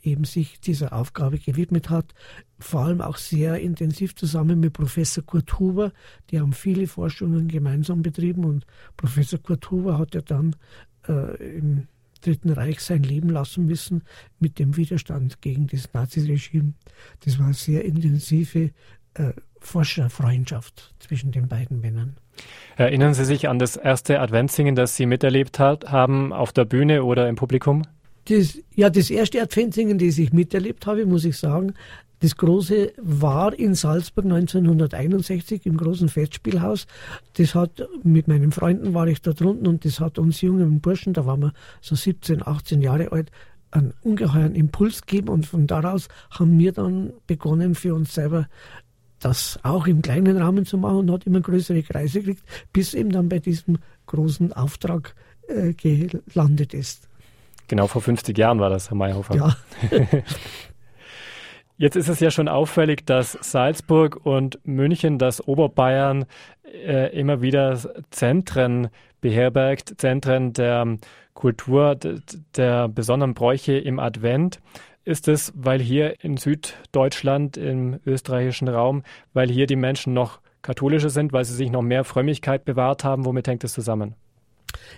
eben 0.04 0.24
sich 0.24 0.60
dieser 0.60 0.94
Aufgabe 0.94 1.40
gewidmet 1.40 1.90
hat, 1.90 2.14
vor 2.60 2.82
allem 2.82 3.02
auch 3.02 3.18
sehr 3.18 3.60
intensiv 3.60 4.16
zusammen 4.16 4.60
mit 4.60 4.74
Professor 4.74 5.24
Kurt 5.24 5.60
Huber. 5.60 5.92
Die 6.30 6.40
haben 6.40 6.54
viele 6.54 6.88
Forschungen 6.88 7.48
gemeinsam 7.48 8.02
betrieben 8.02 8.44
und 8.44 8.66
Professor 8.98 9.40
Kurt 9.40 9.70
Huber 9.72 9.98
hat 9.98 10.14
ja 10.16 10.22
dann 10.22 10.56
äh, 11.08 11.58
im 11.58 11.88
Dritten 12.22 12.50
Reich 12.50 12.82
sein 12.82 13.04
Leben 13.04 13.30
lassen 13.30 13.66
müssen 13.66 14.04
mit 14.40 14.60
dem 14.60 14.76
Widerstand 14.76 15.42
gegen 15.42 15.68
das 15.68 15.94
Naziregime. 15.94 16.74
Das 17.24 17.40
war 17.40 17.46
eine 17.46 17.54
sehr 17.54 17.86
intensive 17.86 18.72
äh, 19.14 19.32
Forscherfreundschaft 19.62 20.94
zwischen 21.00 21.32
den 21.32 21.48
beiden 21.48 21.80
Männern. 21.80 22.18
Erinnern 22.78 23.14
Sie 23.14 23.26
sich 23.26 23.50
an 23.50 23.60
das 23.60 23.76
erste 23.76 24.20
Adventssingen, 24.20 24.76
das 24.76 24.96
Sie 24.96 25.06
miterlebt 25.06 25.60
hat, 25.60 25.92
haben 25.92 26.32
auf 26.32 26.52
der 26.52 26.66
Bühne 26.66 27.04
oder 27.04 27.28
im 27.28 27.36
Publikum? 27.36 27.84
Das, 28.26 28.58
ja, 28.76 28.90
das 28.90 29.10
erste 29.10 29.42
Adventssingen, 29.42 29.98
das 29.98 30.18
ich 30.18 30.32
miterlebt 30.32 30.86
habe, 30.86 31.06
muss 31.06 31.26
ich 31.26 31.38
sagen, 31.38 31.74
das 32.22 32.36
große 32.36 32.94
war 32.98 33.58
in 33.58 33.76
Salzburg 33.76 34.26
1961 34.26 35.66
im 35.66 35.78
großen 35.78 36.10
Festspielhaus. 36.10 36.86
Das 37.38 37.56
hat, 37.56 37.88
mit 38.04 38.28
meinen 38.28 38.52
Freunden 38.52 38.94
war 38.94 39.08
ich 39.08 39.22
da 39.22 39.32
drunten 39.32 39.68
und 39.68 39.86
das 39.86 40.00
hat 40.00 40.20
uns 40.20 40.42
jungen 40.42 40.82
Burschen, 40.82 41.14
da 41.14 41.26
waren 41.26 41.42
wir 41.42 41.54
so 41.82 41.96
17, 41.96 42.46
18 42.46 42.82
Jahre 42.82 43.12
alt, 43.12 43.32
einen 43.72 43.94
ungeheuren 44.02 44.56
Impuls 44.56 45.06
gegeben 45.06 45.30
und 45.30 45.46
von 45.46 45.68
daraus 45.68 46.08
haben 46.32 46.58
wir 46.58 46.72
dann 46.72 47.14
begonnen 47.28 47.76
für 47.76 47.94
uns 47.94 48.14
selber 48.14 48.48
das 49.20 49.60
auch 49.64 49.86
im 49.86 50.02
kleinen 50.02 50.38
Rahmen 50.38 50.66
zu 50.66 50.78
machen 50.78 50.98
und 50.98 51.12
hat 51.12 51.26
immer 51.26 51.42
größere 51.42 51.84
Kreise 51.84 52.20
gekriegt, 52.20 52.44
bis 52.74 52.94
eben 52.94 53.12
dann 53.12 53.30
bei 53.30 53.40
diesem 53.40 53.78
großen 54.08 54.54
Auftrag 54.54 55.14
äh, 55.48 55.74
gelandet 55.74 56.74
ist. 56.74 57.08
Genau 57.68 57.88
vor 57.88 58.02
50 58.02 58.38
Jahren 58.38 58.60
war 58.60 58.70
das, 58.70 58.90
Herr 58.90 58.98
Mayhofer. 58.98 59.36
Ja. 59.36 59.56
Jetzt 61.80 61.96
ist 61.96 62.10
es 62.10 62.20
ja 62.20 62.30
schon 62.30 62.50
auffällig, 62.50 63.06
dass 63.06 63.38
Salzburg 63.40 64.26
und 64.26 64.60
München, 64.66 65.18
das 65.18 65.48
Oberbayern, 65.48 66.26
äh, 66.66 67.18
immer 67.18 67.42
wieder 67.42 67.80
Zentren 68.12 68.90
beherbergt, 69.22 69.94
Zentren 69.98 70.52
der 70.52 70.98
Kultur, 71.34 71.98
der 72.58 72.90
besonderen 72.90 73.34
Bräuche 73.34 73.78
im 73.78 73.98
Advent. 73.98 74.60
Ist 75.06 75.30
es, 75.30 75.54
weil 75.56 75.80
hier 75.80 76.22
in 76.22 76.36
Süddeutschland, 76.36 77.56
im 77.56 78.02
österreichischen 78.06 78.68
Raum, 78.68 79.04
weil 79.32 79.50
hier 79.50 79.66
die 79.66 79.78
Menschen 79.78 80.14
noch 80.14 80.42
katholischer 80.62 81.10
sind, 81.10 81.32
weil 81.32 81.46
sie 81.46 81.56
sich 81.56 81.72
noch 81.72 81.82
mehr 81.82 82.04
Frömmigkeit 82.04 82.66
bewahrt 82.66 83.06
haben? 83.06 83.24
Womit 83.24 83.48
hängt 83.48 83.64
es 83.64 83.72
zusammen? 83.72 84.16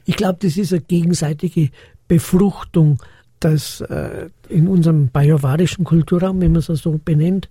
Ich 0.06 0.16
glaube, 0.16 0.40
das 0.42 0.58
ist 0.58 0.74
eine 0.74 0.82
gegenseitige 0.82 1.70
Befruchtung 2.08 2.98
dass 3.42 3.82
äh, 3.82 4.30
in 4.48 4.68
unserem 4.68 5.10
bajuwarischen 5.10 5.84
Kulturraum, 5.84 6.40
wenn 6.42 6.54
man 6.54 6.60
es 6.60 6.68
so 6.68 7.00
benennt, 7.04 7.50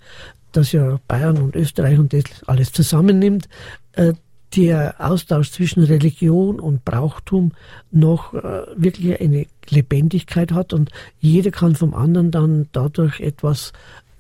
das 0.53 0.73
ja 0.73 0.99
Bayern 1.07 1.39
und 1.39 1.55
Österreich 1.55 1.99
und 1.99 2.13
das 2.13 2.25
alles 2.47 2.73
zusammennimmt, 2.73 3.49
äh, 3.93 4.15
der 4.57 4.97
Austausch 4.99 5.53
zwischen 5.53 5.85
Religion 5.85 6.59
und 6.59 6.85
Brauchtum 6.85 7.53
noch 7.93 8.35
äh, 8.35 8.67
wirklich 8.75 9.21
eine 9.21 9.47
Lebendigkeit 9.69 10.53
hat 10.53 10.73
und 10.73 10.91
jeder 11.21 11.51
kann 11.51 11.77
vom 11.77 11.95
anderen 11.95 12.31
dann 12.31 12.69
dadurch 12.73 13.21
etwas 13.21 13.73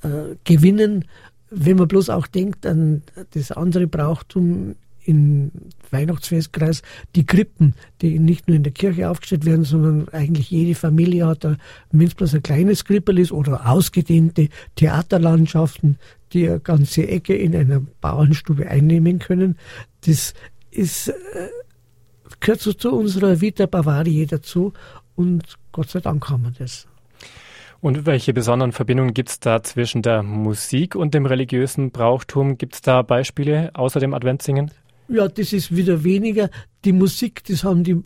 äh, 0.02 0.36
gewinnen. 0.44 1.06
Wenn 1.50 1.78
man 1.78 1.88
bloß 1.88 2.10
auch 2.10 2.28
denkt 2.28 2.64
an 2.64 3.02
das 3.32 3.50
andere 3.50 3.88
Brauchtum 3.88 4.76
im 5.10 5.50
Weihnachtsfestkreis 5.90 6.82
die 7.16 7.26
Krippen, 7.26 7.74
die 8.00 8.18
nicht 8.18 8.46
nur 8.48 8.56
in 8.56 8.62
der 8.62 8.72
Kirche 8.72 9.10
aufgestellt 9.10 9.44
werden, 9.44 9.64
sondern 9.64 10.08
eigentlich 10.10 10.50
jede 10.50 10.74
Familie 10.74 11.26
hat, 11.26 11.44
wenn 11.44 12.06
es 12.06 12.14
bloß 12.14 12.34
ein 12.34 12.42
kleines 12.42 12.84
Krippel 12.84 13.18
ist 13.18 13.32
oder 13.32 13.68
ausgedehnte 13.68 14.48
Theaterlandschaften, 14.76 15.98
die 16.32 16.48
eine 16.48 16.60
ganze 16.60 17.08
Ecke 17.08 17.34
in 17.34 17.56
einer 17.56 17.80
Bauernstube 18.00 18.68
einnehmen 18.68 19.18
können. 19.18 19.58
Das 20.06 20.32
ist, 20.70 21.08
äh, 21.08 21.12
gehört 22.38 22.60
so 22.60 22.72
zu 22.72 22.92
unserer 22.92 23.40
Vita 23.40 23.66
Bavaria 23.66 24.26
dazu 24.26 24.72
und 25.16 25.56
Gott 25.72 25.90
sei 25.90 26.00
Dank 26.00 26.28
haben 26.30 26.44
wir 26.44 26.52
das. 26.52 26.86
Und 27.80 28.04
welche 28.04 28.34
besonderen 28.34 28.72
Verbindungen 28.72 29.14
gibt 29.14 29.30
es 29.30 29.40
da 29.40 29.62
zwischen 29.62 30.02
der 30.02 30.22
Musik 30.22 30.94
und 30.94 31.14
dem 31.14 31.24
religiösen 31.24 31.90
Brauchtum? 31.90 32.58
Gibt 32.58 32.74
es 32.74 32.82
da 32.82 33.00
Beispiele 33.00 33.70
außer 33.72 34.00
dem 34.00 34.12
Adventssingen? 34.12 34.70
Ja, 35.10 35.26
das 35.26 35.52
ist 35.52 35.74
wieder 35.74 36.04
weniger. 36.04 36.50
Die 36.84 36.92
Musik, 36.92 37.42
das 37.44 37.64
haben 37.64 37.82
die 37.82 38.00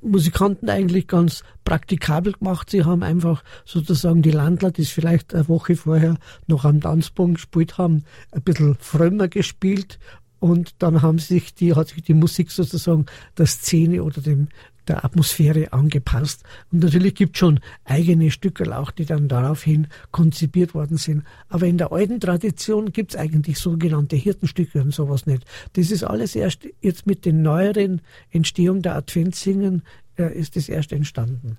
Musikanten 0.00 0.68
eigentlich 0.68 1.06
ganz 1.06 1.44
praktikabel 1.64 2.32
gemacht. 2.32 2.68
Sie 2.68 2.84
haben 2.84 3.04
einfach 3.04 3.44
sozusagen 3.64 4.22
die 4.22 4.32
Landler, 4.32 4.72
die 4.72 4.82
es 4.82 4.90
vielleicht 4.90 5.34
eine 5.34 5.48
Woche 5.48 5.76
vorher 5.76 6.16
noch 6.48 6.64
am 6.64 6.80
Tanzbogen 6.80 7.34
gespielt 7.34 7.78
haben, 7.78 8.04
ein 8.32 8.42
bisschen 8.42 8.76
frömmer 8.80 9.28
gespielt 9.28 10.00
und 10.42 10.82
dann 10.82 11.02
haben 11.02 11.20
sich 11.20 11.54
die, 11.54 11.76
hat 11.76 11.88
sich 11.88 12.02
die 12.02 12.14
Musik 12.14 12.50
sozusagen 12.50 13.06
der 13.38 13.46
Szene 13.46 14.02
oder 14.02 14.20
dem 14.20 14.48
der 14.88 15.04
Atmosphäre 15.04 15.72
angepasst. 15.72 16.42
Und 16.70 16.82
natürlich 16.82 17.14
gibt 17.14 17.36
es 17.36 17.40
schon 17.40 17.60
eigene 17.84 18.30
Stücke 18.30 18.76
auch, 18.76 18.90
die 18.90 19.04
dann 19.04 19.28
daraufhin 19.28 19.86
konzipiert 20.10 20.74
worden 20.74 20.96
sind. 20.96 21.24
Aber 21.48 21.66
in 21.66 21.78
der 21.78 21.92
alten 21.92 22.20
Tradition 22.20 22.92
gibt 22.92 23.14
es 23.14 23.20
eigentlich 23.20 23.58
sogenannte 23.58 24.16
Hirtenstücke 24.16 24.80
und 24.80 24.92
sowas 24.92 25.26
nicht. 25.26 25.44
Das 25.74 25.90
ist 25.90 26.04
alles 26.04 26.34
erst 26.34 26.68
jetzt 26.80 27.06
mit 27.06 27.24
den 27.24 27.42
neueren 27.42 28.00
Entstehungen 28.30 28.82
der 28.82 28.96
Adventssingen 28.96 29.82
äh, 30.18 30.32
ist 30.32 30.56
das 30.56 30.68
erst 30.68 30.92
entstanden. 30.92 31.58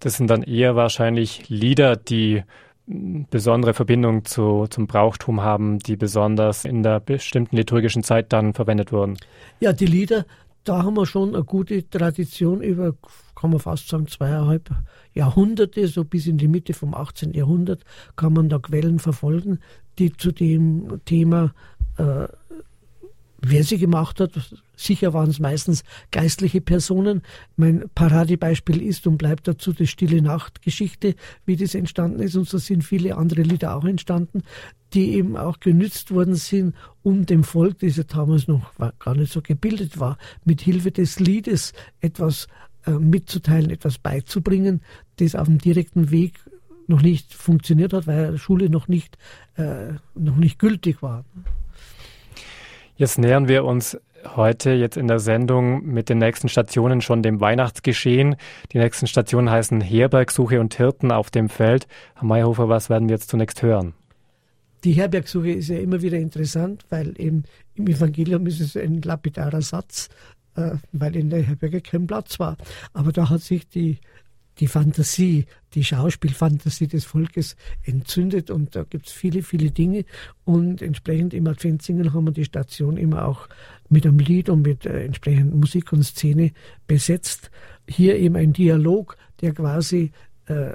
Das 0.00 0.16
sind 0.16 0.28
dann 0.28 0.42
eher 0.42 0.76
wahrscheinlich 0.76 1.48
Lieder, 1.48 1.96
die 1.96 2.42
besondere 2.86 3.74
Verbindung 3.74 4.24
zu, 4.24 4.66
zum 4.68 4.86
Brauchtum 4.86 5.42
haben, 5.42 5.78
die 5.78 5.96
besonders 5.96 6.64
in 6.64 6.82
der 6.82 6.98
bestimmten 6.98 7.56
liturgischen 7.56 8.02
Zeit 8.02 8.32
dann 8.32 8.52
verwendet 8.52 8.92
wurden. 8.92 9.16
Ja, 9.60 9.72
die 9.72 9.86
Lieder 9.86 10.24
da 10.64 10.82
haben 10.82 10.96
wir 10.96 11.06
schon 11.06 11.34
eine 11.34 11.44
gute 11.44 11.88
Tradition 11.88 12.62
über, 12.62 12.94
kann 13.34 13.50
man 13.50 13.60
fast 13.60 13.88
sagen, 13.88 14.06
zweieinhalb 14.06 14.70
Jahrhunderte, 15.14 15.86
so 15.88 16.04
bis 16.04 16.26
in 16.26 16.38
die 16.38 16.48
Mitte 16.48 16.74
vom 16.74 16.94
18. 16.94 17.32
Jahrhundert, 17.32 17.84
kann 18.16 18.32
man 18.32 18.48
da 18.48 18.58
Quellen 18.58 18.98
verfolgen, 18.98 19.60
die 19.98 20.12
zu 20.12 20.32
dem 20.32 21.00
Thema 21.04 21.52
äh, 21.96 22.28
wer 23.42 23.64
sie 23.64 23.78
gemacht 23.78 24.20
hat. 24.20 24.32
Sicher 24.76 25.12
waren 25.12 25.30
es 25.30 25.40
meistens 25.40 25.82
geistliche 26.10 26.60
Personen. 26.60 27.22
Mein 27.56 27.84
Paradebeispiel 27.94 28.82
ist 28.82 29.06
und 29.06 29.18
bleibt 29.18 29.48
dazu 29.48 29.72
die 29.72 29.86
Stille 29.86 30.22
Nacht 30.22 30.62
Geschichte, 30.62 31.14
wie 31.44 31.56
das 31.56 31.74
entstanden 31.74 32.20
ist. 32.20 32.36
Und 32.36 32.48
so 32.48 32.58
sind 32.58 32.84
viele 32.84 33.16
andere 33.16 33.42
Lieder 33.42 33.76
auch 33.76 33.84
entstanden, 33.84 34.42
die 34.94 35.14
eben 35.14 35.36
auch 35.36 35.60
genützt 35.60 36.12
worden 36.12 36.34
sind, 36.34 36.74
um 37.02 37.26
dem 37.26 37.44
Volk, 37.44 37.78
das 37.80 37.96
ja 37.96 38.04
damals 38.04 38.48
noch 38.48 38.72
gar 38.98 39.14
nicht 39.14 39.32
so 39.32 39.40
gebildet 39.40 40.00
war, 40.00 40.18
mit 40.44 40.60
Hilfe 40.60 40.90
des 40.90 41.20
Liedes 41.20 41.72
etwas 42.00 42.48
äh, 42.86 42.92
mitzuteilen, 42.92 43.70
etwas 43.70 43.98
beizubringen, 43.98 44.80
das 45.16 45.34
auf 45.34 45.46
dem 45.46 45.58
direkten 45.58 46.10
Weg 46.10 46.40
noch 46.86 47.02
nicht 47.02 47.34
funktioniert 47.34 47.92
hat, 47.92 48.06
weil 48.06 48.36
Schule 48.36 48.68
noch 48.68 48.88
nicht, 48.88 49.16
äh, 49.54 49.92
noch 50.14 50.36
nicht 50.36 50.58
gültig 50.58 51.02
war. 51.02 51.24
Jetzt 53.00 53.18
nähern 53.18 53.48
wir 53.48 53.64
uns 53.64 53.98
heute 54.36 54.72
jetzt 54.72 54.98
in 54.98 55.08
der 55.08 55.20
Sendung 55.20 55.86
mit 55.86 56.10
den 56.10 56.18
nächsten 56.18 56.50
Stationen 56.50 57.00
schon 57.00 57.22
dem 57.22 57.40
Weihnachtsgeschehen. 57.40 58.36
Die 58.72 58.78
nächsten 58.78 59.06
Stationen 59.06 59.48
heißen 59.48 59.80
Herbergsuche 59.80 60.60
und 60.60 60.74
Hirten 60.74 61.10
auf 61.10 61.30
dem 61.30 61.48
Feld. 61.48 61.86
Herr 62.16 62.24
Mayhofer, 62.24 62.68
was 62.68 62.90
werden 62.90 63.08
wir 63.08 63.16
jetzt 63.16 63.30
zunächst 63.30 63.62
hören? 63.62 63.94
Die 64.84 64.92
Herbergsuche 64.92 65.50
ist 65.50 65.70
ja 65.70 65.78
immer 65.78 66.02
wieder 66.02 66.18
interessant, 66.18 66.84
weil 66.90 67.18
eben 67.18 67.44
im 67.74 67.86
Evangelium 67.86 68.46
ist 68.46 68.60
es 68.60 68.76
ein 68.76 69.00
lapidarer 69.00 69.62
Satz, 69.62 70.10
äh, 70.56 70.72
weil 70.92 71.16
in 71.16 71.30
der 71.30 71.40
Herberge 71.40 71.80
kein 71.80 72.06
Platz 72.06 72.38
war. 72.38 72.58
Aber 72.92 73.12
da 73.12 73.30
hat 73.30 73.40
sich 73.40 73.66
die 73.66 73.96
die 74.60 74.66
Fantasie, 74.66 75.46
die 75.74 75.84
Schauspielfantasie 75.84 76.86
des 76.86 77.04
Volkes 77.04 77.56
entzündet 77.82 78.50
und 78.50 78.76
da 78.76 78.84
gibt 78.84 79.06
es 79.06 79.12
viele, 79.12 79.42
viele 79.42 79.70
Dinge 79.70 80.04
und 80.44 80.82
entsprechend 80.82 81.32
im 81.34 81.46
Adventsingen 81.46 82.12
haben 82.12 82.26
wir 82.26 82.32
die 82.32 82.44
Station 82.44 82.96
immer 82.96 83.26
auch 83.26 83.48
mit 83.88 84.06
einem 84.06 84.18
Lied 84.18 84.50
und 84.50 84.62
mit 84.62 84.86
äh, 84.86 85.04
entsprechend 85.04 85.54
Musik 85.54 85.92
und 85.92 86.04
Szene 86.04 86.52
besetzt. 86.86 87.50
Hier 87.88 88.16
eben 88.16 88.36
ein 88.36 88.52
Dialog, 88.52 89.16
der 89.40 89.54
quasi 89.54 90.12
äh, 90.46 90.72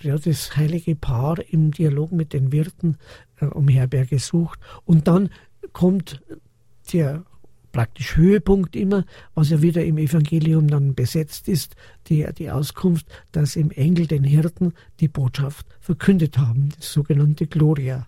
ja, 0.00 0.16
das 0.16 0.56
heilige 0.56 0.94
Paar 0.94 1.38
im 1.50 1.72
Dialog 1.72 2.12
mit 2.12 2.32
den 2.32 2.52
Wirten 2.52 2.98
äh, 3.40 3.46
um 3.46 3.66
Herberge 3.68 4.20
sucht 4.20 4.60
und 4.84 5.08
dann 5.08 5.30
kommt 5.72 6.22
der 6.92 7.24
praktisch 7.72 8.16
Höhepunkt 8.16 8.76
immer, 8.76 9.04
was 9.34 9.50
ja 9.50 9.62
wieder 9.62 9.84
im 9.84 9.98
Evangelium 9.98 10.68
dann 10.68 10.94
besetzt 10.94 11.48
ist, 11.48 11.76
die, 12.08 12.26
die 12.36 12.50
Auskunft, 12.50 13.06
dass 13.32 13.56
im 13.56 13.70
Engel 13.70 14.06
den 14.06 14.24
Hirten 14.24 14.72
die 15.00 15.08
Botschaft 15.08 15.66
verkündet 15.80 16.38
haben, 16.38 16.70
das 16.76 16.92
sogenannte 16.92 17.46
Gloria. 17.46 18.06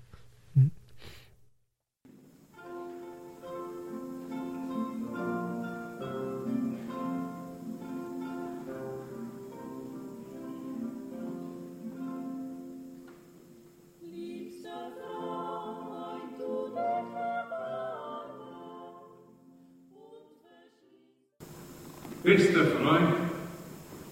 Bester 22.22 22.66
Freund, 22.66 23.14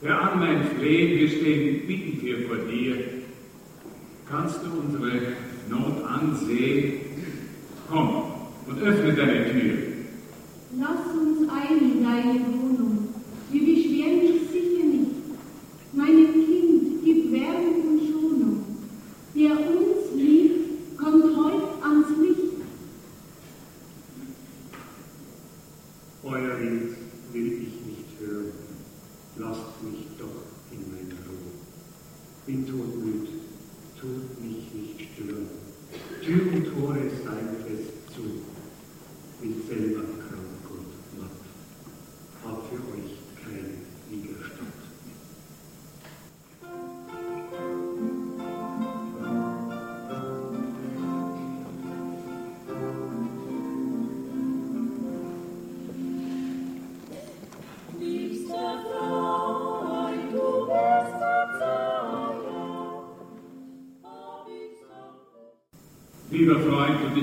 hör 0.01 0.19
an 0.19 0.39
mein 0.39 0.65
Flehen, 0.65 1.19
wir 1.19 1.29
stehen 1.29 1.87
bittend 1.87 2.23
hier 2.23 2.49
vor 2.49 2.57
dir. 2.57 2.97
Kannst 4.27 4.61
du 4.63 4.81
unsere 4.81 5.21
Not 5.69 6.05
ansehen? 6.07 7.01
Komm 7.91 8.25
und 8.67 8.83
öffne 8.83 9.13
deine 9.13 9.53
Tür. 9.53 9.75
Lass 10.79 11.15
uns 11.15 11.51
ein 11.51 11.79
in 11.79 12.03
deine 12.03 12.35
Wohnung. 12.47 12.98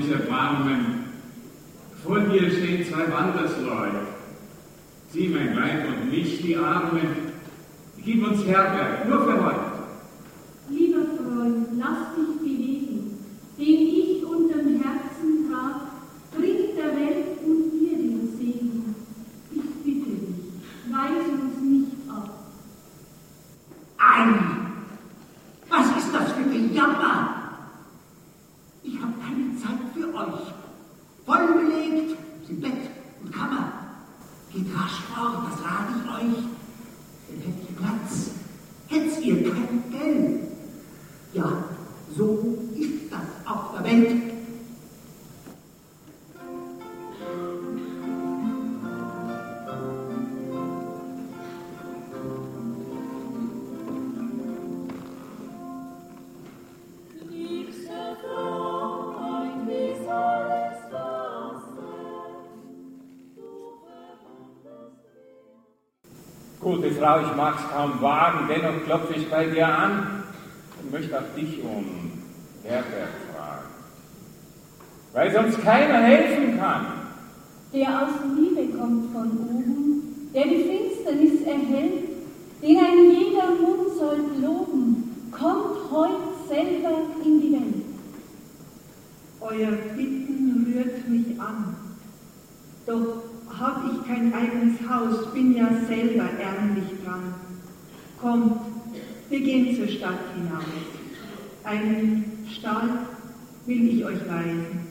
Freund, 0.02 0.66
du 0.68 0.85
Gute 66.66 66.90
Frau, 66.90 67.20
ich 67.20 67.36
mag's 67.36 67.62
kaum 67.72 68.02
wagen, 68.02 68.48
dennoch 68.48 68.82
klopfe 68.84 69.14
ich 69.14 69.30
bei 69.30 69.46
dir 69.46 69.68
an 69.68 70.24
und 70.82 70.90
möchte 70.90 71.16
auch 71.16 71.36
dich 71.36 71.62
um 71.62 72.10
Herberg 72.64 73.10
fragen. 73.32 73.68
Weil 75.12 75.32
sonst 75.32 75.62
keiner 75.62 76.02
helfen 76.02 76.58
kann. 76.58 76.86
Der 77.72 78.02
aus 78.02 78.10
Liebe 78.36 78.76
kommt 78.76 79.12
von 79.12 79.30
oben, 79.48 80.28
der 80.34 80.42
die 80.42 80.64
Finsternis 80.64 81.42
erhält, 81.42 82.02
den 82.60 82.78
ein 82.78 83.12
jeder 83.12 83.46
Mund 83.62 83.96
soll 83.96 84.18
loben, 84.42 85.28
kommt 85.30 85.92
heut 85.92 86.48
selber 86.48 86.96
in 87.24 87.40
die 87.42 87.52
Welt. 87.52 87.84
Euer 89.40 89.70
Bitten 89.96 90.74
rührt 90.74 91.08
mich 91.08 91.40
an. 91.40 91.76
Doch 92.86 93.22
hab 93.58 93.82
ich 93.90 94.06
kein 94.06 94.32
eigenes 94.34 94.78
Haus, 94.88 95.32
bin 95.32 95.56
ja 95.56 95.68
selber 95.86 96.28
ärmlich 96.38 96.88
dran. 97.04 97.34
Kommt, 98.20 98.60
wir 99.28 99.40
gehen 99.40 99.76
zur 99.76 99.88
Stadt 99.88 100.18
hinaus. 100.34 100.64
Einen 101.64 102.46
Stall 102.50 102.88
will 103.66 103.88
ich 103.88 104.04
euch 104.04 104.20
weisen. 104.28 104.86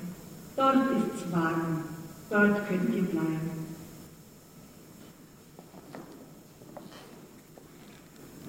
Dort 0.56 0.78
ist's 0.98 1.32
warm, 1.32 1.84
dort 2.30 2.68
könnt 2.68 2.96
ihr 2.96 3.04
bleiben. 3.04 3.52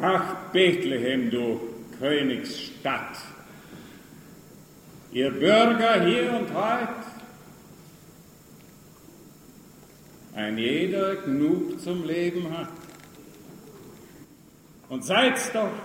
Ach, 0.00 0.34
Bethlehem, 0.56 1.30
du 1.30 1.60
Königsstadt, 1.98 3.18
ihr 5.12 5.30
Bürger 5.30 6.02
hier 6.02 6.32
und 6.32 6.48
heut, 6.54 7.02
ein 10.34 10.56
jeder 10.56 11.16
genug 11.16 11.78
zum 11.78 12.06
Leben 12.06 12.50
hat. 12.56 12.70
Und 14.88 15.04
seid's 15.04 15.52
doch, 15.52 15.76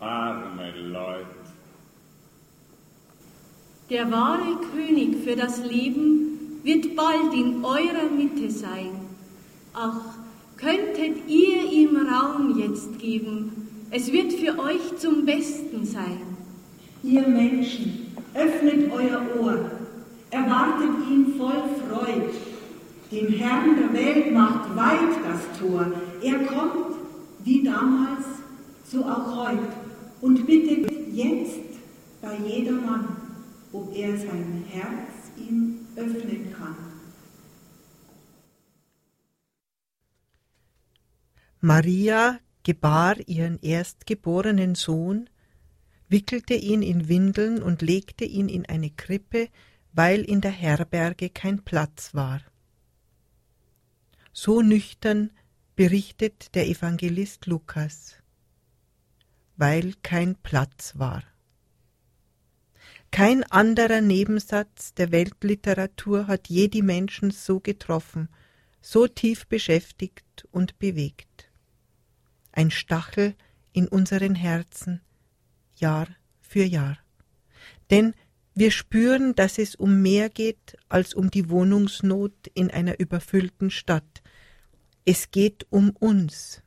arme 0.00 0.72
Leute. 0.72 1.26
Der 3.90 4.10
wahre 4.10 4.56
König 4.74 5.22
für 5.22 5.36
das 5.36 5.58
Leben 5.64 6.58
wird 6.64 6.96
bald 6.96 7.32
in 7.32 7.64
eurer 7.64 8.10
Mitte 8.10 8.50
sein. 8.50 8.90
Ach, 9.72 10.15
könntet 10.56 11.28
ihr 11.28 11.70
ihm 11.70 11.96
Raum 11.96 12.58
jetzt 12.58 12.98
geben, 12.98 13.86
es 13.90 14.10
wird 14.12 14.32
für 14.32 14.58
euch 14.58 14.96
zum 14.98 15.24
Besten 15.24 15.84
sein. 15.84 16.20
Ihr 17.02 17.26
Menschen, 17.28 18.14
öffnet 18.34 18.90
euer 18.92 19.22
Ohr, 19.40 19.70
erwartet 20.30 20.90
ihn 21.10 21.34
voll 21.38 21.62
Freud. 21.88 22.30
Dem 23.12 23.28
Herrn 23.28 23.76
der 23.76 23.92
Welt 23.92 24.32
macht 24.32 24.74
weit 24.74 25.16
das 25.24 25.58
Tor. 25.60 25.92
Er 26.22 26.38
kommt, 26.46 26.96
wie 27.44 27.62
damals, 27.62 28.24
so 28.90 29.04
auch 29.04 29.36
heut, 29.36 29.58
und 30.20 30.46
bittet 30.46 30.90
jetzt 31.12 31.60
bei 32.20 32.36
jedermann, 32.48 33.06
ob 33.72 33.94
er 33.94 34.16
sein 34.16 34.64
Herz 34.68 35.30
ihm 35.48 35.86
öffnen 35.94 36.52
kann. 36.58 36.85
Maria 41.66 42.38
gebar 42.62 43.16
ihren 43.26 43.58
erstgeborenen 43.58 44.76
Sohn, 44.76 45.28
wickelte 46.08 46.54
ihn 46.54 46.80
in 46.80 47.08
Windeln 47.08 47.60
und 47.60 47.82
legte 47.82 48.24
ihn 48.24 48.48
in 48.48 48.66
eine 48.66 48.90
Krippe, 48.90 49.48
weil 49.92 50.20
in 50.20 50.40
der 50.40 50.52
Herberge 50.52 51.28
kein 51.28 51.64
Platz 51.64 52.14
war. 52.14 52.40
So 54.32 54.62
nüchtern 54.62 55.32
berichtet 55.74 56.54
der 56.54 56.68
Evangelist 56.68 57.46
Lukas, 57.46 58.14
weil 59.56 59.94
kein 60.04 60.36
Platz 60.36 60.92
war. 60.96 61.24
Kein 63.10 63.42
anderer 63.42 64.02
Nebensatz 64.02 64.94
der 64.94 65.10
Weltliteratur 65.10 66.28
hat 66.28 66.46
je 66.46 66.68
die 66.68 66.82
Menschen 66.82 67.32
so 67.32 67.58
getroffen, 67.58 68.28
so 68.80 69.08
tief 69.08 69.48
beschäftigt 69.48 70.46
und 70.52 70.78
bewegt. 70.78 71.45
Ein 72.56 72.70
Stachel 72.70 73.34
in 73.74 73.86
unseren 73.86 74.34
Herzen, 74.34 75.02
Jahr 75.76 76.08
für 76.40 76.64
Jahr. 76.64 76.96
Denn 77.90 78.14
wir 78.54 78.70
spüren, 78.70 79.34
dass 79.34 79.58
es 79.58 79.74
um 79.74 80.00
mehr 80.00 80.30
geht 80.30 80.78
als 80.88 81.12
um 81.12 81.30
die 81.30 81.50
Wohnungsnot 81.50 82.32
in 82.54 82.70
einer 82.70 82.98
überfüllten 82.98 83.70
Stadt. 83.70 84.22
Es 85.04 85.30
geht 85.30 85.66
um 85.68 85.90
uns. 85.90 86.62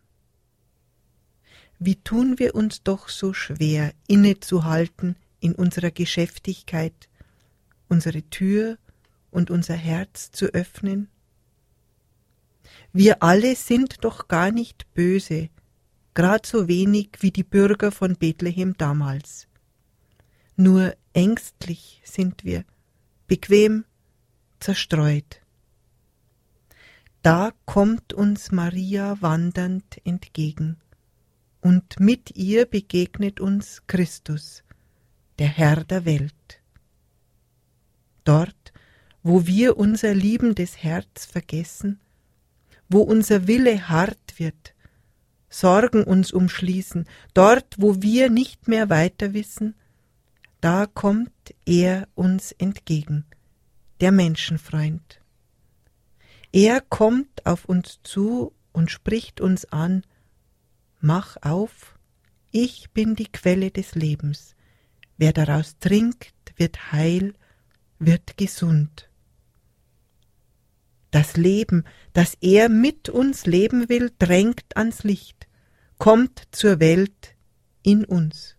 Wie 1.80 1.95
tun 1.95 2.38
wir 2.38 2.54
uns 2.54 2.84
doch 2.84 3.10
so 3.10 3.34
schwer, 3.34 3.91
innezuhalten 4.08 5.15
in 5.39 5.56
unserer 5.56 5.89
Geschäftigkeit, 5.89 7.10
unsere 7.88 8.21
Tür 8.30 8.78
und 9.32 9.49
unser 9.49 9.73
Herz 9.73 10.30
zu 10.30 10.45
öffnen? 10.54 11.10
Wir 12.93 13.23
alle 13.23 13.56
sind 13.56 14.04
doch 14.04 14.28
gar 14.28 14.52
nicht 14.52 14.93
böse, 14.93 15.49
grad 16.13 16.45
so 16.45 16.67
wenig 16.67 17.10
wie 17.19 17.32
die 17.32 17.43
Bürger 17.43 17.91
von 17.91 18.15
Bethlehem 18.15 18.76
damals. 18.78 19.48
Nur 20.56 20.95
ängstlich 21.13 22.02
sind 22.04 22.43
wir, 22.43 22.65
bequem, 23.28 23.86
zerstreut. 24.60 25.41
Da 27.22 27.52
kommt 27.65 28.13
uns 28.13 28.52
Maria 28.52 29.17
wandernd 29.22 30.02
entgegen, 30.06 30.78
und 31.62 32.00
mit 32.00 32.36
ihr 32.38 32.65
begegnet 32.65 33.39
uns 33.41 33.84
Christus, 33.88 34.63
der 35.39 35.48
Herr 35.48 35.84
der 35.84 36.06
Welt. 36.06 36.62
Dort, 38.24 38.74
wo 39.24 39.45
wir 39.45 39.78
unser 39.78 40.13
liebendes 40.13 40.84
Herz 40.84 41.26
vergessen, 41.26 42.00
wo 42.88 43.02
unser 43.02 43.48
Wille 43.48 43.89
hart 43.89 44.39
wird, 44.39 44.74
Sorgen 45.49 46.03
uns 46.03 46.31
umschließen, 46.31 47.07
dort, 47.33 47.75
wo 47.77 48.01
wir 48.01 48.29
nicht 48.29 48.67
mehr 48.67 48.89
weiter 48.89 49.33
wissen, 49.33 49.75
da 50.62 50.85
kommt 50.85 51.55
er 51.65 52.07
uns 52.15 52.51
entgegen, 52.51 53.25
der 54.01 54.12
Menschenfreund. 54.12 55.21
Er 56.51 56.81
kommt 56.81 57.45
auf 57.45 57.65
uns 57.65 57.99
zu 58.03 58.53
und 58.71 58.91
spricht 58.91 59.41
uns 59.41 59.65
an, 59.65 60.03
Mach 61.01 61.38
auf, 61.41 61.97
ich 62.51 62.91
bin 62.91 63.15
die 63.15 63.31
Quelle 63.31 63.71
des 63.71 63.95
Lebens, 63.95 64.55
wer 65.17 65.31
daraus 65.31 65.77
trinkt, 65.79 66.33
wird 66.57 66.91
heil, 66.91 67.33
wird 67.99 68.35
gesund. 68.38 69.09
Das 71.12 71.38
Leben, 71.38 71.86
das 72.13 72.38
er 72.41 72.69
mit 72.69 73.10
uns 73.10 73.45
leben 73.45 73.89
will, 73.89 74.12
drängt 74.19 74.78
ans 74.78 75.04
Licht, 75.04 75.48
kommt 75.98 76.43
zur 76.52 76.80
Welt 76.80 77.36
in 77.82 78.06
uns. 78.06 78.56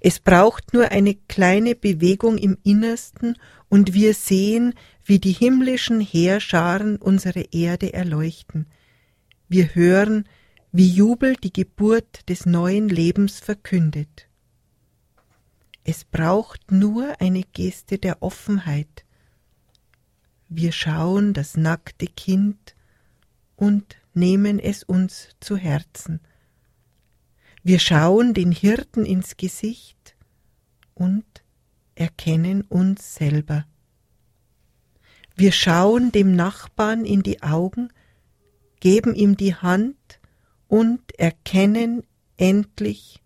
Es 0.00 0.20
braucht 0.20 0.72
nur 0.72 0.90
eine 0.90 1.14
kleine 1.14 1.74
Bewegung 1.74 2.38
im 2.38 2.58
Innersten 2.62 3.36
und 3.68 3.94
wir 3.94 4.14
sehen, 4.14 4.74
wie 5.04 5.18
die 5.18 5.32
himmlischen 5.32 6.00
Heerscharen 6.00 6.96
unsere 6.96 7.40
Erde 7.52 7.92
erleuchten. 7.92 8.66
Wir 9.48 9.74
hören, 9.74 10.28
wie 10.72 10.88
Jubel 10.88 11.36
die 11.36 11.52
Geburt 11.52 12.28
des 12.28 12.44
neuen 12.46 12.88
Lebens 12.88 13.40
verkündet. 13.40 14.28
Es 15.84 16.04
braucht 16.04 16.70
nur 16.70 17.20
eine 17.20 17.42
Geste 17.42 17.98
der 17.98 18.22
Offenheit. 18.22 19.05
Wir 20.48 20.72
schauen 20.72 21.34
das 21.34 21.56
nackte 21.56 22.06
Kind 22.06 22.76
und 23.56 23.96
nehmen 24.14 24.58
es 24.58 24.82
uns 24.84 25.30
zu 25.40 25.56
Herzen. 25.56 26.20
Wir 27.62 27.80
schauen 27.80 28.32
den 28.32 28.52
Hirten 28.52 29.04
ins 29.04 29.36
Gesicht 29.36 30.16
und 30.94 31.24
erkennen 31.96 32.62
uns 32.62 33.16
selber. 33.16 33.66
Wir 35.34 35.52
schauen 35.52 36.12
dem 36.12 36.36
Nachbarn 36.36 37.04
in 37.04 37.22
die 37.22 37.42
Augen, 37.42 37.92
geben 38.78 39.14
ihm 39.14 39.36
die 39.36 39.54
Hand 39.54 40.20
und 40.68 41.18
erkennen 41.18 42.04
endlich 42.36 43.20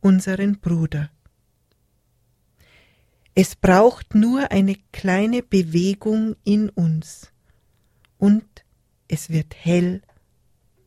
unseren 0.00 0.60
Bruder. 0.60 1.10
Es 3.38 3.54
braucht 3.54 4.14
nur 4.14 4.50
eine 4.50 4.76
kleine 4.92 5.42
Bewegung 5.42 6.36
in 6.42 6.70
uns 6.70 7.30
und 8.16 8.46
es 9.08 9.28
wird 9.28 9.54
hell 9.54 10.00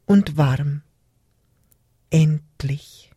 und 0.08 0.36
warm 0.36 0.82
endlich. 2.10 3.09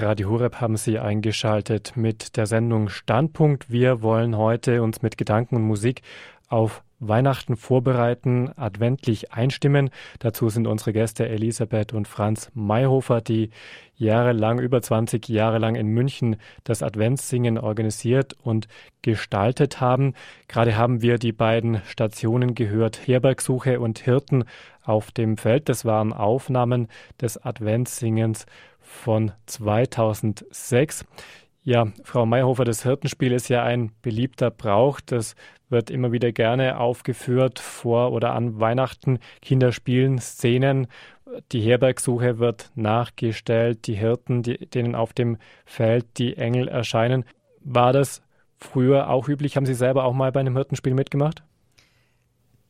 Radio 0.00 0.30
Horeb 0.30 0.60
haben 0.60 0.76
Sie 0.76 0.98
eingeschaltet 0.98 1.92
mit 1.96 2.36
der 2.36 2.46
Sendung 2.46 2.88
Standpunkt. 2.88 3.70
Wir 3.70 4.02
wollen 4.02 4.36
heute 4.36 4.82
uns 4.82 5.00
mit 5.00 5.16
Gedanken 5.16 5.56
und 5.56 5.62
Musik 5.62 6.02
auf 6.48 6.82
Weihnachten 6.98 7.56
vorbereiten, 7.56 8.50
adventlich 8.56 9.32
einstimmen. 9.32 9.90
Dazu 10.18 10.48
sind 10.48 10.66
unsere 10.66 10.92
Gäste 10.92 11.28
Elisabeth 11.28 11.92
und 11.92 12.08
Franz 12.08 12.50
Mayhofer, 12.54 13.20
die 13.20 13.50
jahrelang, 13.96 14.58
über 14.58 14.80
20 14.80 15.28
Jahre 15.28 15.58
lang 15.58 15.74
in 15.74 15.88
München 15.88 16.36
das 16.64 16.82
Adventssingen 16.82 17.58
organisiert 17.58 18.34
und 18.42 18.68
gestaltet 19.02 19.80
haben. 19.80 20.14
Gerade 20.48 20.76
haben 20.76 21.02
wir 21.02 21.18
die 21.18 21.32
beiden 21.32 21.82
Stationen 21.86 22.54
gehört, 22.54 23.06
Herbergsuche 23.06 23.78
und 23.78 23.98
Hirten 23.98 24.44
auf 24.82 25.10
dem 25.10 25.36
Feld. 25.36 25.68
Das 25.68 25.84
waren 25.84 26.12
Aufnahmen 26.12 26.88
des 27.20 27.42
Adventssingens 27.42 28.46
von 28.86 29.32
2006. 29.46 31.04
Ja, 31.62 31.88
Frau 32.04 32.26
Mayhofer, 32.26 32.64
das 32.64 32.84
Hirtenspiel 32.84 33.32
ist 33.32 33.48
ja 33.48 33.64
ein 33.64 33.90
beliebter 34.00 34.52
Brauch. 34.52 35.00
Das 35.00 35.34
wird 35.68 35.90
immer 35.90 36.12
wieder 36.12 36.30
gerne 36.30 36.78
aufgeführt 36.78 37.58
vor 37.58 38.12
oder 38.12 38.34
an 38.34 38.60
Weihnachten. 38.60 39.18
Kinder 39.42 39.72
spielen 39.72 40.18
Szenen. 40.18 40.86
Die 41.50 41.60
Herbergsuche 41.60 42.38
wird 42.38 42.70
nachgestellt. 42.76 43.88
Die 43.88 43.94
Hirten, 43.94 44.42
die, 44.42 44.58
denen 44.70 44.94
auf 44.94 45.12
dem 45.12 45.38
Feld 45.64 46.06
die 46.18 46.36
Engel 46.36 46.68
erscheinen. 46.68 47.24
War 47.64 47.92
das 47.92 48.22
früher 48.58 49.10
auch 49.10 49.28
üblich? 49.28 49.56
Haben 49.56 49.66
Sie 49.66 49.74
selber 49.74 50.04
auch 50.04 50.14
mal 50.14 50.30
bei 50.30 50.40
einem 50.40 50.56
Hirtenspiel 50.56 50.94
mitgemacht? 50.94 51.42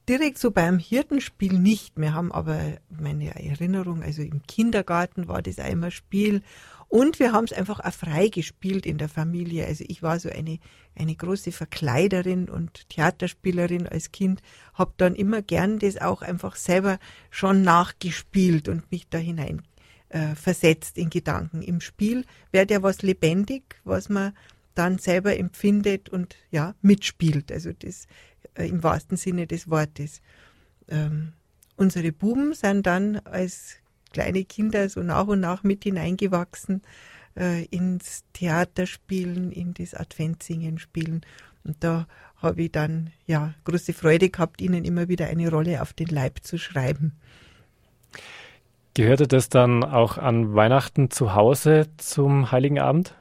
Direkt 0.08 0.38
so 0.38 0.50
beim 0.50 0.78
Hirtenspiel 0.78 1.58
nicht. 1.58 1.96
Wir 1.96 2.14
haben 2.14 2.32
aber 2.32 2.78
meine 2.88 3.34
Erinnerung, 3.34 4.02
also 4.02 4.22
im 4.22 4.42
Kindergarten 4.46 5.28
war 5.28 5.42
das 5.42 5.58
einmal 5.58 5.90
Spiel 5.90 6.42
und 6.88 7.18
wir 7.18 7.32
haben 7.32 7.44
es 7.44 7.52
einfach 7.52 7.80
auch 7.80 7.92
frei 7.92 8.28
gespielt 8.28 8.86
in 8.86 8.98
der 8.98 9.08
Familie. 9.08 9.66
Also 9.66 9.84
ich 9.88 10.02
war 10.02 10.20
so 10.20 10.28
eine, 10.28 10.58
eine 10.94 11.14
große 11.14 11.50
Verkleiderin 11.50 12.48
und 12.48 12.88
Theaterspielerin 12.90 13.88
als 13.88 14.12
Kind, 14.12 14.40
habe 14.74 14.94
dann 14.96 15.16
immer 15.16 15.42
gern 15.42 15.78
das 15.78 16.00
auch 16.00 16.22
einfach 16.22 16.54
selber 16.54 16.98
schon 17.30 17.62
nachgespielt 17.62 18.68
und 18.68 18.90
mich 18.92 19.08
da 19.08 19.18
hinein 19.18 19.62
äh, 20.10 20.36
versetzt 20.36 20.96
in 20.98 21.10
Gedanken. 21.10 21.62
Im 21.62 21.80
Spiel 21.80 22.24
wird 22.52 22.70
ja 22.70 22.82
was 22.82 23.02
lebendig, 23.02 23.76
was 23.84 24.08
man 24.08 24.32
dann 24.76 24.98
selber 24.98 25.36
empfindet 25.36 26.08
und 26.08 26.36
ja, 26.50 26.74
mitspielt. 26.82 27.50
Also 27.50 27.72
das 27.72 28.06
äh, 28.54 28.68
im 28.68 28.82
wahrsten 28.82 29.16
Sinne 29.16 29.46
des 29.46 29.68
Wortes. 29.70 30.20
Ähm, 30.88 31.32
unsere 31.76 32.12
Buben 32.12 32.54
sind 32.54 32.86
dann 32.86 33.16
als 33.24 33.76
kleine 34.12 34.44
Kinder 34.44 34.88
so 34.88 35.02
nach 35.02 35.26
und 35.26 35.40
nach 35.40 35.62
mit 35.62 35.84
hineingewachsen 35.84 36.82
äh, 37.36 37.64
ins 37.66 38.24
Theaterspielen, 38.32 39.52
in 39.52 39.74
das 39.74 39.94
Adventsingen 39.94 40.78
spielen. 40.78 41.22
Und 41.64 41.76
da 41.80 42.06
habe 42.36 42.62
ich 42.62 42.72
dann 42.72 43.12
ja 43.26 43.54
große 43.64 43.92
Freude 43.92 44.30
gehabt, 44.30 44.60
ihnen 44.60 44.84
immer 44.84 45.08
wieder 45.08 45.26
eine 45.26 45.50
Rolle 45.50 45.82
auf 45.82 45.92
den 45.92 46.08
Leib 46.08 46.44
zu 46.44 46.58
schreiben. 46.58 47.12
Gehörte 48.94 49.28
das 49.28 49.48
dann 49.50 49.84
auch 49.84 50.16
an 50.16 50.54
Weihnachten 50.54 51.10
zu 51.10 51.34
Hause 51.34 51.88
zum 51.98 52.50
Heiligen 52.50 52.78
Abend? 52.78 53.14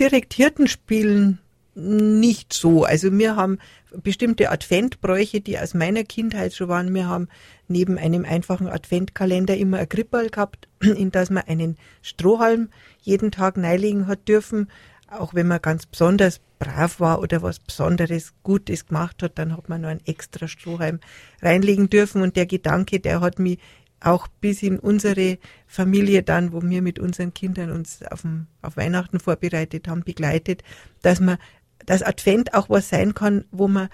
Direkt 0.00 0.32
Hirtenspielen 0.32 1.38
nicht 1.76 2.54
so. 2.54 2.84
Also 2.84 3.12
wir 3.12 3.36
haben 3.36 3.58
bestimmte 4.02 4.50
Adventbräuche, 4.50 5.40
die 5.40 5.58
aus 5.58 5.74
meiner 5.74 6.04
Kindheit 6.04 6.54
schon 6.54 6.68
waren. 6.68 6.94
Wir 6.94 7.06
haben 7.06 7.28
neben 7.68 7.98
einem 7.98 8.24
einfachen 8.24 8.66
Adventkalender 8.66 9.56
immer 9.56 9.78
ein 9.78 9.88
Krippal 9.88 10.30
gehabt, 10.30 10.68
in 10.80 11.10
das 11.10 11.30
man 11.30 11.44
einen 11.46 11.76
Strohhalm 12.02 12.70
jeden 13.02 13.30
Tag 13.30 13.56
neilegen 13.56 14.06
hat 14.06 14.26
dürfen. 14.26 14.68
Auch 15.08 15.34
wenn 15.34 15.46
man 15.46 15.62
ganz 15.62 15.86
besonders 15.86 16.40
brav 16.58 16.98
war 16.98 17.20
oder 17.20 17.42
was 17.42 17.60
Besonderes 17.60 18.32
Gutes 18.42 18.86
gemacht 18.86 19.22
hat, 19.22 19.38
dann 19.38 19.56
hat 19.56 19.68
man 19.68 19.82
noch 19.82 19.90
einen 19.90 20.04
extra 20.06 20.48
Strohhalm 20.48 21.00
reinlegen 21.42 21.90
dürfen. 21.90 22.22
Und 22.22 22.36
der 22.36 22.46
Gedanke, 22.46 22.98
der 23.00 23.20
hat 23.20 23.38
mich 23.38 23.58
auch 24.00 24.28
bis 24.40 24.62
in 24.62 24.78
unsere 24.78 25.38
Familie 25.66 26.22
dann, 26.22 26.52
wo 26.52 26.62
wir 26.62 26.82
mit 26.82 26.98
unseren 26.98 27.34
Kindern 27.34 27.70
uns 27.70 28.02
auf, 28.02 28.22
dem, 28.22 28.46
auf 28.62 28.76
Weihnachten 28.76 29.20
vorbereitet 29.20 29.88
haben, 29.88 30.02
begleitet, 30.02 30.62
dass 31.02 31.20
man 31.20 31.38
dass 31.86 32.02
Advent 32.02 32.54
auch 32.54 32.68
was 32.68 32.88
sein 32.88 33.14
kann, 33.14 33.44
wo 33.50 33.68
man 33.68 33.88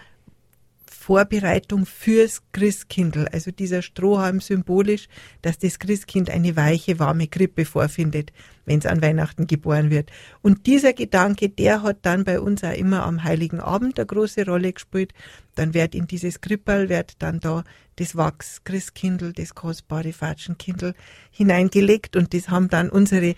Vorbereitung 1.02 1.84
fürs 1.84 2.42
Christkindl, 2.52 3.26
also 3.32 3.50
dieser 3.50 3.82
Strohhalm 3.82 4.40
symbolisch, 4.40 5.08
dass 5.42 5.58
das 5.58 5.80
Christkind 5.80 6.30
eine 6.30 6.54
weiche, 6.54 7.00
warme 7.00 7.26
Krippe 7.26 7.64
vorfindet, 7.64 8.32
wenn 8.66 8.78
es 8.78 8.86
an 8.86 9.02
Weihnachten 9.02 9.48
geboren 9.48 9.90
wird. 9.90 10.12
Und 10.42 10.66
dieser 10.66 10.92
Gedanke, 10.92 11.48
der 11.48 11.82
hat 11.82 11.98
dann 12.02 12.22
bei 12.22 12.38
uns 12.38 12.62
auch 12.62 12.72
immer 12.72 13.04
am 13.04 13.24
Heiligen 13.24 13.58
Abend 13.58 13.98
eine 13.98 14.06
große 14.06 14.46
Rolle 14.46 14.72
gespielt. 14.72 15.12
Dann 15.56 15.74
wird 15.74 15.96
in 15.96 16.06
dieses 16.06 16.40
Krippel, 16.40 16.88
wird 16.88 17.14
dann 17.18 17.40
da 17.40 17.64
das 17.96 18.14
Wachs 18.14 18.62
Christkindl, 18.62 19.32
das 19.32 19.56
kostbare 19.56 20.12
Fatschenkindl 20.12 20.94
hineingelegt 21.32 22.14
und 22.14 22.32
das 22.32 22.48
haben 22.48 22.68
dann 22.68 22.88
unsere 22.88 23.34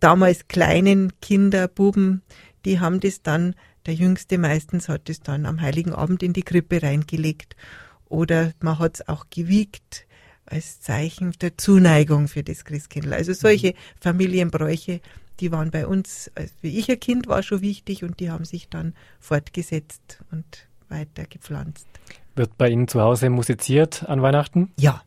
damals 0.00 0.48
kleinen 0.48 1.18
Kinder, 1.22 1.66
Buben, 1.66 2.20
die 2.66 2.78
haben 2.78 3.00
das 3.00 3.22
dann 3.22 3.54
der 3.86 3.94
Jüngste 3.94 4.38
meistens 4.38 4.88
hat 4.88 5.08
es 5.08 5.20
dann 5.20 5.46
am 5.46 5.60
Heiligen 5.60 5.92
Abend 5.92 6.22
in 6.22 6.32
die 6.32 6.42
Krippe 6.42 6.82
reingelegt. 6.82 7.56
Oder 8.08 8.52
man 8.60 8.78
hat 8.78 8.96
es 8.96 9.08
auch 9.08 9.26
gewiegt 9.30 10.06
als 10.44 10.80
Zeichen 10.80 11.32
der 11.40 11.58
Zuneigung 11.58 12.28
für 12.28 12.42
das 12.42 12.64
Christkindl. 12.64 13.12
Also 13.12 13.32
solche 13.32 13.68
mhm. 13.68 13.74
Familienbräuche, 14.00 15.00
die 15.40 15.52
waren 15.52 15.70
bei 15.70 15.86
uns, 15.86 16.30
als 16.34 16.52
wie 16.62 16.78
ich 16.78 16.90
ein 16.90 17.00
Kind 17.00 17.26
war, 17.26 17.42
schon 17.42 17.60
wichtig 17.60 18.04
und 18.04 18.20
die 18.20 18.30
haben 18.30 18.44
sich 18.44 18.68
dann 18.68 18.94
fortgesetzt 19.18 20.20
und 20.30 20.68
weiter 20.88 21.24
gepflanzt. 21.24 21.86
Wird 22.36 22.56
bei 22.58 22.68
Ihnen 22.68 22.86
zu 22.86 23.00
Hause 23.00 23.30
musiziert 23.30 24.04
an 24.08 24.22
Weihnachten? 24.22 24.72
Ja. 24.78 25.02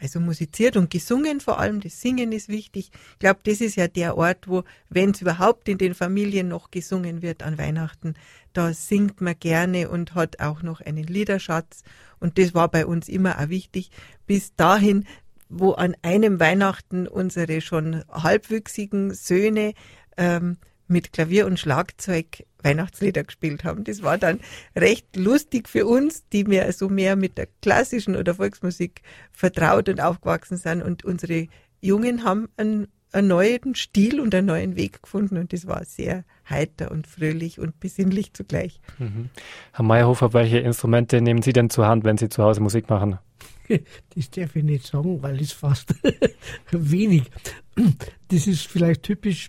Also 0.00 0.18
musiziert 0.18 0.76
und 0.76 0.90
gesungen 0.90 1.40
vor 1.40 1.60
allem, 1.60 1.80
das 1.80 2.00
Singen 2.00 2.32
ist 2.32 2.48
wichtig. 2.48 2.90
Ich 3.12 3.18
glaube, 3.18 3.40
das 3.44 3.60
ist 3.60 3.76
ja 3.76 3.86
der 3.86 4.16
Ort, 4.16 4.48
wo, 4.48 4.64
wenn 4.88 5.10
es 5.10 5.20
überhaupt 5.20 5.68
in 5.68 5.78
den 5.78 5.94
Familien 5.94 6.48
noch 6.48 6.70
gesungen 6.70 7.22
wird 7.22 7.42
an 7.42 7.58
Weihnachten, 7.58 8.14
da 8.52 8.72
singt 8.72 9.20
man 9.20 9.38
gerne 9.38 9.90
und 9.90 10.14
hat 10.14 10.40
auch 10.40 10.62
noch 10.62 10.80
einen 10.80 11.04
Liederschatz. 11.04 11.84
Und 12.18 12.38
das 12.38 12.54
war 12.54 12.68
bei 12.68 12.86
uns 12.86 13.08
immer 13.08 13.38
auch 13.38 13.48
wichtig. 13.48 13.90
Bis 14.26 14.54
dahin, 14.56 15.06
wo 15.48 15.72
an 15.72 15.94
einem 16.02 16.40
Weihnachten 16.40 17.06
unsere 17.06 17.60
schon 17.60 18.04
halbwüchsigen 18.10 19.12
Söhne 19.12 19.74
ähm, 20.16 20.56
mit 20.90 21.12
Klavier 21.12 21.46
und 21.46 21.58
Schlagzeug 21.58 22.44
Weihnachtslieder 22.62 23.24
gespielt 23.24 23.64
haben. 23.64 23.84
Das 23.84 24.02
war 24.02 24.18
dann 24.18 24.40
recht 24.76 25.16
lustig 25.16 25.68
für 25.68 25.86
uns, 25.86 26.28
die 26.28 26.44
mehr 26.44 26.70
so 26.72 26.88
mehr 26.88 27.16
mit 27.16 27.38
der 27.38 27.48
klassischen 27.62 28.16
oder 28.16 28.34
Volksmusik 28.34 29.02
vertraut 29.32 29.88
und 29.88 30.00
aufgewachsen 30.00 30.56
sind. 30.56 30.82
Und 30.82 31.04
unsere 31.04 31.48
Jungen 31.80 32.24
haben 32.24 32.48
einen, 32.56 32.88
einen 33.12 33.28
neuen 33.28 33.74
Stil 33.74 34.20
und 34.20 34.34
einen 34.34 34.48
neuen 34.48 34.76
Weg 34.76 35.02
gefunden. 35.02 35.38
Und 35.38 35.52
das 35.52 35.66
war 35.66 35.84
sehr 35.84 36.24
heiter 36.48 36.90
und 36.90 37.06
fröhlich 37.06 37.58
und 37.58 37.80
besinnlich 37.80 38.32
zugleich. 38.34 38.80
Mhm. 38.98 39.30
Herr 39.72 39.84
Meyerhofer, 39.84 40.32
welche 40.32 40.58
Instrumente 40.58 41.20
nehmen 41.20 41.42
Sie 41.42 41.52
denn 41.52 41.70
zur 41.70 41.86
Hand, 41.86 42.04
wenn 42.04 42.18
Sie 42.18 42.28
zu 42.28 42.42
Hause 42.42 42.60
Musik 42.60 42.90
machen? 42.90 43.18
das 44.14 44.30
darf 44.30 44.56
ich 44.56 44.64
nicht 44.64 44.86
sagen, 44.86 45.22
weil 45.22 45.40
es 45.40 45.52
fast 45.52 45.94
wenig. 46.70 47.30
Das 48.28 48.46
ist 48.46 48.66
vielleicht 48.66 49.04
typisch, 49.04 49.48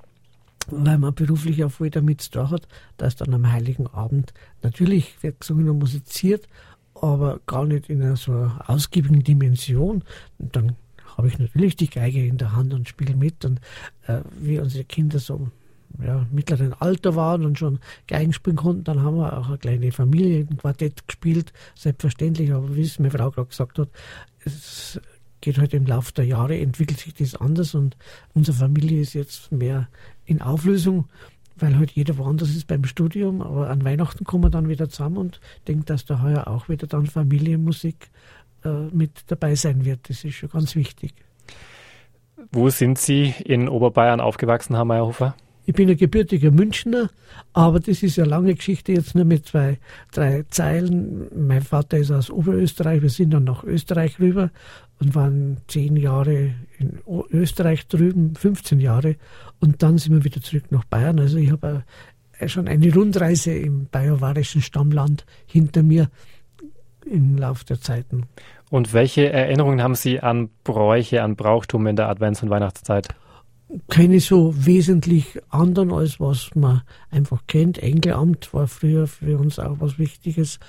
weil 0.72 0.98
man 0.98 1.14
beruflich 1.14 1.64
auch 1.64 1.72
voll 1.72 1.90
damit 1.90 2.22
zu 2.22 2.32
tun 2.32 2.50
hat, 2.50 2.68
dass 2.98 3.16
dann 3.16 3.34
am 3.34 3.52
Heiligen 3.52 3.88
Abend 3.88 4.34
natürlich 4.62 5.22
wird 5.22 5.40
gesungen 5.40 5.70
und 5.70 5.80
musiziert, 5.80 6.48
aber 6.96 7.40
gar 7.46 7.66
nicht 7.66 7.90
in 7.90 8.02
einer 8.02 8.16
so 8.16 8.52
ausgiebigen 8.68 9.24
Dimension. 9.24 10.04
Und 10.38 10.56
dann 10.56 10.76
habe 11.18 11.28
ich 11.28 11.40
natürlich 11.40 11.76
die 11.76 11.90
Geige 11.90 12.26
in 12.26 12.38
der 12.38 12.56
Hand 12.56 12.74
und 12.74 12.88
spiele 12.88 13.16
mit. 13.16 13.44
Und 13.46 13.60
äh, 14.08 14.22
wie 14.40 14.60
unsere 14.60 14.84
Kinder 14.84 15.20
so 15.20 15.50
ja, 16.04 16.26
mittleren 16.32 16.74
Alter 16.74 17.16
waren 17.16 17.46
und 17.46 17.60
schon 17.60 17.80
Geigen 18.08 18.34
spielen 18.34 18.56
konnten, 18.56 18.84
dann 18.84 19.02
haben 19.02 19.18
wir 19.18 19.38
auch 19.38 19.48
eine 19.48 19.58
kleine 19.58 19.92
Familie, 19.92 20.48
ein 20.50 20.58
Quartett 20.58 21.08
gespielt, 21.08 21.54
selbstverständlich. 21.76 22.54
Aber 22.54 22.76
wie 22.76 22.82
es 22.82 23.00
meine 23.00 23.12
Frau 23.12 23.32
gerade 23.32 23.50
gesagt 23.50 23.78
hat, 23.80 23.90
es 24.46 25.00
geht 25.42 25.58
halt 25.58 25.74
im 25.74 25.86
Laufe 25.86 26.14
der 26.14 26.26
Jahre, 26.26 26.58
entwickelt 26.58 27.00
sich 27.00 27.14
das 27.16 27.36
anders 27.36 27.76
und 27.76 27.98
unsere 28.34 28.58
Familie 28.58 29.02
ist 29.02 29.14
jetzt 29.14 29.52
mehr 29.52 29.90
in 30.32 30.42
Auflösung, 30.42 31.06
weil 31.58 31.78
halt 31.78 31.92
jeder 31.92 32.18
woanders 32.18 32.50
ist 32.50 32.68
beim 32.68 32.86
Studium. 32.86 33.42
Aber 33.42 33.70
an 33.70 33.84
Weihnachten 33.84 34.24
kommen 34.24 34.46
wir 34.46 34.50
dann 34.50 34.70
wieder 34.70 34.90
zusammen 34.90 35.18
und 35.18 35.42
denke, 35.68 35.86
dass 35.86 36.06
da 36.06 36.22
heuer 36.22 36.48
auch 36.48 36.70
wieder 36.70 36.88
dann 36.88 37.06
Familienmusik 37.06 38.10
äh, 38.64 38.70
mit 38.92 39.12
dabei 39.28 39.56
sein 39.56 39.86
wird. 39.86 40.10
Das 40.10 40.24
ist 40.24 40.36
schon 40.36 40.50
ganz 40.50 40.76
wichtig. 40.76 41.14
Wo 42.52 42.70
sind 42.70 42.98
Sie 42.98 43.36
in 43.46 43.70
Oberbayern 43.70 44.22
aufgewachsen, 44.22 44.76
Herr 44.76 44.86
Meyerhofer? 44.86 45.36
Ich 45.66 45.74
bin 45.76 45.90
ein 45.90 45.98
gebürtiger 45.98 46.50
Münchner, 46.52 47.10
aber 47.54 47.80
das 47.80 48.02
ist 48.02 48.18
eine 48.18 48.30
lange 48.30 48.56
Geschichte 48.56 48.94
jetzt 48.94 49.14
nur 49.14 49.26
mit 49.26 49.46
zwei, 49.46 49.78
drei 50.12 50.44
Zeilen. 50.50 51.28
Mein 51.36 51.62
Vater 51.62 51.98
ist 51.98 52.12
aus 52.12 52.30
Oberösterreich, 52.32 53.02
wir 53.02 53.10
sind 53.10 53.32
dann 53.32 53.44
nach 53.44 53.64
Österreich 53.64 54.20
rüber 54.20 54.50
und 55.00 55.14
waren 55.14 55.58
zehn 55.68 55.96
Jahre 55.98 56.56
in 56.80 57.00
Österreich 57.32 57.88
drüben, 57.88 58.36
15 58.36 58.80
Jahre 58.80 59.18
und 59.60 59.84
dann 59.84 59.98
sind 59.98 60.14
wir 60.14 60.24
wieder 60.24 60.42
zurück 60.42 60.66
nach 60.72 60.84
Bayern. 60.86 61.20
Also 61.20 61.38
ich 61.38 61.52
habe 61.52 61.84
äh, 62.40 62.48
schon 62.48 62.68
eine 62.68 62.94
Rundreise 62.94 63.54
im 63.54 63.86
bajuwarischen 63.86 64.62
Stammland 64.62 65.26
hinter 65.46 65.84
mir 65.84 66.10
im 67.06 67.38
Laufe 67.38 67.66
der 67.66 67.80
Zeiten. 67.80 68.24
Und 68.70 68.94
welche 68.94 69.32
Erinnerungen 69.32 69.84
haben 69.84 69.96
Sie 69.96 70.22
an 70.22 70.50
Bräuche, 70.64 71.22
an 71.22 71.36
Brauchtum 71.36 71.88
in 71.88 71.96
der 71.96 72.10
Advents- 72.10 72.42
und 72.42 72.50
Weihnachtszeit? 72.50 73.10
Keine 73.90 74.20
so 74.20 74.54
wesentlich 74.66 75.40
anderen, 75.50 75.92
als 75.92 76.20
was 76.20 76.54
man 76.56 76.82
einfach 77.10 77.44
kennt. 77.48 77.78
Engelamt 77.78 78.54
war 78.54 78.68
früher 78.68 79.08
für 79.08 79.38
uns 79.38 79.60
auch 79.60 79.80
was 79.80 79.98
Wichtiges, 79.98 80.60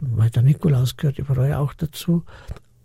weil 0.00 0.30
der 0.30 0.42
Nikolaus 0.42 0.96
gehört 0.96 1.18
überall 1.18 1.54
auch 1.54 1.74
dazu. 1.74 2.24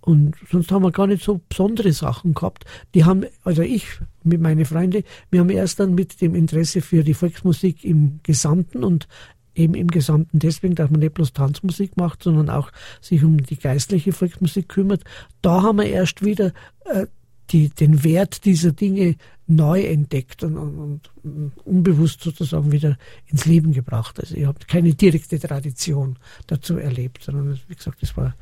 Und 0.02 0.36
sonst 0.52 0.70
haben 0.72 0.84
wir 0.84 0.92
gar 0.92 1.08
nicht 1.08 1.24
so 1.24 1.40
besondere 1.48 1.94
Sachen 1.94 2.34
gehabt. 2.34 2.66
Die 2.94 3.06
haben, 3.06 3.24
also 3.46 3.62
ich 3.62 3.86
mit 4.24 4.42
meinen 4.42 4.66
Freunden, 4.66 5.04
wir 5.32 5.40
haben 5.40 5.50
erst 5.50 5.80
dann 5.80 5.96
mit 5.96 6.20
dem 6.20 6.36
Interesse 6.36 6.82
für 6.82 7.04
die 7.04 7.14
Volksmusik 7.14 7.86
im 7.86 8.20
Gesamten 8.22 8.84
und 8.84 9.08
eben 9.56 9.76
im 9.76 9.88
Gesamten 9.88 10.40
deswegen, 10.40 10.76
dass 10.76 10.90
man 10.90 11.00
nicht 11.00 11.14
bloß 11.14 11.32
Tanzmusik 11.32 11.96
macht, 11.96 12.24
sondern 12.24 12.50
auch 12.50 12.72
sich 13.00 13.24
um 13.24 13.38
die 13.38 13.58
geistliche 13.58 14.12
Volksmusik 14.12 14.68
kümmert. 14.68 15.04
Da 15.42 15.62
haben 15.62 15.78
wir 15.78 15.86
erst 15.86 16.26
wieder 16.26 16.52
äh, 16.86 17.08
die, 17.52 17.70
den 17.70 18.04
Wert 18.04 18.46
dieser 18.46 18.72
Dinge 18.72 19.16
neu 19.48 19.84
entdeckt 19.84 20.44
und, 20.44 20.58
und, 20.58 21.02
und, 21.24 21.52
unbewusst 21.66 22.22
sozusagen 22.22 22.72
wieder 22.72 22.98
ins 23.28 23.46
Leben 23.46 23.74
gebracht. 23.74 24.20
Also 24.20 24.36
ich 24.36 24.46
habe 24.46 24.60
keine 24.68 24.94
direkte 24.94 25.40
Tradition 25.40 26.18
dazu 26.48 26.78
erlebt, 26.78 27.24
sondern 27.24 27.60
wie 27.68 27.76
gesagt, 27.76 28.02
das 28.02 28.16
war 28.16 28.36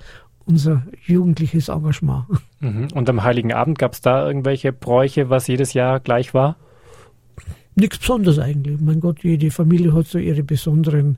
unser 0.45 0.83
jugendliches 1.05 1.69
Engagement. 1.69 2.25
Mhm. 2.59 2.89
Und 2.93 3.09
am 3.09 3.23
Heiligen 3.23 3.53
Abend 3.53 3.79
gab 3.79 3.93
es 3.93 4.01
da 4.01 4.25
irgendwelche 4.25 4.71
Bräuche, 4.73 5.29
was 5.29 5.47
jedes 5.47 5.73
Jahr 5.73 5.99
gleich 5.99 6.33
war? 6.33 6.57
Nichts 7.75 7.99
Besonderes 7.99 8.37
eigentlich. 8.37 8.79
Mein 8.81 8.99
Gott, 8.99 9.23
jede 9.23 9.49
Familie 9.49 9.93
hat 9.93 10.07
so 10.07 10.17
ihre 10.17 10.43
besonderen 10.43 11.17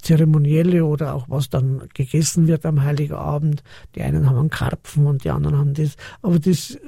Zeremonielle 0.00 0.84
oder 0.84 1.14
auch 1.14 1.28
was 1.28 1.50
dann 1.50 1.88
gegessen 1.94 2.46
wird 2.46 2.64
am 2.64 2.82
Heiligen 2.82 3.14
Abend. 3.14 3.62
Die 3.94 4.02
einen 4.02 4.28
haben 4.28 4.38
einen 4.38 4.50
Karpfen 4.50 5.06
und 5.06 5.24
die 5.24 5.30
anderen 5.30 5.58
haben 5.58 5.74
das. 5.74 5.96
Aber 6.22 6.38
das 6.38 6.78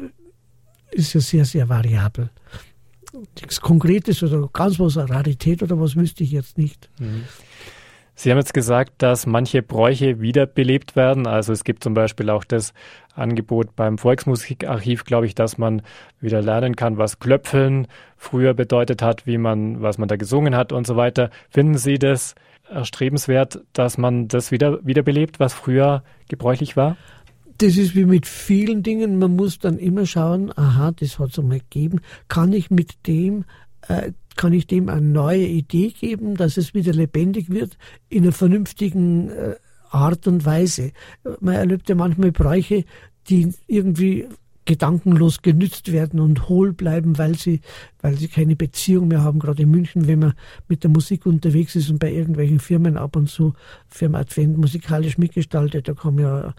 ist 0.90 1.12
ja 1.12 1.20
sehr, 1.20 1.44
sehr 1.44 1.68
variabel. 1.68 2.30
Nichts 3.40 3.60
Konkretes 3.60 4.22
oder 4.22 4.48
ganz 4.52 4.78
was, 4.78 4.96
eine 4.96 5.10
Rarität 5.10 5.62
oder 5.62 5.78
was 5.80 5.96
wüsste 5.96 6.24
ich 6.24 6.30
jetzt 6.30 6.58
nicht. 6.58 6.90
Mhm. 6.98 7.24
Sie 8.20 8.32
haben 8.32 8.38
jetzt 8.38 8.52
gesagt, 8.52 8.94
dass 8.98 9.26
manche 9.26 9.62
Bräuche 9.62 10.20
wiederbelebt 10.20 10.96
werden. 10.96 11.28
Also 11.28 11.52
es 11.52 11.62
gibt 11.62 11.84
zum 11.84 11.94
Beispiel 11.94 12.30
auch 12.30 12.42
das 12.42 12.74
Angebot 13.14 13.76
beim 13.76 13.96
Volksmusikarchiv, 13.96 15.04
glaube 15.04 15.26
ich, 15.26 15.36
dass 15.36 15.56
man 15.56 15.82
wieder 16.20 16.42
lernen 16.42 16.74
kann, 16.74 16.98
was 16.98 17.20
Klöpfeln 17.20 17.86
früher 18.16 18.54
bedeutet 18.54 19.02
hat, 19.02 19.28
wie 19.28 19.38
man, 19.38 19.82
was 19.82 19.98
man 19.98 20.08
da 20.08 20.16
gesungen 20.16 20.56
hat 20.56 20.72
und 20.72 20.84
so 20.84 20.96
weiter. 20.96 21.30
Finden 21.48 21.78
Sie 21.78 21.96
das 21.96 22.34
erstrebenswert, 22.68 23.60
dass 23.72 23.98
man 23.98 24.26
das 24.26 24.50
wieder 24.50 24.84
wiederbelebt, 24.84 25.38
was 25.38 25.54
früher 25.54 26.02
gebräuchlich 26.28 26.76
war? 26.76 26.96
das 27.60 27.76
ist 27.76 27.96
wie 27.96 28.04
mit 28.04 28.26
vielen 28.26 28.84
Dingen, 28.84 29.18
man 29.18 29.34
muss 29.34 29.58
dann 29.58 29.78
immer 29.78 30.06
schauen, 30.06 30.52
aha, 30.56 30.92
das 30.92 31.18
hat 31.18 31.30
es 31.30 31.40
einmal 31.40 31.58
gegeben, 31.58 32.00
kann 32.28 32.52
ich 32.52 32.70
mit 32.70 33.06
dem, 33.08 33.44
äh, 33.88 34.12
kann 34.38 34.52
ich 34.52 34.66
dem 34.68 34.88
eine 34.88 35.02
neue 35.02 35.44
Idee 35.44 35.88
geben, 35.88 36.36
dass 36.36 36.56
es 36.56 36.72
wieder 36.72 36.92
lebendig 36.92 37.50
wird 37.50 37.76
in 38.08 38.22
einer 38.22 38.32
vernünftigen 38.32 39.28
äh, 39.30 39.56
Art 39.90 40.26
und 40.26 40.46
Weise. 40.46 40.92
Man 41.40 41.56
erlebt 41.56 41.88
ja 41.88 41.96
manchmal 41.96 42.30
Bräuche, 42.30 42.84
die 43.28 43.52
irgendwie 43.66 44.28
gedankenlos 44.64 45.42
genützt 45.42 45.92
werden 45.92 46.20
und 46.20 46.48
hohl 46.48 46.72
bleiben, 46.72 47.18
weil 47.18 47.34
sie, 47.36 47.62
weil 48.00 48.16
sie 48.16 48.28
keine 48.28 48.54
Beziehung 48.54 49.08
mehr 49.08 49.24
haben. 49.24 49.40
Gerade 49.40 49.62
in 49.62 49.70
München, 49.70 50.06
wenn 50.06 50.20
man 50.20 50.34
mit 50.68 50.84
der 50.84 50.90
Musik 50.90 51.26
unterwegs 51.26 51.74
ist 51.74 51.90
und 51.90 51.98
bei 51.98 52.12
irgendwelchen 52.12 52.60
Firmen 52.60 52.96
ab 52.96 53.16
und 53.16 53.28
zu 53.28 53.54
Firma 53.88 54.18
Advent 54.18 54.56
musikalisch 54.56 55.18
mitgestaltet, 55.18 55.88
da 55.88 55.94
man 56.14 56.24
ja 56.24 56.54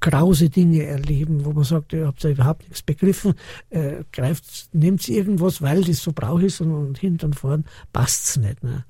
grause 0.00 0.50
Dinge 0.50 0.84
erleben, 0.84 1.44
wo 1.44 1.52
man 1.52 1.64
sagt, 1.64 1.92
ihr 1.92 2.06
habt 2.06 2.22
ja 2.22 2.30
überhaupt 2.30 2.62
nichts 2.62 2.82
begriffen, 2.82 3.34
äh, 3.70 4.04
greift, 4.12 4.68
nehmt 4.72 5.08
irgendwas, 5.08 5.62
weil 5.62 5.82
das 5.82 6.02
so 6.02 6.12
Brauch 6.12 6.40
ist 6.40 6.60
und, 6.60 6.72
und 6.72 6.98
hinten 6.98 7.26
und 7.26 7.36
vorn 7.36 7.64
passt's 7.92 8.36
nicht. 8.36 8.62
Ne? 8.62 8.84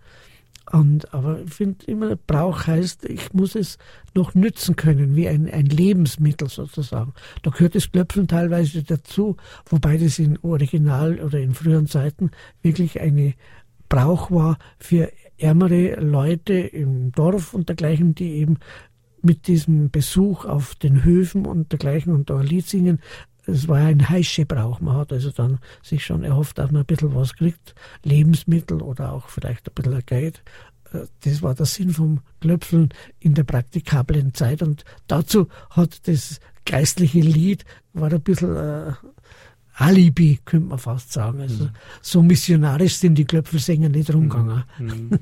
Und, 0.70 1.14
aber 1.14 1.40
ich 1.40 1.54
finde 1.54 1.84
immer, 1.86 2.16
Brauch 2.16 2.66
heißt, 2.66 3.06
ich 3.06 3.32
muss 3.32 3.54
es 3.54 3.78
noch 4.14 4.34
nützen 4.34 4.76
können, 4.76 5.16
wie 5.16 5.28
ein, 5.28 5.50
ein 5.50 5.66
Lebensmittel 5.66 6.48
sozusagen. 6.48 7.14
Da 7.42 7.50
gehört 7.50 7.74
das 7.74 7.90
Klöpfen 7.90 8.28
teilweise 8.28 8.82
dazu, 8.82 9.36
wobei 9.66 9.96
das 9.96 10.18
in 10.18 10.38
Original 10.42 11.20
oder 11.20 11.40
in 11.40 11.54
früheren 11.54 11.86
Zeiten 11.86 12.30
wirklich 12.62 13.00
eine 13.00 13.34
Brauch 13.88 14.30
war 14.30 14.58
für 14.78 15.10
ärmere 15.38 15.94
Leute 16.00 16.54
im 16.54 17.12
Dorf 17.12 17.54
und 17.54 17.68
dergleichen, 17.68 18.14
die 18.14 18.32
eben 18.34 18.58
mit 19.22 19.46
diesem 19.46 19.90
Besuch 19.90 20.44
auf 20.44 20.74
den 20.74 21.04
Höfen 21.04 21.46
und 21.46 21.72
dergleichen 21.72 22.12
und 22.12 22.30
da 22.30 22.40
Lied 22.40 22.66
singen, 22.66 23.00
es 23.46 23.66
war 23.66 23.78
ein 23.78 24.08
Heischgebrauch. 24.08 24.80
Man 24.80 24.96
hat 24.96 25.12
also 25.12 25.30
dann 25.30 25.58
sich 25.82 26.04
schon 26.04 26.22
erhofft, 26.22 26.58
dass 26.58 26.70
man 26.70 26.82
ein 26.82 26.86
bisschen 26.86 27.14
was 27.14 27.34
kriegt, 27.34 27.74
Lebensmittel 28.04 28.82
oder 28.82 29.12
auch 29.12 29.28
vielleicht 29.28 29.68
ein 29.68 29.74
bisschen 29.74 30.02
Geld. 30.04 30.42
Äh, 30.92 31.06
das 31.24 31.42
war 31.42 31.54
der 31.54 31.66
Sinn 31.66 31.90
vom 31.90 32.20
Klöpfeln 32.40 32.90
in 33.18 33.34
der 33.34 33.44
praktikablen 33.44 34.34
Zeit 34.34 34.62
und 34.62 34.84
dazu 35.06 35.48
hat 35.70 36.06
das 36.06 36.40
geistliche 36.66 37.20
Lied, 37.20 37.64
war 37.94 38.12
ein 38.12 38.20
bisschen 38.20 38.54
äh, 38.54 38.92
Alibi, 39.74 40.40
könnte 40.44 40.68
man 40.68 40.78
fast 40.78 41.12
sagen. 41.12 41.40
Also 41.40 41.64
mhm. 41.64 41.70
so 42.02 42.22
missionarisch 42.22 42.96
sind 42.96 43.14
die 43.14 43.24
Klöpfelsänger 43.24 43.88
nicht 43.88 44.12
rumgegangen. 44.12 44.64
Mhm. 44.78 45.18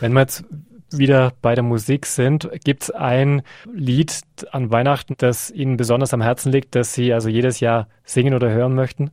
Wenn 0.00 0.12
man 0.12 0.22
jetzt 0.22 0.44
wieder 0.90 1.32
bei 1.42 1.54
der 1.54 1.64
Musik 1.64 2.06
sind, 2.06 2.48
gibt 2.64 2.84
es 2.84 2.90
ein 2.90 3.42
Lied 3.72 4.20
an 4.52 4.70
Weihnachten, 4.70 5.14
das 5.18 5.50
Ihnen 5.50 5.76
besonders 5.76 6.14
am 6.14 6.22
Herzen 6.22 6.52
liegt, 6.52 6.74
das 6.74 6.94
Sie 6.94 7.12
also 7.12 7.28
jedes 7.28 7.60
Jahr 7.60 7.88
singen 8.04 8.34
oder 8.34 8.50
hören 8.50 8.74
möchten? 8.74 9.10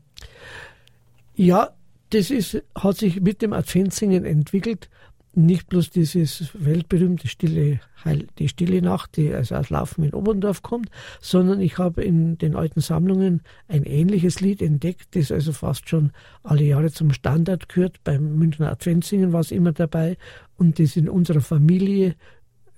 Ja, 1.36 1.72
das 2.12 2.32
ist, 2.32 2.62
hat 2.76 2.98
sich 2.98 3.22
mit 3.22 3.42
dem 3.42 3.54
Adventssingen 3.54 4.26
entwickelt 4.26 4.90
nicht 5.36 5.68
bloß 5.68 5.90
dieses 5.90 6.52
weltberühmte 6.54 7.28
stille 7.28 7.80
Heil, 8.04 8.28
die 8.40 8.48
stille 8.48 8.82
Nacht, 8.82 9.18
die 9.18 9.34
also 9.34 9.56
aus 9.56 9.70
Laufen 9.70 10.04
in 10.04 10.14
Oberndorf 10.14 10.62
kommt, 10.62 10.90
sondern 11.20 11.60
ich 11.60 11.78
habe 11.78 12.04
in 12.04 12.38
den 12.38 12.56
alten 12.56 12.82
Sammlungen 12.82 13.42
ein 13.68 13.84
ähnliches 13.84 14.42
Lied 14.42 14.62
entdeckt, 14.62 15.16
das 15.16 15.32
also 15.32 15.52
fast 15.52 15.90
schon 15.90 16.12
alle 16.44 16.64
Jahre 16.64 16.92
zum 16.92 17.12
Standard 17.12 17.70
gehört. 17.70 18.04
Beim 18.04 18.36
Münchner 18.38 18.72
Adventssingen 18.72 19.34
war 19.34 19.42
es 19.42 19.52
immer 19.52 19.72
dabei 19.72 20.18
und 20.58 20.80
das 20.80 20.96
in 20.96 21.10
unserer 21.10 21.42
Familie 21.42 22.16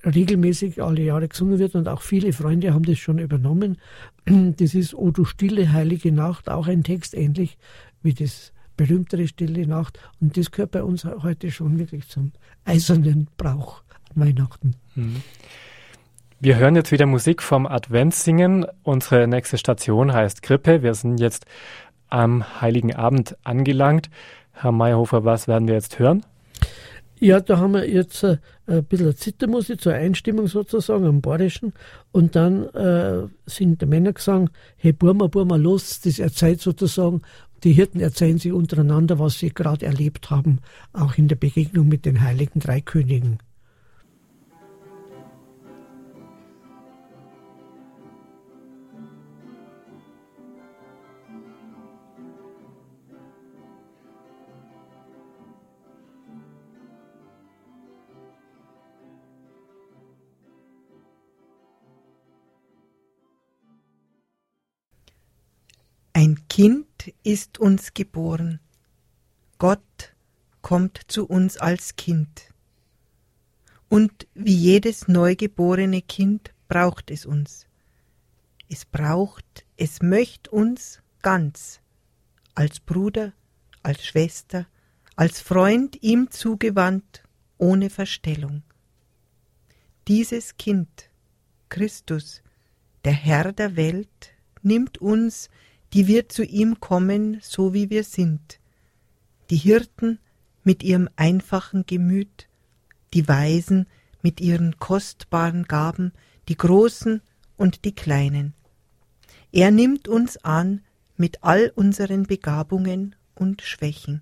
regelmäßig 0.05 0.81
alle 0.81 1.01
Jahre 1.01 1.27
gesungen 1.27 1.59
wird 1.59 1.75
und 1.75 1.87
auch 1.87 2.01
viele 2.01 2.31
Freunde 2.33 2.73
haben 2.73 2.83
das 2.83 2.97
schon 2.97 3.19
übernommen. 3.19 3.77
Das 4.25 4.73
ist 4.73 4.93
O 4.93 5.11
du 5.11 5.25
stille 5.25 5.71
heilige 5.71 6.11
Nacht, 6.11 6.49
auch 6.49 6.67
ein 6.67 6.83
Text 6.83 7.13
ähnlich 7.13 7.57
wie 8.01 8.13
das 8.13 8.53
berühmtere 8.77 9.27
Stille 9.27 9.67
Nacht. 9.67 9.99
Und 10.21 10.37
das 10.37 10.51
gehört 10.51 10.71
bei 10.71 10.83
uns 10.83 11.03
heute 11.03 11.51
schon 11.51 11.77
wirklich 11.77 12.07
zum 12.07 12.31
eisernen 12.63 13.27
Brauch 13.37 13.81
an 14.15 14.23
Weihnachten. 14.23 14.75
Mhm. 14.95 15.21
Wir 16.39 16.57
hören 16.57 16.75
jetzt 16.75 16.91
wieder 16.91 17.07
Musik 17.07 17.41
vom 17.41 17.65
Adventssingen. 17.65 18.67
Unsere 18.83 19.27
nächste 19.27 19.57
Station 19.57 20.13
heißt 20.13 20.43
Krippe. 20.43 20.83
Wir 20.83 20.93
sind 20.93 21.19
jetzt 21.19 21.47
am 22.09 22.61
Heiligen 22.61 22.95
Abend 22.95 23.35
angelangt. 23.43 24.09
Herr 24.51 24.71
Meyerhofer, 24.71 25.25
was 25.25 25.47
werden 25.47 25.67
wir 25.67 25.75
jetzt 25.75 25.97
hören? 25.97 26.23
Ja, 27.19 27.39
da 27.39 27.57
haben 27.57 27.73
wir 27.73 27.89
jetzt 27.89 28.23
äh, 28.23 28.37
ein 28.67 28.83
bisschen 28.83 29.15
Zittermusik 29.15 29.81
zur 29.81 29.93
Einstimmung 29.93 30.45
sozusagen 30.45 31.05
am 31.05 31.21
Bayerischen 31.21 31.73
und 32.11 32.35
dann 32.35 32.67
äh, 32.75 33.27
sind 33.47 33.81
die 33.81 33.87
Männer 33.87 34.13
gesagt, 34.13 34.51
hey 34.75 34.93
Burma, 34.93 35.25
Burma, 35.25 35.55
los, 35.55 35.99
das 36.01 36.19
erzählt 36.19 36.61
sozusagen, 36.61 37.23
die 37.63 37.73
Hirten 37.73 37.99
erzählen 37.99 38.37
sich 38.37 38.51
untereinander, 38.51 39.19
was 39.19 39.39
sie 39.39 39.53
gerade 39.53 39.85
erlebt 39.85 40.29
haben, 40.29 40.59
auch 40.93 41.17
in 41.17 41.27
der 41.27 41.35
Begegnung 41.35 41.87
mit 41.87 42.05
den 42.05 42.21
heiligen 42.21 42.59
drei 42.59 42.81
Königen. 42.81 43.39
Ein 66.13 66.39
Kind 66.49 66.87
ist 67.23 67.59
uns 67.59 67.93
geboren. 67.93 68.59
Gott 69.57 70.15
kommt 70.61 70.99
zu 71.07 71.25
uns 71.25 71.57
als 71.57 71.95
Kind. 71.95 72.53
Und 73.89 74.27
wie 74.33 74.55
jedes 74.55 75.07
neugeborene 75.07 76.01
Kind 76.01 76.53
braucht 76.67 77.09
es 77.09 77.25
uns. 77.25 77.67
Es 78.69 78.85
braucht, 78.85 79.65
es 79.77 80.01
möcht 80.01 80.49
uns 80.49 81.01
ganz, 81.21 81.79
als 82.53 82.79
Bruder, 82.79 83.33
als 83.81 84.05
Schwester, 84.05 84.67
als 85.15 85.39
Freund 85.39 86.03
ihm 86.03 86.29
zugewandt, 86.31 87.23
ohne 87.57 87.89
Verstellung. 87.89 88.63
Dieses 90.07 90.57
Kind, 90.57 91.09
Christus, 91.69 92.41
der 93.05 93.13
Herr 93.13 93.53
der 93.53 93.75
Welt, 93.75 94.33
nimmt 94.61 94.97
uns 94.97 95.49
die 95.97 96.05
wir 96.05 96.29
zu 96.29 96.43
ihm 96.43 96.79
kommen, 96.79 97.39
so 97.41 97.73
wie 97.73 97.89
wir 97.89 98.03
sind. 98.03 98.59
Die 99.49 99.55
Hirten 99.55 100.19
mit 100.63 100.83
ihrem 100.83 101.09
einfachen 101.15 101.87
Gemüt, 101.87 102.47
die 103.15 103.27
Weisen 103.27 103.87
mit 104.21 104.39
ihren 104.39 104.77
kostbaren 104.77 105.63
Gaben, 105.63 106.13
die 106.49 106.55
großen 106.55 107.23
und 107.55 107.83
die 107.83 107.95
kleinen. 107.95 108.53
Er 109.51 109.71
nimmt 109.71 110.07
uns 110.07 110.37
an 110.45 110.83
mit 111.15 111.43
all 111.43 111.71
unseren 111.73 112.27
Begabungen 112.27 113.15
und 113.33 113.63
Schwächen. 113.63 114.21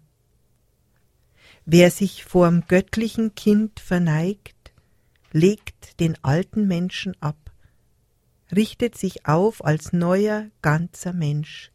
Wer 1.65 1.91
sich 1.91 2.23
vorm 2.23 2.63
göttlichen 2.69 3.35
Kind 3.35 3.81
verneigt, 3.81 4.71
legt 5.33 5.99
den 5.99 6.15
alten 6.23 6.69
Menschen 6.69 7.21
ab 7.21 7.44
richtet 8.53 8.97
sich 8.97 9.25
auf 9.25 9.63
als 9.63 9.93
neuer, 9.93 10.49
ganzer 10.61 11.13
Mensch. 11.13 11.71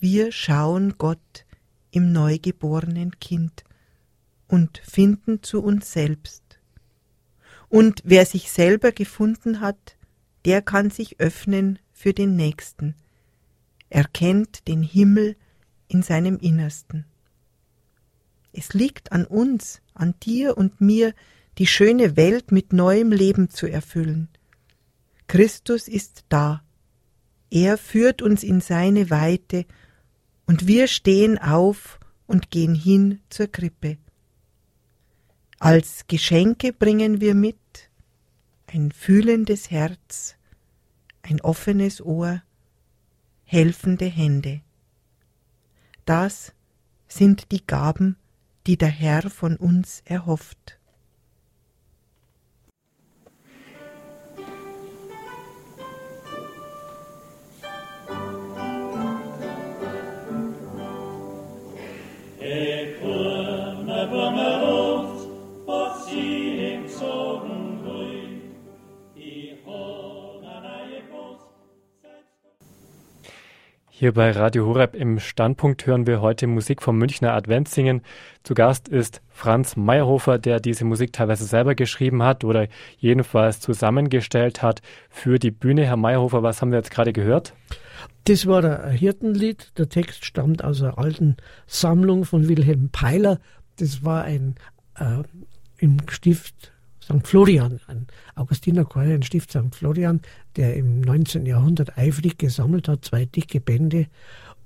Wir 0.00 0.32
schauen 0.32 0.96
Gott 0.98 1.44
im 1.90 2.12
neugeborenen 2.12 3.18
Kind 3.20 3.64
und 4.48 4.78
finden 4.78 5.42
zu 5.42 5.62
uns 5.62 5.92
selbst. 5.92 6.42
Und 7.68 8.02
wer 8.04 8.26
sich 8.26 8.50
selber 8.50 8.92
gefunden 8.92 9.60
hat, 9.60 9.96
der 10.44 10.60
kann 10.60 10.90
sich 10.90 11.20
öffnen 11.20 11.78
für 11.92 12.12
den 12.12 12.34
Nächsten, 12.34 12.96
erkennt 13.88 14.66
den 14.66 14.82
Himmel 14.82 15.36
in 15.88 16.02
seinem 16.02 16.38
Innersten. 16.38 17.06
Es 18.52 18.74
liegt 18.74 19.12
an 19.12 19.24
uns, 19.24 19.80
an 19.94 20.14
dir 20.22 20.58
und 20.58 20.80
mir, 20.80 21.14
die 21.58 21.66
schöne 21.66 22.16
Welt 22.16 22.50
mit 22.50 22.72
neuem 22.72 23.12
Leben 23.12 23.48
zu 23.48 23.66
erfüllen– 23.66 24.28
Christus 25.32 25.88
ist 25.88 26.26
da. 26.28 26.62
Er 27.48 27.78
führt 27.78 28.20
uns 28.20 28.42
in 28.42 28.60
seine 28.60 29.08
Weite, 29.08 29.64
und 30.44 30.66
wir 30.66 30.88
stehen 30.88 31.38
auf 31.38 31.98
und 32.26 32.50
gehen 32.50 32.74
hin 32.74 33.18
zur 33.30 33.46
Krippe. 33.46 33.96
Als 35.58 36.06
Geschenke 36.06 36.74
bringen 36.74 37.22
wir 37.22 37.34
mit 37.34 37.56
ein 38.66 38.92
fühlendes 38.92 39.70
Herz, 39.70 40.36
ein 41.22 41.40
offenes 41.40 42.02
Ohr, 42.02 42.42
helfende 43.44 44.04
Hände. 44.04 44.60
Das 46.04 46.52
sind 47.08 47.52
die 47.52 47.66
Gaben, 47.66 48.18
die 48.66 48.76
der 48.76 48.90
Herr 48.90 49.30
von 49.30 49.56
uns 49.56 50.02
erhofft. 50.04 50.78
Hier 74.02 74.14
bei 74.14 74.32
Radio 74.32 74.66
Horeb 74.66 74.96
im 74.96 75.20
Standpunkt 75.20 75.86
hören 75.86 76.08
wir 76.08 76.20
heute 76.20 76.48
Musik 76.48 76.82
vom 76.82 76.98
Münchner 76.98 77.34
Adventssingen. 77.34 78.02
Zu 78.42 78.54
Gast 78.54 78.88
ist 78.88 79.22
Franz 79.28 79.76
Meyerhofer, 79.76 80.40
der 80.40 80.58
diese 80.58 80.84
Musik 80.84 81.12
teilweise 81.12 81.44
selber 81.44 81.76
geschrieben 81.76 82.24
hat 82.24 82.42
oder 82.42 82.66
jedenfalls 82.98 83.60
zusammengestellt 83.60 84.60
hat 84.60 84.82
für 85.08 85.38
die 85.38 85.52
Bühne. 85.52 85.84
Herr 85.84 85.96
Meyerhofer, 85.96 86.42
was 86.42 86.60
haben 86.60 86.72
wir 86.72 86.78
jetzt 86.78 86.90
gerade 86.90 87.12
gehört? 87.12 87.54
Das 88.24 88.48
war 88.48 88.64
ein 88.64 88.90
Hirtenlied. 88.90 89.70
Der 89.78 89.88
Text 89.88 90.24
stammt 90.24 90.64
aus 90.64 90.82
einer 90.82 90.98
alten 90.98 91.36
Sammlung 91.68 92.24
von 92.24 92.48
Wilhelm 92.48 92.88
Peiler. 92.90 93.38
Das 93.76 94.04
war 94.04 94.24
ein 94.24 94.56
äh, 94.98 95.22
im 95.78 95.98
Stift 96.08 96.72
St. 97.02 97.26
Florian, 97.26 97.80
ein 97.88 98.06
Augustinerchor, 98.34 99.02
ein 99.02 99.22
Stift 99.22 99.50
St. 99.50 99.74
Florian, 99.74 100.20
der 100.56 100.76
im 100.76 101.00
19. 101.00 101.46
Jahrhundert 101.46 101.98
eifrig 101.98 102.38
gesammelt 102.38 102.88
hat, 102.88 103.04
zwei 103.04 103.24
dicke 103.24 103.60
Bände. 103.60 104.06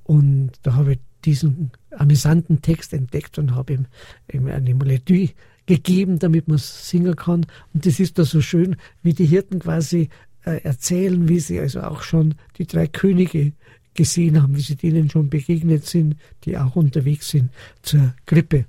Und 0.05 0.53
da 0.63 0.75
habe 0.75 0.93
ich 0.93 0.99
diesen 1.25 1.73
amüsanten 1.91 2.63
Text 2.63 2.93
entdeckt 2.93 3.39
und 3.39 3.55
habe 3.55 3.73
ihm, 3.73 3.87
ihm 4.33 4.47
eine 4.47 4.75
Melodie 4.75 5.33
gegeben, 5.67 6.19
damit 6.19 6.47
man 6.47 6.57
es 6.57 6.89
singen 6.89 7.17
kann. 7.17 7.47
Und 7.75 7.87
das 7.87 7.99
ist 7.99 8.19
da 8.19 8.25
so 8.25 8.41
schön, 8.41 8.77
wie 9.03 9.15
die 9.15 9.27
Hirten 9.27 9.59
quasi 9.59 10.11
äh, 10.45 10.63
erzählen, 10.63 11.29
wie 11.29 11.41
sie 11.41 11.59
also 11.59 11.81
auch 11.83 12.03
schon 12.03 12.37
die 12.59 12.67
drei 12.67 12.87
Könige 12.87 13.53
gesehen 13.95 14.41
haben, 14.41 14.57
wie 14.57 14.61
sie 14.61 14.77
denen 14.77 15.11
schon 15.11 15.31
begegnet 15.31 15.87
sind, 15.87 16.17
die 16.45 16.57
auch 16.57 16.77
unterwegs 16.77 17.31
sind 17.31 17.51
zur 17.83 18.15
Krippe. 18.27 18.67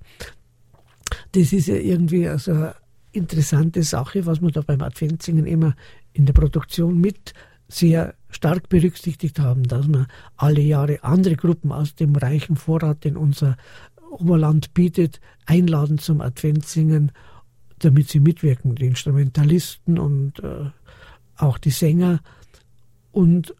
Das 1.33 1.53
ist 1.53 1.67
ja 1.67 1.75
irgendwie 1.75 2.27
also 2.27 2.69
interessante 3.17 3.83
Sache, 3.83 4.25
was 4.25 4.41
wir 4.41 4.51
da 4.51 4.61
beim 4.61 4.81
Adventsingen 4.81 5.45
immer 5.45 5.75
in 6.13 6.25
der 6.25 6.33
Produktion 6.33 6.99
mit 6.99 7.33
sehr 7.67 8.15
stark 8.29 8.69
berücksichtigt 8.69 9.39
haben, 9.39 9.63
dass 9.63 9.87
wir 9.87 10.07
alle 10.37 10.61
Jahre 10.61 11.03
andere 11.03 11.35
Gruppen 11.35 11.71
aus 11.71 11.95
dem 11.95 12.15
reichen 12.15 12.55
Vorrat, 12.55 13.03
den 13.03 13.17
unser 13.17 13.57
Oberland 14.11 14.73
bietet, 14.73 15.19
einladen 15.45 15.97
zum 15.97 16.21
Adventsingen, 16.21 17.11
damit 17.79 18.09
sie 18.09 18.19
mitwirken, 18.19 18.75
die 18.75 18.85
Instrumentalisten 18.85 19.99
und 19.99 20.39
äh, 20.39 20.71
auch 21.35 21.57
die 21.57 21.71
Sänger. 21.71 22.21
Und 23.11 23.53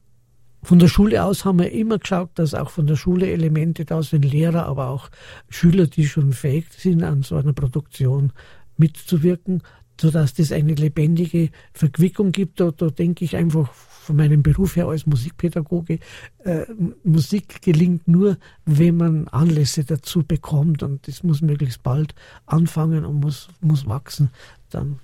von 0.64 0.80
der 0.80 0.88
Schule 0.88 1.24
aus 1.24 1.45
haben 1.45 1.60
wir 1.60 1.72
immer 1.72 1.99
geschaut, 1.99 2.32
dass 2.36 2.53
auch 2.53 2.70
von 2.70 2.88
der 2.88 2.95
Schule 2.95 3.30
Elemente 3.30 3.86
da 3.86 4.01
sind, 4.01 4.26
Lehrer, 4.26 4.66
aber 4.66 4.88
auch 4.88 5.10
Schüler, 5.49 5.88
die 5.88 6.08
schon 6.08 6.34
fähig 6.34 6.68
sind, 6.72 7.03
an 7.03 7.24
so 7.24 7.36
einer 7.36 7.53
Produktion 7.53 8.32
mitzuwirken, 8.78 9.63
sodass 9.99 10.34
das 10.34 10.51
eine 10.51 10.75
lebendige 10.75 11.49
Verquickung 11.73 12.32
gibt. 12.32 12.59
Da, 12.59 12.71
da 12.71 12.89
denke 12.89 13.25
ich 13.25 13.36
einfach 13.36 13.73
von 14.07 14.15
meinem 14.15 14.41
Beruf 14.41 14.78
her 14.78 14.88
als 14.88 15.05
Musikpädagoge, 15.05 15.99
äh, 16.45 16.65
Musik 17.03 17.61
gelingt 17.61 18.07
nur, 18.07 18.38
wenn 18.65 18.95
man 18.95 19.28
Anlässe 19.28 19.84
dazu 19.84 20.23
bekommt 20.23 20.82
und 20.82 21.07
das 21.07 21.23
muss 21.23 21.41
möglichst 21.41 21.84
bald 21.84 22.15
anfangen 22.45 23.05
und 23.05 23.19
muss, 23.19 23.49
muss 23.59 23.86
wachsen. 23.86 24.30
Dann 24.69 24.99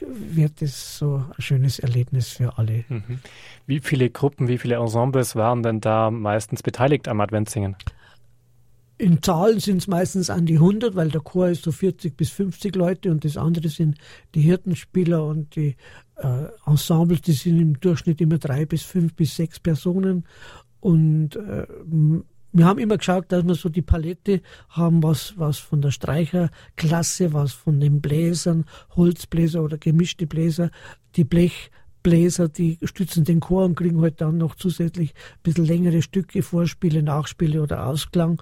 wird 0.00 0.60
es 0.60 0.98
so 0.98 1.24
ein 1.34 1.42
schönes 1.42 1.78
Erlebnis 1.78 2.28
für 2.28 2.58
alle. 2.58 2.84
Mhm. 2.88 3.20
Wie 3.66 3.80
viele 3.80 4.10
Gruppen, 4.10 4.48
wie 4.48 4.58
viele 4.58 4.76
Ensembles 4.76 5.34
waren 5.34 5.62
denn 5.62 5.80
da 5.80 6.10
meistens 6.10 6.62
beteiligt 6.62 7.08
am 7.08 7.20
Adventssingen? 7.20 7.76
In 9.02 9.20
Zahlen 9.20 9.58
sind 9.58 9.78
es 9.78 9.88
meistens 9.88 10.30
an 10.30 10.46
die 10.46 10.54
100, 10.54 10.94
weil 10.94 11.08
der 11.08 11.22
Chor 11.22 11.48
ist 11.48 11.64
so 11.64 11.72
40 11.72 12.16
bis 12.16 12.30
50 12.30 12.76
Leute 12.76 13.10
und 13.10 13.24
das 13.24 13.36
andere 13.36 13.68
sind 13.68 13.98
die 14.36 14.42
Hirtenspieler 14.42 15.26
und 15.26 15.56
die 15.56 15.74
äh, 16.18 16.44
Ensembles, 16.66 17.20
die 17.22 17.32
sind 17.32 17.58
im 17.58 17.80
Durchschnitt 17.80 18.20
immer 18.20 18.38
drei 18.38 18.64
bis 18.64 18.82
fünf 18.82 19.14
bis 19.14 19.34
sechs 19.34 19.58
Personen. 19.58 20.24
Und 20.78 21.34
äh, 21.34 21.66
wir 22.52 22.64
haben 22.64 22.78
immer 22.78 22.96
geschaut, 22.96 23.24
dass 23.32 23.44
wir 23.44 23.56
so 23.56 23.68
die 23.68 23.82
Palette 23.82 24.40
haben, 24.68 25.02
was, 25.02 25.34
was 25.36 25.58
von 25.58 25.82
der 25.82 25.90
Streicherklasse, 25.90 27.32
was 27.32 27.50
von 27.50 27.80
den 27.80 28.00
Bläsern, 28.00 28.66
Holzbläser 28.94 29.64
oder 29.64 29.78
gemischte 29.78 30.28
Bläser, 30.28 30.70
die 31.16 31.24
Blechbläser, 31.24 32.48
die 32.48 32.78
stützen 32.84 33.24
den 33.24 33.40
Chor 33.40 33.64
und 33.64 33.74
kriegen 33.74 34.00
halt 34.00 34.20
dann 34.20 34.38
noch 34.38 34.54
zusätzlich 34.54 35.12
ein 35.12 35.42
bisschen 35.42 35.66
längere 35.66 36.02
Stücke, 36.02 36.44
Vorspiele, 36.44 37.02
Nachspiele 37.02 37.60
oder 37.60 37.84
Ausklang 37.88 38.40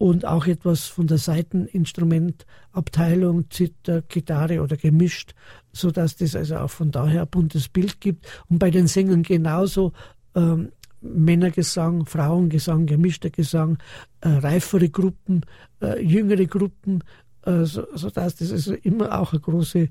und 0.00 0.24
auch 0.24 0.46
etwas 0.46 0.86
von 0.86 1.06
der 1.08 1.18
Seiteninstrumentabteilung, 1.18 3.50
Zither, 3.50 4.00
Gitarre 4.08 4.62
oder 4.62 4.78
gemischt, 4.78 5.34
so 5.72 5.90
dass 5.90 6.16
das 6.16 6.34
also 6.34 6.56
auch 6.56 6.70
von 6.70 6.90
daher 6.90 7.20
ein 7.20 7.28
buntes 7.28 7.68
Bild 7.68 8.00
gibt. 8.00 8.26
Und 8.48 8.58
bei 8.58 8.70
den 8.70 8.86
Sängern 8.86 9.22
genauso 9.22 9.92
ähm, 10.34 10.72
Männergesang, 11.02 12.06
Frauengesang, 12.06 12.86
gemischter 12.86 13.28
Gesang, 13.28 13.76
äh, 14.22 14.30
reifere 14.30 14.88
Gruppen, 14.88 15.44
äh, 15.82 16.02
jüngere 16.02 16.46
Gruppen, 16.46 17.04
äh, 17.42 17.64
so, 17.64 17.86
so 17.94 18.08
dass 18.08 18.36
das 18.36 18.52
also 18.52 18.72
immer 18.72 19.20
auch 19.20 19.34
eine 19.34 19.42
große 19.42 19.90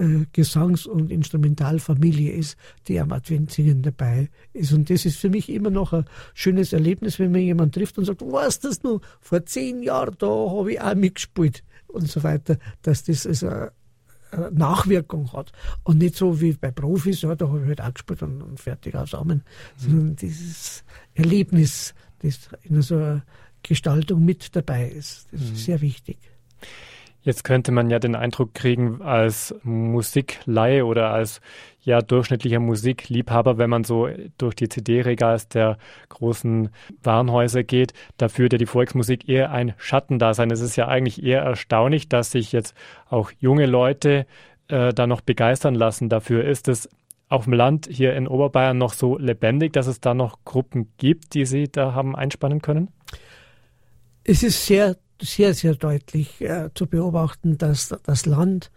äh, 0.00 0.26
Gesangs- 0.32 0.86
und 0.86 1.10
Instrumentalfamilie 1.10 2.32
ist, 2.32 2.56
die 2.88 2.98
am 2.98 3.12
Adventsingen 3.12 3.82
dabei 3.82 4.30
ist. 4.54 4.72
Und 4.72 4.88
das 4.88 5.04
ist 5.04 5.18
für 5.18 5.28
mich 5.28 5.50
immer 5.50 5.70
noch 5.70 5.92
ein 5.92 6.06
schönes 6.32 6.72
Erlebnis, 6.72 7.18
wenn 7.18 7.32
man 7.32 7.42
jemanden 7.42 7.72
trifft 7.72 7.98
und 7.98 8.06
sagt, 8.06 8.22
was 8.22 8.60
das 8.60 8.82
nur, 8.82 9.00
vor 9.20 9.44
zehn 9.44 9.82
Jahren, 9.82 10.16
da 10.18 10.26
habe 10.26 10.72
ich 10.72 10.80
auch 10.80 10.94
mitgespielt 10.94 11.62
und 11.88 12.08
so 12.08 12.22
weiter, 12.22 12.58
dass 12.82 13.04
das 13.04 13.26
also 13.26 13.48
eine 13.48 14.50
Nachwirkung 14.52 15.32
hat. 15.32 15.52
Und 15.82 15.98
nicht 15.98 16.16
so 16.16 16.40
wie 16.40 16.52
bei 16.52 16.70
Profis, 16.70 17.22
ja, 17.22 17.34
da 17.34 17.48
habe 17.48 17.60
ich 17.60 17.68
halt 17.68 17.82
auch 17.82 17.92
gespielt 17.92 18.22
und, 18.22 18.42
und 18.42 18.58
fertig 18.58 18.94
zusammen, 18.96 19.42
mhm. 19.76 19.82
sondern 19.82 20.16
dieses 20.16 20.84
Erlebnis, 21.14 21.94
das 22.20 22.48
in 22.62 22.80
so 22.80 22.96
einer 22.96 23.24
Gestaltung 23.62 24.24
mit 24.24 24.56
dabei 24.56 24.88
ist. 24.88 25.26
Das 25.32 25.40
mhm. 25.42 25.52
ist 25.52 25.64
sehr 25.64 25.80
wichtig. 25.80 26.18
Jetzt 27.22 27.44
könnte 27.44 27.70
man 27.70 27.90
ja 27.90 27.98
den 27.98 28.14
Eindruck 28.14 28.54
kriegen, 28.54 29.02
als 29.02 29.54
Musikleihe 29.62 30.86
oder 30.86 31.10
als 31.10 31.40
ja 31.82 32.00
durchschnittlicher 32.00 32.60
Musikliebhaber, 32.60 33.58
wenn 33.58 33.68
man 33.68 33.84
so 33.84 34.08
durch 34.38 34.54
die 34.54 34.68
CD-Regals 34.68 35.48
der 35.48 35.76
großen 36.08 36.70
Warenhäuser 37.02 37.62
geht, 37.62 37.92
da 38.16 38.28
führt 38.28 38.52
ja 38.52 38.58
die 38.58 38.66
Volksmusik 38.66 39.28
eher 39.28 39.50
ein 39.50 39.74
Schattendasein. 39.76 40.50
Es 40.50 40.60
ist 40.60 40.76
ja 40.76 40.88
eigentlich 40.88 41.22
eher 41.22 41.42
erstaunlich, 41.42 42.08
dass 42.08 42.30
sich 42.30 42.52
jetzt 42.52 42.74
auch 43.08 43.32
junge 43.38 43.66
Leute 43.66 44.26
äh, 44.68 44.94
da 44.94 45.06
noch 45.06 45.20
begeistern 45.20 45.74
lassen 45.74 46.08
dafür. 46.08 46.44
Ist 46.44 46.68
es 46.68 46.88
auf 47.28 47.44
dem 47.44 47.52
Land 47.52 47.86
hier 47.90 48.14
in 48.14 48.28
Oberbayern 48.28 48.78
noch 48.78 48.94
so 48.94 49.18
lebendig, 49.18 49.72
dass 49.72 49.86
es 49.86 50.00
da 50.00 50.14
noch 50.14 50.38
Gruppen 50.44 50.92
gibt, 50.96 51.34
die 51.34 51.44
Sie 51.44 51.68
da 51.70 51.94
haben 51.94 52.16
einspannen 52.16 52.62
können? 52.62 52.88
Es 54.24 54.42
ist 54.42 54.66
sehr 54.66 54.96
sehr, 55.20 55.54
sehr 55.54 55.74
deutlich 55.74 56.40
äh, 56.40 56.70
zu 56.74 56.86
beobachten, 56.86 57.58
dass 57.58 57.94
das 58.04 58.26
Land 58.26 58.70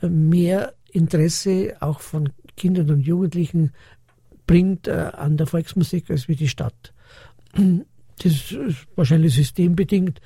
mehr 0.00 0.74
Interesse 0.92 1.76
auch 1.80 2.00
von 2.00 2.30
Kindern 2.56 2.90
und 2.90 3.00
Jugendlichen 3.00 3.72
bringt 4.46 4.88
äh, 4.88 5.10
an 5.12 5.36
der 5.36 5.46
Volksmusik 5.46 6.10
als 6.10 6.28
wie 6.28 6.36
die 6.36 6.48
Stadt. 6.48 6.92
Das 7.54 8.52
ist 8.52 8.86
wahrscheinlich 8.96 9.34
systembedingt. 9.34 10.20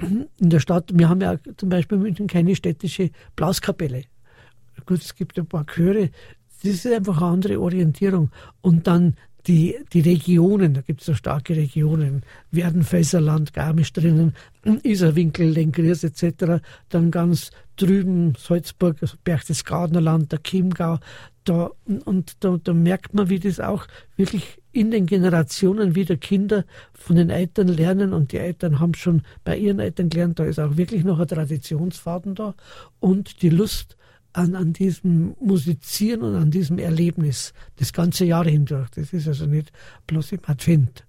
In 0.00 0.28
der 0.50 0.60
Stadt, 0.60 0.90
wir 0.94 1.08
haben 1.08 1.20
ja 1.20 1.36
zum 1.56 1.68
Beispiel 1.68 1.96
in 1.96 2.02
München 2.02 2.26
keine 2.26 2.54
städtische 2.54 3.10
Blaskapelle. 3.36 4.04
Gut, 4.86 5.02
es 5.02 5.14
gibt 5.14 5.38
ein 5.38 5.46
paar 5.46 5.66
Chöre, 5.66 6.10
das 6.62 6.72
ist 6.72 6.86
einfach 6.86 7.20
eine 7.20 7.32
andere 7.32 7.60
Orientierung. 7.60 8.30
Und 8.60 8.86
dann 8.86 9.16
die, 9.48 9.76
die 9.94 10.00
Regionen, 10.00 10.74
da 10.74 10.82
gibt 10.82 11.00
es 11.00 11.06
so 11.06 11.14
starke 11.14 11.56
Regionen, 11.56 12.22
Werdenfelserland, 12.50 13.54
Garmisch 13.54 13.92
drinnen, 13.94 14.34
Isarwinkel, 14.82 15.48
Lenkries 15.48 16.04
etc., 16.04 16.62
dann 16.90 17.10
ganz 17.10 17.50
drüben 17.76 18.34
Salzburg, 18.38 18.98
also 19.00 19.16
Berchtesgadener 19.24 20.02
Land, 20.02 20.32
der 20.32 20.42
Chiemgau, 20.42 20.98
da, 21.44 21.70
und 22.04 22.44
da, 22.44 22.58
da 22.62 22.74
merkt 22.74 23.14
man, 23.14 23.30
wie 23.30 23.38
das 23.38 23.58
auch 23.58 23.86
wirklich 24.16 24.58
in 24.72 24.90
den 24.90 25.06
Generationen 25.06 25.94
wieder 25.94 26.16
Kinder 26.16 26.64
von 26.92 27.16
den 27.16 27.30
Eltern 27.30 27.68
lernen 27.68 28.12
und 28.12 28.32
die 28.32 28.38
Eltern 28.38 28.80
haben 28.80 28.92
schon 28.92 29.22
bei 29.44 29.56
ihren 29.56 29.80
Eltern 29.80 30.10
gelernt, 30.10 30.38
da 30.38 30.44
ist 30.44 30.60
auch 30.60 30.76
wirklich 30.76 31.04
noch 31.04 31.18
ein 31.18 31.26
Traditionsfaden 31.26 32.34
da 32.34 32.54
und 33.00 33.40
die 33.40 33.48
Lust 33.48 33.96
an, 34.32 34.54
an 34.54 34.72
diesem 34.72 35.34
Musizieren 35.40 36.22
und 36.22 36.36
an 36.36 36.50
diesem 36.50 36.78
Erlebnis 36.78 37.52
das 37.76 37.92
ganze 37.92 38.24
Jahr 38.24 38.44
hindurch. 38.44 38.88
Das 38.90 39.12
ist 39.12 39.26
also 39.26 39.46
nicht 39.46 39.72
bloß 40.06 40.32
im 40.32 40.40
Advent. 40.46 41.04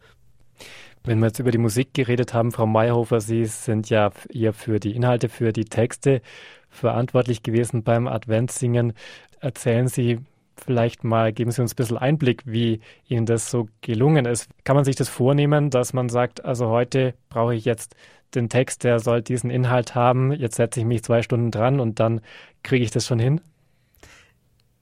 Wenn 1.03 1.19
wir 1.19 1.27
jetzt 1.27 1.39
über 1.39 1.51
die 1.51 1.57
Musik 1.57 1.93
geredet 1.93 2.33
haben, 2.33 2.51
Frau 2.51 2.65
Meyerhofer, 2.65 3.21
Sie 3.21 3.45
sind 3.45 3.89
ja 3.89 4.11
eher 4.33 4.53
für 4.53 4.79
die 4.79 4.95
Inhalte, 4.95 5.29
für 5.29 5.53
die 5.53 5.65
Texte 5.65 6.21
verantwortlich 6.69 7.41
gewesen 7.41 7.83
beim 7.83 8.07
Adventssingen. 8.07 8.93
Erzählen 9.39 9.87
Sie 9.87 10.19
vielleicht 10.59 11.03
mal, 11.03 11.33
geben 11.33 11.51
Sie 11.51 11.61
uns 11.61 11.73
ein 11.73 11.75
bisschen 11.75 11.97
Einblick, 11.97 12.43
wie 12.45 12.81
Ihnen 13.07 13.25
das 13.25 13.49
so 13.49 13.67
gelungen 13.81 14.25
ist. 14.25 14.47
Kann 14.63 14.75
man 14.75 14.85
sich 14.85 14.95
das 14.95 15.09
vornehmen, 15.09 15.69
dass 15.69 15.93
man 15.93 16.09
sagt, 16.09 16.45
also 16.45 16.67
heute 16.69 17.13
brauche 17.29 17.55
ich 17.55 17.65
jetzt 17.65 17.95
den 18.35 18.49
Text, 18.49 18.83
der 18.83 18.99
soll 18.99 19.21
diesen 19.21 19.49
Inhalt 19.49 19.95
haben, 19.95 20.31
jetzt 20.31 20.55
setze 20.55 20.79
ich 20.79 20.85
mich 20.85 21.03
zwei 21.03 21.21
Stunden 21.21 21.51
dran 21.51 21.79
und 21.79 21.99
dann 21.99 22.21
kriege 22.63 22.83
ich 22.83 22.91
das 22.91 23.05
schon 23.07 23.19
hin? 23.19 23.41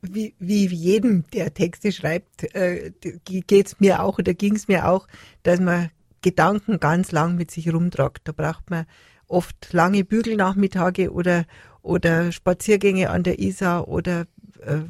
Wie, 0.01 0.36
wie 0.39 0.67
jedem, 0.67 1.23
der 1.34 1.53
Texte 1.53 1.91
schreibt, 1.91 2.53
äh, 2.55 2.91
geht 3.23 3.67
es 3.67 3.80
mir 3.80 4.03
auch 4.03 4.19
oder 4.19 4.34
ging 4.34 4.55
es 4.55 4.67
mir 4.67 4.88
auch, 4.89 5.07
dass 5.43 5.59
man 5.59 5.89
Gedanken 6.21 6.80
ganz 6.80 7.11
lang 7.11 7.36
mit 7.36 7.51
sich 7.51 7.73
rumtragt. 7.73 8.21
Da 8.25 8.32
braucht 8.32 8.69
man 8.69 8.86
oft 9.28 9.73
lange 9.73 10.03
Bügelnachmittage 10.03 11.11
oder, 11.11 11.45
oder 11.82 12.32
Spaziergänge 12.32 13.09
an 13.09 13.23
der 13.23 13.39
Isar 13.39 13.88
oder 13.88 14.28
äh, 14.61 14.82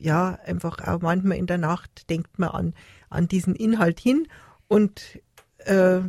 ja, 0.00 0.38
einfach 0.44 0.78
auch 0.86 1.00
manchmal 1.00 1.38
in 1.38 1.46
der 1.46 1.58
Nacht 1.58 2.08
denkt 2.10 2.38
man 2.38 2.50
an, 2.50 2.74
an 3.08 3.28
diesen 3.28 3.54
Inhalt 3.54 4.00
hin 4.00 4.26
und 4.68 5.20
äh, 5.58 6.00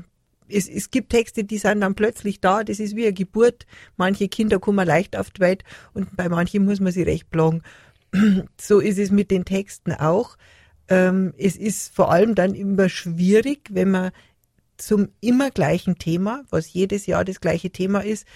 es, 0.48 0.68
es 0.68 0.92
gibt 0.92 1.12
Texte, 1.12 1.44
die 1.44 1.58
sind 1.58 1.82
dann 1.82 1.96
plötzlich 1.96 2.42
da, 2.42 2.64
das 2.64 2.80
ist 2.80 2.96
wie 2.96 3.04
eine 3.04 3.14
Geburt. 3.14 3.66
Manche 3.98 4.28
Kinder 4.28 4.60
kommen 4.60 4.86
leicht 4.86 5.16
auf 5.16 5.32
die 5.32 5.42
Welt 5.42 5.64
und 5.94 6.16
bei 6.16 6.30
manchen 6.30 6.66
muss 6.66 6.80
man 6.80 6.92
sie 6.92 7.04
recht 7.04 7.30
plagen. 7.30 7.62
So 8.60 8.80
ist 8.80 9.00
es 9.00 9.10
mit 9.10 9.32
den 9.32 9.46
Texten 9.46 9.94
auch. 9.94 10.38
Ähm, 10.90 11.34
es 11.38 11.56
ist 11.56 11.96
vor 11.96 12.12
allem 12.12 12.36
dann 12.36 12.54
immer 12.54 12.90
schwierig, 12.90 13.70
wenn 13.72 13.92
man 13.92 14.12
zum 14.78 15.10
immer 15.22 15.52
gleichen 15.52 15.98
Thema, 15.98 16.44
was 16.50 16.74
jedes 16.74 17.06
Jahr 17.06 17.24
das 17.24 17.40
gleiche 17.40 17.70
Thema 17.70 18.02
ist, 18.02 18.28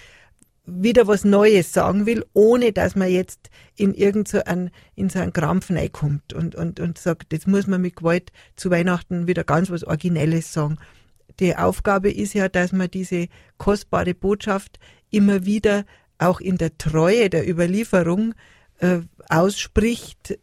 wieder 0.66 1.08
was 1.08 1.24
Neues 1.24 1.74
sagen 1.74 2.06
will, 2.06 2.26
ohne 2.34 2.72
dass 2.72 2.96
man 2.96 3.10
jetzt 3.10 3.50
in 3.76 3.94
irgend 3.94 4.28
so 4.28 4.44
ein, 4.44 4.72
in 4.96 5.10
so 5.10 5.20
einen 5.20 5.34
Krampf 5.34 5.70
reinkommt 5.70 6.34
und, 6.34 6.56
und, 6.56 6.80
und 6.80 6.98
sagt, 6.98 7.34
jetzt 7.34 7.48
muss 7.48 7.68
man 7.68 7.82
mit 7.82 7.96
Gewalt 7.96 8.32
zu 8.56 8.72
Weihnachten 8.72 9.28
wieder 9.28 9.44
ganz 9.44 9.70
was 9.70 9.84
Originelles 9.84 10.52
sagen 10.54 10.78
die 11.40 11.56
Aufgabe 11.56 12.12
ist 12.12 12.34
ja, 12.34 12.50
dass 12.50 12.72
man 12.72 12.90
diese 12.90 13.28
kostbare 13.58 14.14
Botschaft 14.14 14.80
immer 15.10 15.46
wieder 15.46 15.86
auch 16.18 16.40
in 16.40 16.58
der 16.58 16.78
Treue 16.78 17.30
der 17.30 17.50
Überlieferung 17.50 18.34
äh, 18.80 19.00
ausspricht. 19.30 20.40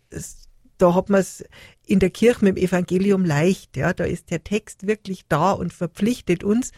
Da 0.78 0.94
hat 0.94 1.08
man 1.08 1.20
es 1.20 1.44
in 1.86 1.98
der 1.98 2.10
Kirche 2.10 2.44
mit 2.44 2.56
dem 2.56 2.64
Evangelium 2.64 3.24
leicht. 3.24 3.76
Ja, 3.76 3.92
da 3.92 4.04
ist 4.04 4.30
der 4.30 4.44
Text 4.44 4.86
wirklich 4.86 5.24
da 5.28 5.52
und 5.52 5.72
verpflichtet 5.72 6.44
uns. 6.44 6.72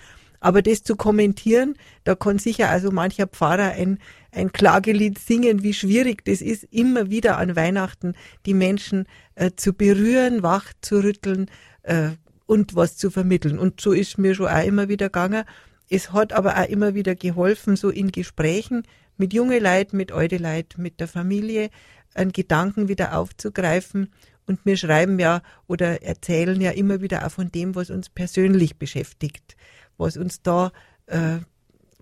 Aber 0.45 0.61
das 0.61 0.82
zu 0.82 0.95
kommentieren, 0.95 1.74
da 2.05 2.14
kann 2.14 2.38
sicher 2.38 2.68
also 2.68 2.90
mancher 2.90 3.26
Pfarrer 3.26 3.72
ein, 3.72 3.99
ein 4.30 4.53
Klagelied 4.53 5.18
singen, 5.18 5.62
wie 5.62 5.72
schwierig 5.72 6.22
das 6.26 6.42
ist, 6.42 6.64
immer 6.64 7.09
wieder 7.09 7.38
an 7.38 7.57
Weihnachten 7.57 8.12
die 8.45 8.53
Menschen 8.53 9.07
äh, 9.36 9.53
zu 9.57 9.72
berühren, 9.72 10.42
wach 10.42 10.74
zu 10.82 11.03
rütteln, 11.03 11.51
äh, 11.84 12.11
und 12.45 12.76
was 12.76 12.99
zu 12.99 13.11
vermitteln. 13.11 13.59
Und 13.59 13.80
so 13.80 13.92
ist 13.92 14.18
mir 14.18 14.34
schon 14.34 14.49
auch 14.49 14.62
immer 14.62 14.90
wieder 14.90 15.07
gegangen. 15.07 15.45
Es 15.88 16.12
hat 16.12 16.34
aber 16.34 16.59
auch 16.59 16.68
immer 16.68 16.95
wieder 16.95 17.14
geholfen, 17.14 17.76
so 17.76 17.88
in 17.88 18.12
Gesprächen 18.12 18.82
mit 19.16 19.32
junge 19.32 19.61
Leid, 19.61 19.95
mit 19.95 20.12
alte 20.12 20.36
Leid, 20.36 20.74
mit 20.76 21.01
der 21.01 21.09
Familie, 21.09 21.70
einen 22.12 22.32
Gedanken 22.32 22.88
wieder 22.88 23.16
aufzugreifen. 23.16 24.12
Und 24.47 24.61
wir 24.66 24.76
schreiben 24.76 25.18
ja 25.18 25.40
oder 25.68 26.03
erzählen 26.03 26.61
ja 26.61 26.72
immer 26.72 27.01
wieder 27.01 27.26
auch 27.26 27.30
von 27.30 27.51
dem, 27.51 27.74
was 27.74 27.88
uns 27.88 28.11
persönlich 28.11 28.76
beschäftigt, 28.76 29.57
was 29.97 30.16
uns 30.16 30.42
da, 30.42 30.72
äh, 31.07 31.38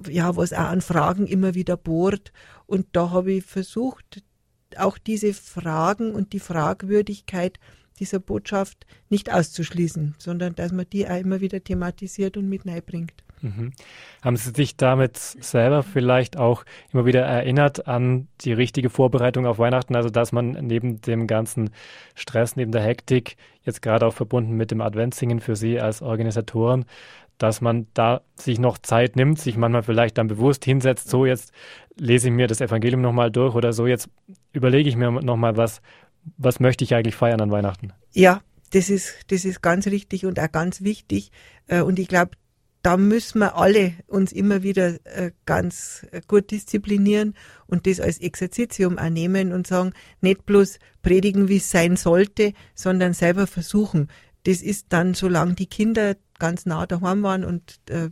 ja, 0.08 0.36
was 0.36 0.52
auch 0.52 0.58
an 0.58 0.80
Fragen 0.80 1.26
immer 1.26 1.54
wieder 1.54 1.76
bohrt. 1.76 2.32
Und 2.66 2.86
da 2.92 3.10
habe 3.10 3.32
ich 3.32 3.44
versucht, 3.44 4.22
auch 4.76 4.98
diese 4.98 5.34
Fragen 5.34 6.14
und 6.14 6.32
die 6.32 6.40
Fragwürdigkeit 6.40 7.58
dieser 7.98 8.20
Botschaft 8.20 8.86
nicht 9.10 9.32
auszuschließen, 9.32 10.14
sondern 10.18 10.54
dass 10.54 10.72
man 10.72 10.86
die 10.90 11.06
auch 11.06 11.18
immer 11.18 11.40
wieder 11.40 11.62
thematisiert 11.62 12.36
und 12.36 12.48
mit 12.48 12.64
bringt. 12.86 13.22
Mhm. 13.42 13.72
Haben 14.22 14.36
Sie 14.36 14.50
sich 14.50 14.76
damit 14.76 15.16
selber 15.16 15.82
vielleicht 15.82 16.38
auch 16.38 16.64
immer 16.92 17.06
wieder 17.06 17.22
erinnert 17.22 17.88
an 17.88 18.28
die 18.42 18.52
richtige 18.52 18.88
Vorbereitung 18.88 19.46
auf 19.46 19.58
Weihnachten? 19.58 19.96
Also, 19.96 20.10
dass 20.10 20.32
man 20.32 20.52
neben 20.52 21.00
dem 21.00 21.26
ganzen 21.26 21.70
Stress, 22.14 22.54
neben 22.54 22.70
der 22.70 22.82
Hektik, 22.82 23.36
jetzt 23.64 23.82
gerade 23.82 24.06
auch 24.06 24.14
verbunden 24.14 24.56
mit 24.56 24.70
dem 24.70 24.80
Adventssingen 24.80 25.40
für 25.40 25.56
Sie 25.56 25.80
als 25.80 26.02
Organisatoren, 26.02 26.84
dass 27.42 27.60
man 27.60 27.88
da 27.92 28.22
sich 28.36 28.60
noch 28.60 28.78
Zeit 28.78 29.16
nimmt, 29.16 29.38
sich 29.38 29.56
manchmal 29.56 29.82
vielleicht 29.82 30.16
dann 30.16 30.28
bewusst 30.28 30.64
hinsetzt, 30.64 31.10
so 31.10 31.26
jetzt 31.26 31.52
lese 31.96 32.28
ich 32.28 32.34
mir 32.34 32.46
das 32.46 32.60
Evangelium 32.60 33.00
nochmal 33.00 33.32
durch 33.32 33.56
oder 33.56 33.72
so 33.72 33.86
jetzt 33.86 34.08
überlege 34.52 34.88
ich 34.88 34.96
mir 34.96 35.10
nochmal, 35.10 35.56
was, 35.56 35.82
was 36.36 36.60
möchte 36.60 36.84
ich 36.84 36.94
eigentlich 36.94 37.16
feiern 37.16 37.40
an 37.40 37.50
Weihnachten? 37.50 37.92
Ja, 38.12 38.42
das 38.70 38.90
ist, 38.90 39.24
das 39.28 39.44
ist 39.44 39.60
ganz 39.60 39.88
richtig 39.88 40.24
und 40.24 40.38
auch 40.38 40.52
ganz 40.52 40.82
wichtig. 40.82 41.32
Äh, 41.66 41.82
und 41.82 41.98
ich 41.98 42.06
glaube, 42.06 42.32
da 42.82 42.96
müssen 42.96 43.40
wir 43.40 43.56
alle 43.56 43.94
uns 44.06 44.32
immer 44.32 44.62
wieder 44.62 44.94
äh, 45.04 45.32
ganz 45.44 46.06
gut 46.28 46.50
disziplinieren 46.52 47.34
und 47.66 47.86
das 47.86 48.00
als 48.00 48.20
Exerzitium 48.20 48.98
annehmen 48.98 49.52
und 49.52 49.66
sagen, 49.66 49.92
nicht 50.20 50.46
bloß 50.46 50.78
predigen, 51.02 51.48
wie 51.48 51.56
es 51.56 51.70
sein 51.70 51.96
sollte, 51.96 52.52
sondern 52.74 53.14
selber 53.14 53.46
versuchen. 53.46 54.08
Das 54.44 54.62
ist 54.62 54.86
dann, 54.90 55.14
solange 55.14 55.54
die 55.54 55.66
Kinder 55.66 56.16
ganz 56.38 56.66
nah 56.66 56.86
daheim 56.86 57.22
waren 57.22 57.44
und 57.44 57.80
äh, 57.88 58.10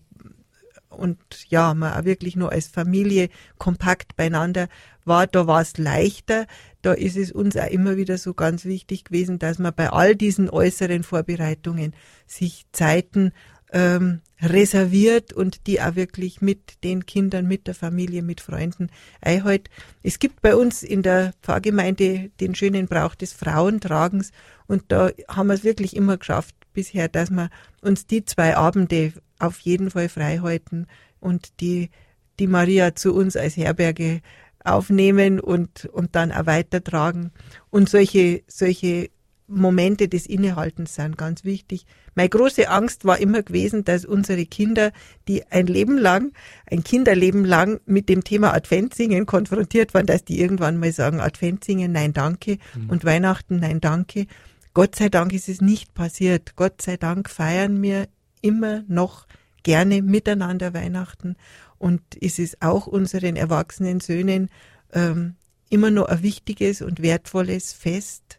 und 0.90 1.18
ja, 1.48 1.72
man 1.72 1.92
auch 1.92 2.04
wirklich 2.04 2.34
nur 2.34 2.50
als 2.50 2.66
Familie 2.66 3.28
kompakt 3.58 4.16
beieinander 4.16 4.68
war, 5.04 5.26
da 5.26 5.46
war 5.46 5.60
es 5.60 5.78
leichter. 5.78 6.46
Da 6.82 6.92
ist 6.92 7.16
es 7.16 7.30
uns 7.30 7.56
auch 7.56 7.70
immer 7.70 7.96
wieder 7.96 8.18
so 8.18 8.34
ganz 8.34 8.64
wichtig 8.64 9.04
gewesen, 9.04 9.38
dass 9.38 9.58
man 9.58 9.72
bei 9.74 9.90
all 9.90 10.16
diesen 10.16 10.50
äußeren 10.50 11.04
Vorbereitungen 11.04 11.94
sich 12.26 12.66
Zeiten 12.72 13.32
ähm, 13.72 14.20
reserviert 14.42 15.32
und 15.32 15.66
die 15.66 15.80
auch 15.80 15.94
wirklich 15.94 16.40
mit 16.40 16.82
den 16.82 17.06
Kindern, 17.06 17.46
mit 17.46 17.66
der 17.66 17.74
Familie, 17.74 18.22
mit 18.22 18.40
Freunden 18.40 18.90
einhält. 19.20 19.68
Es 20.02 20.18
gibt 20.18 20.40
bei 20.40 20.56
uns 20.56 20.82
in 20.82 21.02
der 21.02 21.34
Pfarrgemeinde 21.42 22.30
den 22.40 22.54
schönen 22.54 22.86
Brauch 22.86 23.14
des 23.14 23.32
Frauentragens 23.32 24.32
und 24.66 24.84
da 24.88 25.10
haben 25.28 25.48
wir 25.48 25.54
es 25.54 25.64
wirklich 25.64 25.94
immer 25.94 26.16
geschafft 26.16 26.54
bisher, 26.72 27.08
dass 27.08 27.30
wir 27.30 27.50
uns 27.82 28.06
die 28.06 28.24
zwei 28.24 28.56
Abende 28.56 29.12
auf 29.38 29.60
jeden 29.60 29.90
Fall 29.90 30.08
frei 30.08 30.38
halten 30.38 30.86
und 31.20 31.60
die, 31.60 31.90
die 32.38 32.46
Maria 32.46 32.94
zu 32.94 33.14
uns 33.14 33.36
als 33.36 33.56
Herberge 33.56 34.20
aufnehmen 34.64 35.40
und, 35.40 35.86
und 35.86 36.14
dann 36.14 36.32
auch 36.32 36.46
weitertragen. 36.46 37.32
Und 37.70 37.88
solche, 37.88 38.42
solche 38.46 39.10
Momente 39.51 40.09
des 40.09 40.26
Innehaltens 40.26 40.94
sind 40.94 41.18
ganz 41.18 41.44
wichtig. 41.44 41.84
Meine 42.14 42.28
große 42.28 42.68
Angst 42.68 43.05
war 43.05 43.18
immer 43.18 43.42
gewesen, 43.42 43.84
dass 43.84 44.05
unsere 44.05 44.46
Kinder, 44.46 44.92
die 45.28 45.46
ein 45.51 45.66
Leben 45.66 45.98
lang, 45.98 46.32
ein 46.70 46.84
Kinderleben 46.84 47.44
lang 47.44 47.80
mit 47.84 48.09
dem 48.09 48.24
Thema 48.24 48.55
Adventsingen 48.55 49.26
konfrontiert 49.26 49.92
waren, 49.92 50.07
dass 50.07 50.24
die 50.24 50.40
irgendwann 50.40 50.78
mal 50.78 50.92
sagen, 50.92 51.20
Adventsingen, 51.20 51.92
nein, 51.92 52.12
danke, 52.12 52.59
mhm. 52.74 52.90
und 52.90 53.05
Weihnachten, 53.05 53.57
nein, 53.57 53.80
danke. 53.80 54.26
Gott 54.72 54.94
sei 54.94 55.09
Dank 55.09 55.32
ist 55.32 55.48
es 55.48 55.61
nicht 55.61 55.94
passiert. 55.94 56.55
Gott 56.55 56.80
sei 56.80 56.96
Dank 56.96 57.28
feiern 57.28 57.82
wir 57.82 58.07
immer 58.40 58.84
noch 58.86 59.26
gerne 59.62 60.01
miteinander 60.01 60.72
Weihnachten 60.72 61.36
und 61.78 62.03
es 62.20 62.38
ist 62.38 62.62
auch 62.62 62.86
unseren 62.86 63.36
erwachsenen 63.36 64.01
Söhnen 64.01 64.48
ähm, 64.92 65.34
immer 65.70 65.90
noch 65.90 66.07
ein 66.07 66.22
wichtiges 66.22 66.82
und 66.82 67.03
wertvolles 67.03 67.72
Fest 67.72 68.38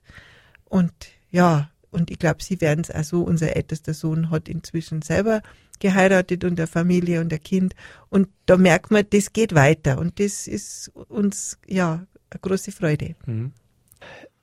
und 0.72 0.94
ja, 1.32 1.70
und 1.92 2.10
ich 2.10 2.18
glaube, 2.18 2.42
sie 2.42 2.62
werden 2.62 2.82
es 2.82 2.90
also, 2.90 3.24
unser 3.24 3.58
ältester 3.58 3.94
Sohn 3.94 4.30
hat 4.30 4.48
inzwischen 4.48 5.02
selber 5.02 5.42
geheiratet 5.80 6.46
und 6.46 6.58
eine 6.58 6.68
Familie 6.68 7.20
und 7.20 7.34
ein 7.34 7.44
Kind. 7.44 7.76
Und 8.10 8.30
da 8.46 8.56
merkt 8.56 8.90
man, 8.90 9.04
das 9.10 9.34
geht 9.34 9.54
weiter. 9.54 10.00
Und 10.00 10.22
das 10.22 10.48
ist 10.48 10.90
uns, 11.10 11.60
ja, 11.68 12.06
eine 12.30 12.40
große 12.40 12.72
Freude. 12.72 13.16
Mhm. 13.26 13.52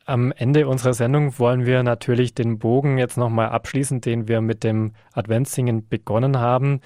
Am 0.05 0.33
Ende 0.33 0.69
unserer 0.69 0.93
Sendung 0.93 1.39
wollen 1.39 1.65
wir 1.65 1.83
natürlich 1.83 2.35
den 2.35 2.59
Bogen 2.59 2.99
jetzt 2.99 3.17
nochmal 3.17 3.49
abschließen, 3.49 4.03
den 4.03 4.29
wir 4.29 4.43
mit 4.43 4.65
dem 4.65 4.93
Adventssingen 5.13 5.89
begonnen 5.89 6.39
haben. 6.39 6.83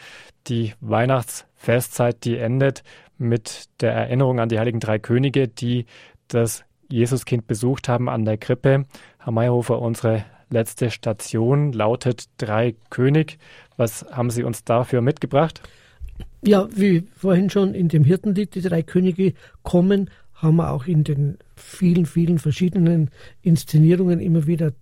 Die 0.46 0.74
Weihnachtsfestzeit, 0.80 2.24
die 2.24 2.36
endet 2.38 2.84
mit 3.18 3.64
der 3.80 3.92
Erinnerung 3.92 4.38
an 4.38 4.48
die 4.48 4.60
Heiligen 4.60 4.80
Drei 4.80 5.00
Könige, 5.00 5.48
die 5.48 5.86
das 6.28 6.64
Jesuskind 6.92 7.46
besucht 7.46 7.88
haben 7.88 8.08
an 8.08 8.24
der 8.24 8.38
Krippe. 8.38 8.84
Herr 9.24 9.32
Meyerhofer, 9.32 9.80
unsere 9.80 10.24
letzte 10.50 10.90
Station 10.90 11.72
lautet 11.72 12.24
Drei 12.38 12.74
König. 12.90 13.38
Was 13.76 14.04
haben 14.10 14.30
Sie 14.30 14.42
uns 14.42 14.64
dafür 14.64 15.00
mitgebracht? 15.00 15.62
Ja, 16.44 16.68
wie 16.74 17.04
vorhin 17.16 17.48
schon 17.48 17.72
in 17.74 17.88
dem 17.88 18.02
Hirtenlied, 18.02 18.56
die 18.56 18.62
drei 18.62 18.82
Könige 18.82 19.34
kommen, 19.62 20.10
haben 20.34 20.56
wir 20.56 20.72
auch 20.72 20.86
in 20.86 21.04
den 21.04 21.38
vielen, 21.54 22.04
vielen 22.04 22.40
verschiedenen 22.40 23.10
Inszenierungen 23.42 24.18
immer 24.18 24.48
wieder 24.48 24.72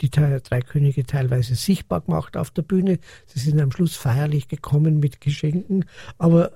die 0.00 0.08
drei 0.08 0.62
Könige 0.62 1.04
teilweise 1.04 1.54
sichtbar 1.54 2.00
gemacht 2.00 2.38
auf 2.38 2.50
der 2.50 2.62
Bühne. 2.62 3.00
Sie 3.26 3.38
sind 3.38 3.60
am 3.60 3.70
Schluss 3.70 3.96
feierlich 3.96 4.48
gekommen 4.48 4.98
mit 4.98 5.20
Geschenken, 5.20 5.84
aber 6.16 6.52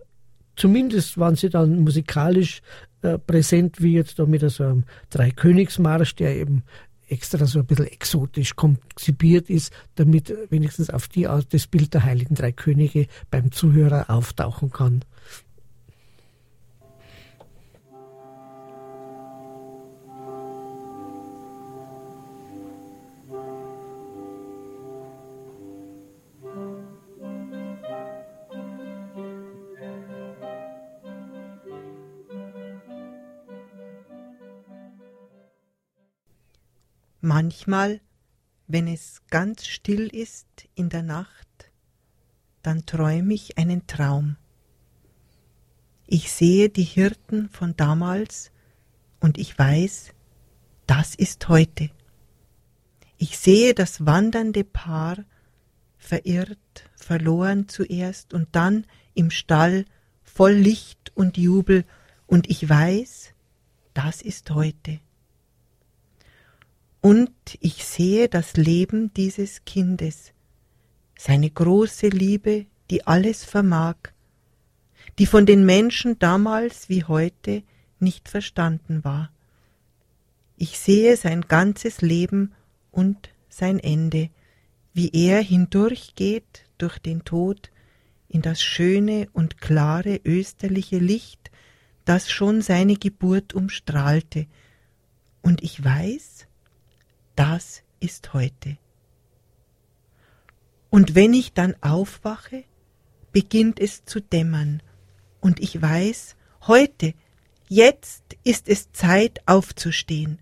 zumindest 0.56 1.18
waren 1.18 1.36
sie 1.36 1.50
dann 1.50 1.80
musikalisch 1.80 2.62
äh, 3.02 3.18
präsent, 3.18 3.82
wie 3.82 3.92
jetzt 3.92 4.18
da 4.18 4.24
mit 4.24 4.48
so 4.50 4.64
einem 4.64 4.84
Dreikönigsmarsch, 5.10 6.14
der 6.14 6.36
eben 6.36 6.62
extra 7.14 7.46
so 7.46 7.60
ein 7.60 7.66
bisschen 7.66 7.86
exotisch 7.86 8.56
konzipiert 8.56 9.48
ist, 9.48 9.72
damit 9.94 10.34
wenigstens 10.50 10.90
auf 10.90 11.08
die 11.08 11.28
Art 11.28 11.54
das 11.54 11.68
Bild 11.68 11.94
der 11.94 12.04
heiligen 12.04 12.34
drei 12.34 12.52
Könige 12.52 13.06
beim 13.30 13.52
Zuhörer 13.52 14.10
auftauchen 14.10 14.70
kann. 14.70 15.04
Manchmal, 37.26 38.02
wenn 38.66 38.86
es 38.86 39.22
ganz 39.30 39.66
still 39.66 40.08
ist 40.08 40.68
in 40.74 40.90
der 40.90 41.02
Nacht, 41.02 41.70
dann 42.60 42.84
träume 42.84 43.32
ich 43.32 43.56
einen 43.56 43.86
Traum. 43.86 44.36
Ich 46.06 46.30
sehe 46.30 46.68
die 46.68 46.82
Hirten 46.82 47.48
von 47.48 47.74
damals 47.78 48.52
und 49.20 49.38
ich 49.38 49.58
weiß, 49.58 50.12
das 50.86 51.14
ist 51.14 51.48
heute. 51.48 51.88
Ich 53.16 53.38
sehe 53.38 53.72
das 53.72 54.04
wandernde 54.04 54.62
Paar, 54.62 55.24
verirrt, 55.96 56.90
verloren 56.94 57.70
zuerst 57.70 58.34
und 58.34 58.48
dann 58.52 58.84
im 59.14 59.30
Stall 59.30 59.86
voll 60.22 60.52
Licht 60.52 61.10
und 61.14 61.38
Jubel, 61.38 61.86
und 62.26 62.50
ich 62.50 62.68
weiß, 62.68 63.32
das 63.94 64.20
ist 64.20 64.50
heute. 64.50 65.00
Und 67.04 67.58
ich 67.60 67.84
sehe 67.84 68.30
das 68.30 68.56
Leben 68.56 69.12
dieses 69.12 69.66
Kindes, 69.66 70.32
seine 71.18 71.50
große 71.50 72.08
Liebe, 72.08 72.64
die 72.90 73.06
alles 73.06 73.44
vermag, 73.44 73.96
die 75.18 75.26
von 75.26 75.44
den 75.44 75.66
Menschen 75.66 76.18
damals 76.18 76.88
wie 76.88 77.04
heute 77.04 77.62
nicht 77.98 78.30
verstanden 78.30 79.04
war. 79.04 79.30
Ich 80.56 80.78
sehe 80.78 81.18
sein 81.18 81.42
ganzes 81.42 82.00
Leben 82.00 82.54
und 82.90 83.28
sein 83.50 83.80
Ende, 83.80 84.30
wie 84.94 85.10
er 85.12 85.42
hindurchgeht 85.42 86.64
durch 86.78 86.98
den 86.98 87.22
Tod 87.22 87.70
in 88.28 88.40
das 88.40 88.62
schöne 88.62 89.28
und 89.34 89.60
klare 89.60 90.22
österliche 90.24 91.00
Licht, 91.00 91.50
das 92.06 92.30
schon 92.30 92.62
seine 92.62 92.96
Geburt 92.96 93.52
umstrahlte. 93.52 94.46
Und 95.42 95.62
ich 95.62 95.84
weiß, 95.84 96.46
das 97.36 97.82
ist 98.00 98.32
heute. 98.34 98.78
Und 100.90 101.14
wenn 101.14 101.32
ich 101.34 101.52
dann 101.52 101.74
aufwache, 101.80 102.64
beginnt 103.32 103.80
es 103.80 104.04
zu 104.04 104.20
dämmern, 104.20 104.82
und 105.40 105.60
ich 105.60 105.82
weiß, 105.82 106.36
heute, 106.66 107.12
jetzt 107.68 108.24
ist 108.44 108.66
es 108.66 108.92
Zeit 108.92 109.42
aufzustehen. 109.46 110.38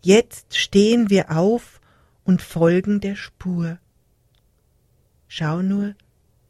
Jetzt 0.00 0.56
stehen 0.56 1.10
wir 1.10 1.36
auf 1.36 1.80
und 2.22 2.40
folgen 2.40 3.00
der 3.00 3.16
Spur. 3.16 3.80
Schau 5.26 5.60
nur, 5.60 5.96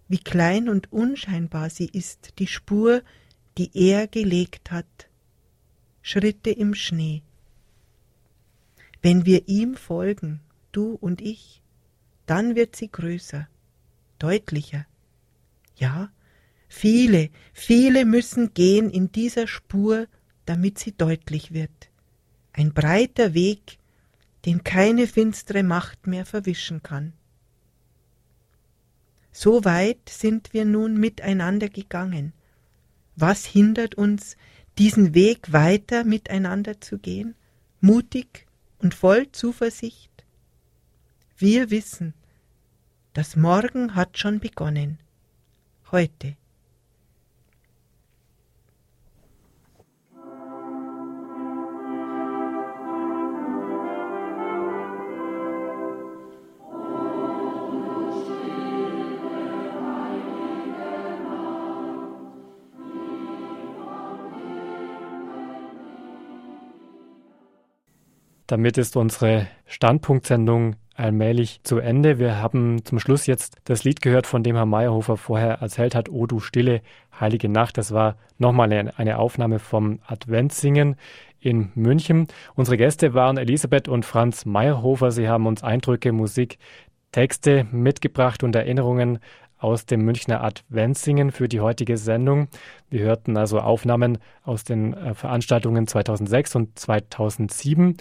wie 0.09 0.19
klein 0.19 0.69
und 0.69 0.93
unscheinbar 0.93 1.71
sie 1.71 1.87
ist, 1.87 2.39
die 2.39 2.47
Spur, 2.47 3.03
die 3.57 3.71
er 3.73 4.07
gelegt 4.07 4.71
hat. 4.71 5.09
Schritte 6.03 6.51
im 6.51 6.75
Schnee. 6.75 7.23
Wenn 9.07 9.25
wir 9.25 9.47
ihm 9.47 9.77
folgen, 9.77 10.41
du 10.73 10.95
und 10.95 11.21
ich, 11.21 11.63
dann 12.27 12.57
wird 12.57 12.75
sie 12.75 12.91
größer, 12.91 13.47
deutlicher. 14.19 14.85
Ja, 15.77 16.11
viele, 16.67 17.31
viele 17.53 18.05
müssen 18.05 18.53
gehen 18.53 18.91
in 18.91 19.13
dieser 19.13 19.47
Spur, 19.47 20.09
damit 20.45 20.81
sie 20.81 20.91
deutlich 20.91 21.53
wird. 21.53 21.71
Ein 22.53 22.75
breiter 22.75 23.33
Weg, 23.33 23.79
den 24.45 24.65
keine 24.65 25.07
finstere 25.07 25.63
Macht 25.63 26.09
mehr 26.09 26.27
verwischen 26.27 26.83
kann. 26.83 27.13
So 29.31 29.65
weit 29.65 30.09
sind 30.09 30.53
wir 30.53 30.65
nun 30.65 30.99
miteinander 30.99 31.69
gegangen. 31.69 32.33
Was 33.15 33.47
hindert 33.47 33.95
uns, 33.95 34.37
diesen 34.79 35.15
Weg 35.15 35.53
weiter 35.53 36.03
miteinander 36.03 36.81
zu 36.81 36.99
gehen, 36.99 37.37
mutig 37.81 38.46
und 38.87 38.95
voll 38.95 39.33
Zuversicht? 39.33 40.13
Wir 41.37 41.71
wissen, 41.71 42.15
das 43.15 43.35
Morgen 43.35 43.97
hat 43.97 44.17
schon 44.17 44.39
begonnen, 44.39 45.01
heute. 45.91 46.37
Damit 68.47 68.79
ist 68.79 68.97
unsere 68.97 69.49
Standpunktsendung 69.67 70.77
allmählich 70.95 71.61
zu 71.65 71.79
Ende. 71.79 72.19
Wir 72.19 72.41
haben 72.41 72.85
zum 72.85 73.01
Schluss 73.01 73.27
jetzt 73.27 73.57
das 73.65 73.85
Lied 73.85 74.01
gehört, 74.01 74.27
von 74.27 74.43
dem 74.43 74.57
Herr 74.57 74.67
Meyerhofer 74.67 75.17
vorher 75.17 75.55
erzählt 75.61 75.95
hat, 75.95 76.09
O 76.09 76.27
du 76.27 76.39
stille, 76.41 76.81
heilige 77.21 77.49
Nacht. 77.49 77.77
Das 77.77 77.93
war 77.93 78.17
nochmal 78.39 78.73
eine 78.97 79.19
Aufnahme 79.19 79.59
vom 79.59 79.99
Adventssingen 80.07 80.97
in 81.41 81.71
München. 81.75 82.29
Unsere 82.55 82.77
Gäste 82.77 83.15
waren 83.15 83.37
Elisabeth 83.37 83.89
und 83.89 84.05
Franz 84.05 84.47
Meyerhofer. 84.47 85.11
Sie 85.11 85.29
haben 85.29 85.47
uns 85.47 85.63
Eindrücke, 85.63 86.13
Musik, 86.13 86.59
Texte 87.13 87.67
mitgebracht 87.73 88.43
und 88.43 88.55
Erinnerungen 88.55 89.19
aus 89.59 89.87
dem 89.87 90.05
Münchner 90.05 90.43
Adventssingen 90.43 91.33
für 91.33 91.49
die 91.49 91.61
heutige 91.61 91.97
Sendung. 91.97 92.49
Wir 92.91 93.01
hörten 93.01 93.37
also 93.37 93.61
Aufnahmen 93.61 94.19
aus 94.45 94.65
den 94.65 94.95
äh, 94.95 95.15
Veranstaltungen 95.15 95.87
2006 95.87 96.57
und 96.57 96.79
2007. 96.79 97.97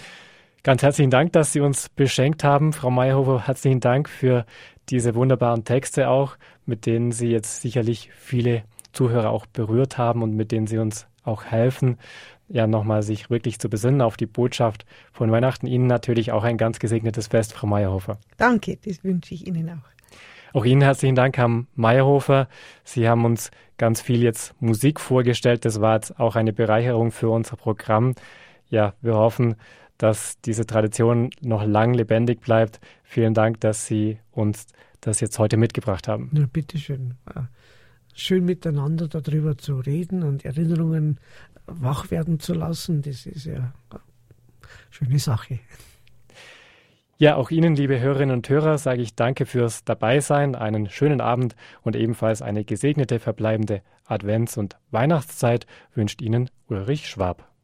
Ganz 0.65 0.81
herzlichen 0.81 1.11
Dank, 1.11 1.31
dass 1.33 1.53
Sie 1.53 1.59
uns 1.59 1.89
beschenkt 1.89 2.43
haben. 2.43 2.73
Frau 2.73 2.89
Meyerhofer, 2.89 3.45
herzlichen 3.45 3.81
Dank 3.81 4.09
für 4.09 4.47
diese 4.89 5.13
wunderbaren 5.13 5.63
Texte 5.63 6.09
auch, 6.09 6.37
mit 6.65 6.87
denen 6.87 7.11
Sie 7.11 7.27
jetzt 7.27 7.61
sicherlich 7.61 8.09
viele 8.15 8.63
Zuhörer 8.91 9.29
auch 9.29 9.45
berührt 9.45 9.99
haben 9.99 10.23
und 10.23 10.33
mit 10.35 10.51
denen 10.51 10.65
Sie 10.65 10.79
uns 10.79 11.05
auch 11.23 11.43
helfen, 11.43 11.99
ja 12.47 12.65
nochmal 12.65 13.03
sich 13.03 13.29
wirklich 13.29 13.59
zu 13.59 13.69
besinnen 13.69 14.01
auf 14.01 14.17
die 14.17 14.25
Botschaft 14.25 14.87
von 15.13 15.31
Weihnachten. 15.31 15.67
Ihnen 15.67 15.85
natürlich 15.85 16.31
auch 16.31 16.43
ein 16.43 16.57
ganz 16.57 16.79
gesegnetes 16.79 17.27
Fest, 17.27 17.53
Frau 17.53 17.67
Meyerhofer. 17.67 18.17
Danke, 18.37 18.79
das 18.83 19.03
wünsche 19.03 19.35
ich 19.35 19.45
Ihnen 19.45 19.69
auch. 19.69 20.57
Auch 20.57 20.65
Ihnen 20.65 20.81
herzlichen 20.81 21.13
Dank, 21.13 21.37
Herr 21.37 21.63
Meyerhofer. 21.75 22.47
Sie 22.83 23.07
haben 23.07 23.23
uns 23.23 23.51
ganz 23.77 24.01
viel 24.01 24.23
jetzt 24.23 24.59
Musik 24.59 24.99
vorgestellt. 24.99 25.63
Das 25.63 25.79
war 25.79 25.93
jetzt 25.93 26.19
auch 26.19 26.35
eine 26.35 26.53
Bereicherung 26.53 27.11
für 27.11 27.29
unser 27.29 27.55
Programm. 27.55 28.15
Ja, 28.67 28.95
wir 29.03 29.13
hoffen, 29.13 29.57
dass 29.97 30.39
diese 30.41 30.65
Tradition 30.65 31.29
noch 31.41 31.65
lang 31.65 31.93
lebendig 31.93 32.41
bleibt. 32.41 32.79
Vielen 33.03 33.33
Dank, 33.33 33.61
dass 33.61 33.85
Sie 33.85 34.19
uns 34.31 34.67
das 35.01 35.19
jetzt 35.19 35.39
heute 35.39 35.57
mitgebracht 35.57 36.07
haben. 36.07 36.31
Ja, 36.33 36.45
bitteschön. 36.51 37.15
Schön 38.13 38.45
miteinander 38.45 39.07
darüber 39.07 39.57
zu 39.57 39.77
reden 39.77 40.23
und 40.23 40.45
Erinnerungen 40.45 41.19
wach 41.67 42.11
werden 42.11 42.39
zu 42.39 42.53
lassen, 42.53 43.01
das 43.01 43.25
ist 43.25 43.45
ja 43.45 43.73
eine 43.89 43.99
schöne 44.89 45.19
Sache. 45.19 45.59
Ja, 47.17 47.37
auch 47.37 47.49
Ihnen, 47.49 47.75
liebe 47.75 47.99
Hörerinnen 47.99 48.35
und 48.35 48.49
Hörer, 48.49 48.77
sage 48.77 49.01
ich 49.01 49.15
danke 49.15 49.45
fürs 49.45 49.85
Dabeisein, 49.85 50.53
einen 50.53 50.89
schönen 50.89 51.21
Abend 51.21 51.55
und 51.81 51.95
ebenfalls 51.95 52.41
eine 52.41 52.65
gesegnete 52.65 53.19
verbleibende 53.19 53.81
Advents- 54.05 54.57
und 54.57 54.77
Weihnachtszeit 54.91 55.65
wünscht 55.93 56.21
Ihnen 56.21 56.49
Ulrich 56.67 57.07
Schwab. 57.07 57.54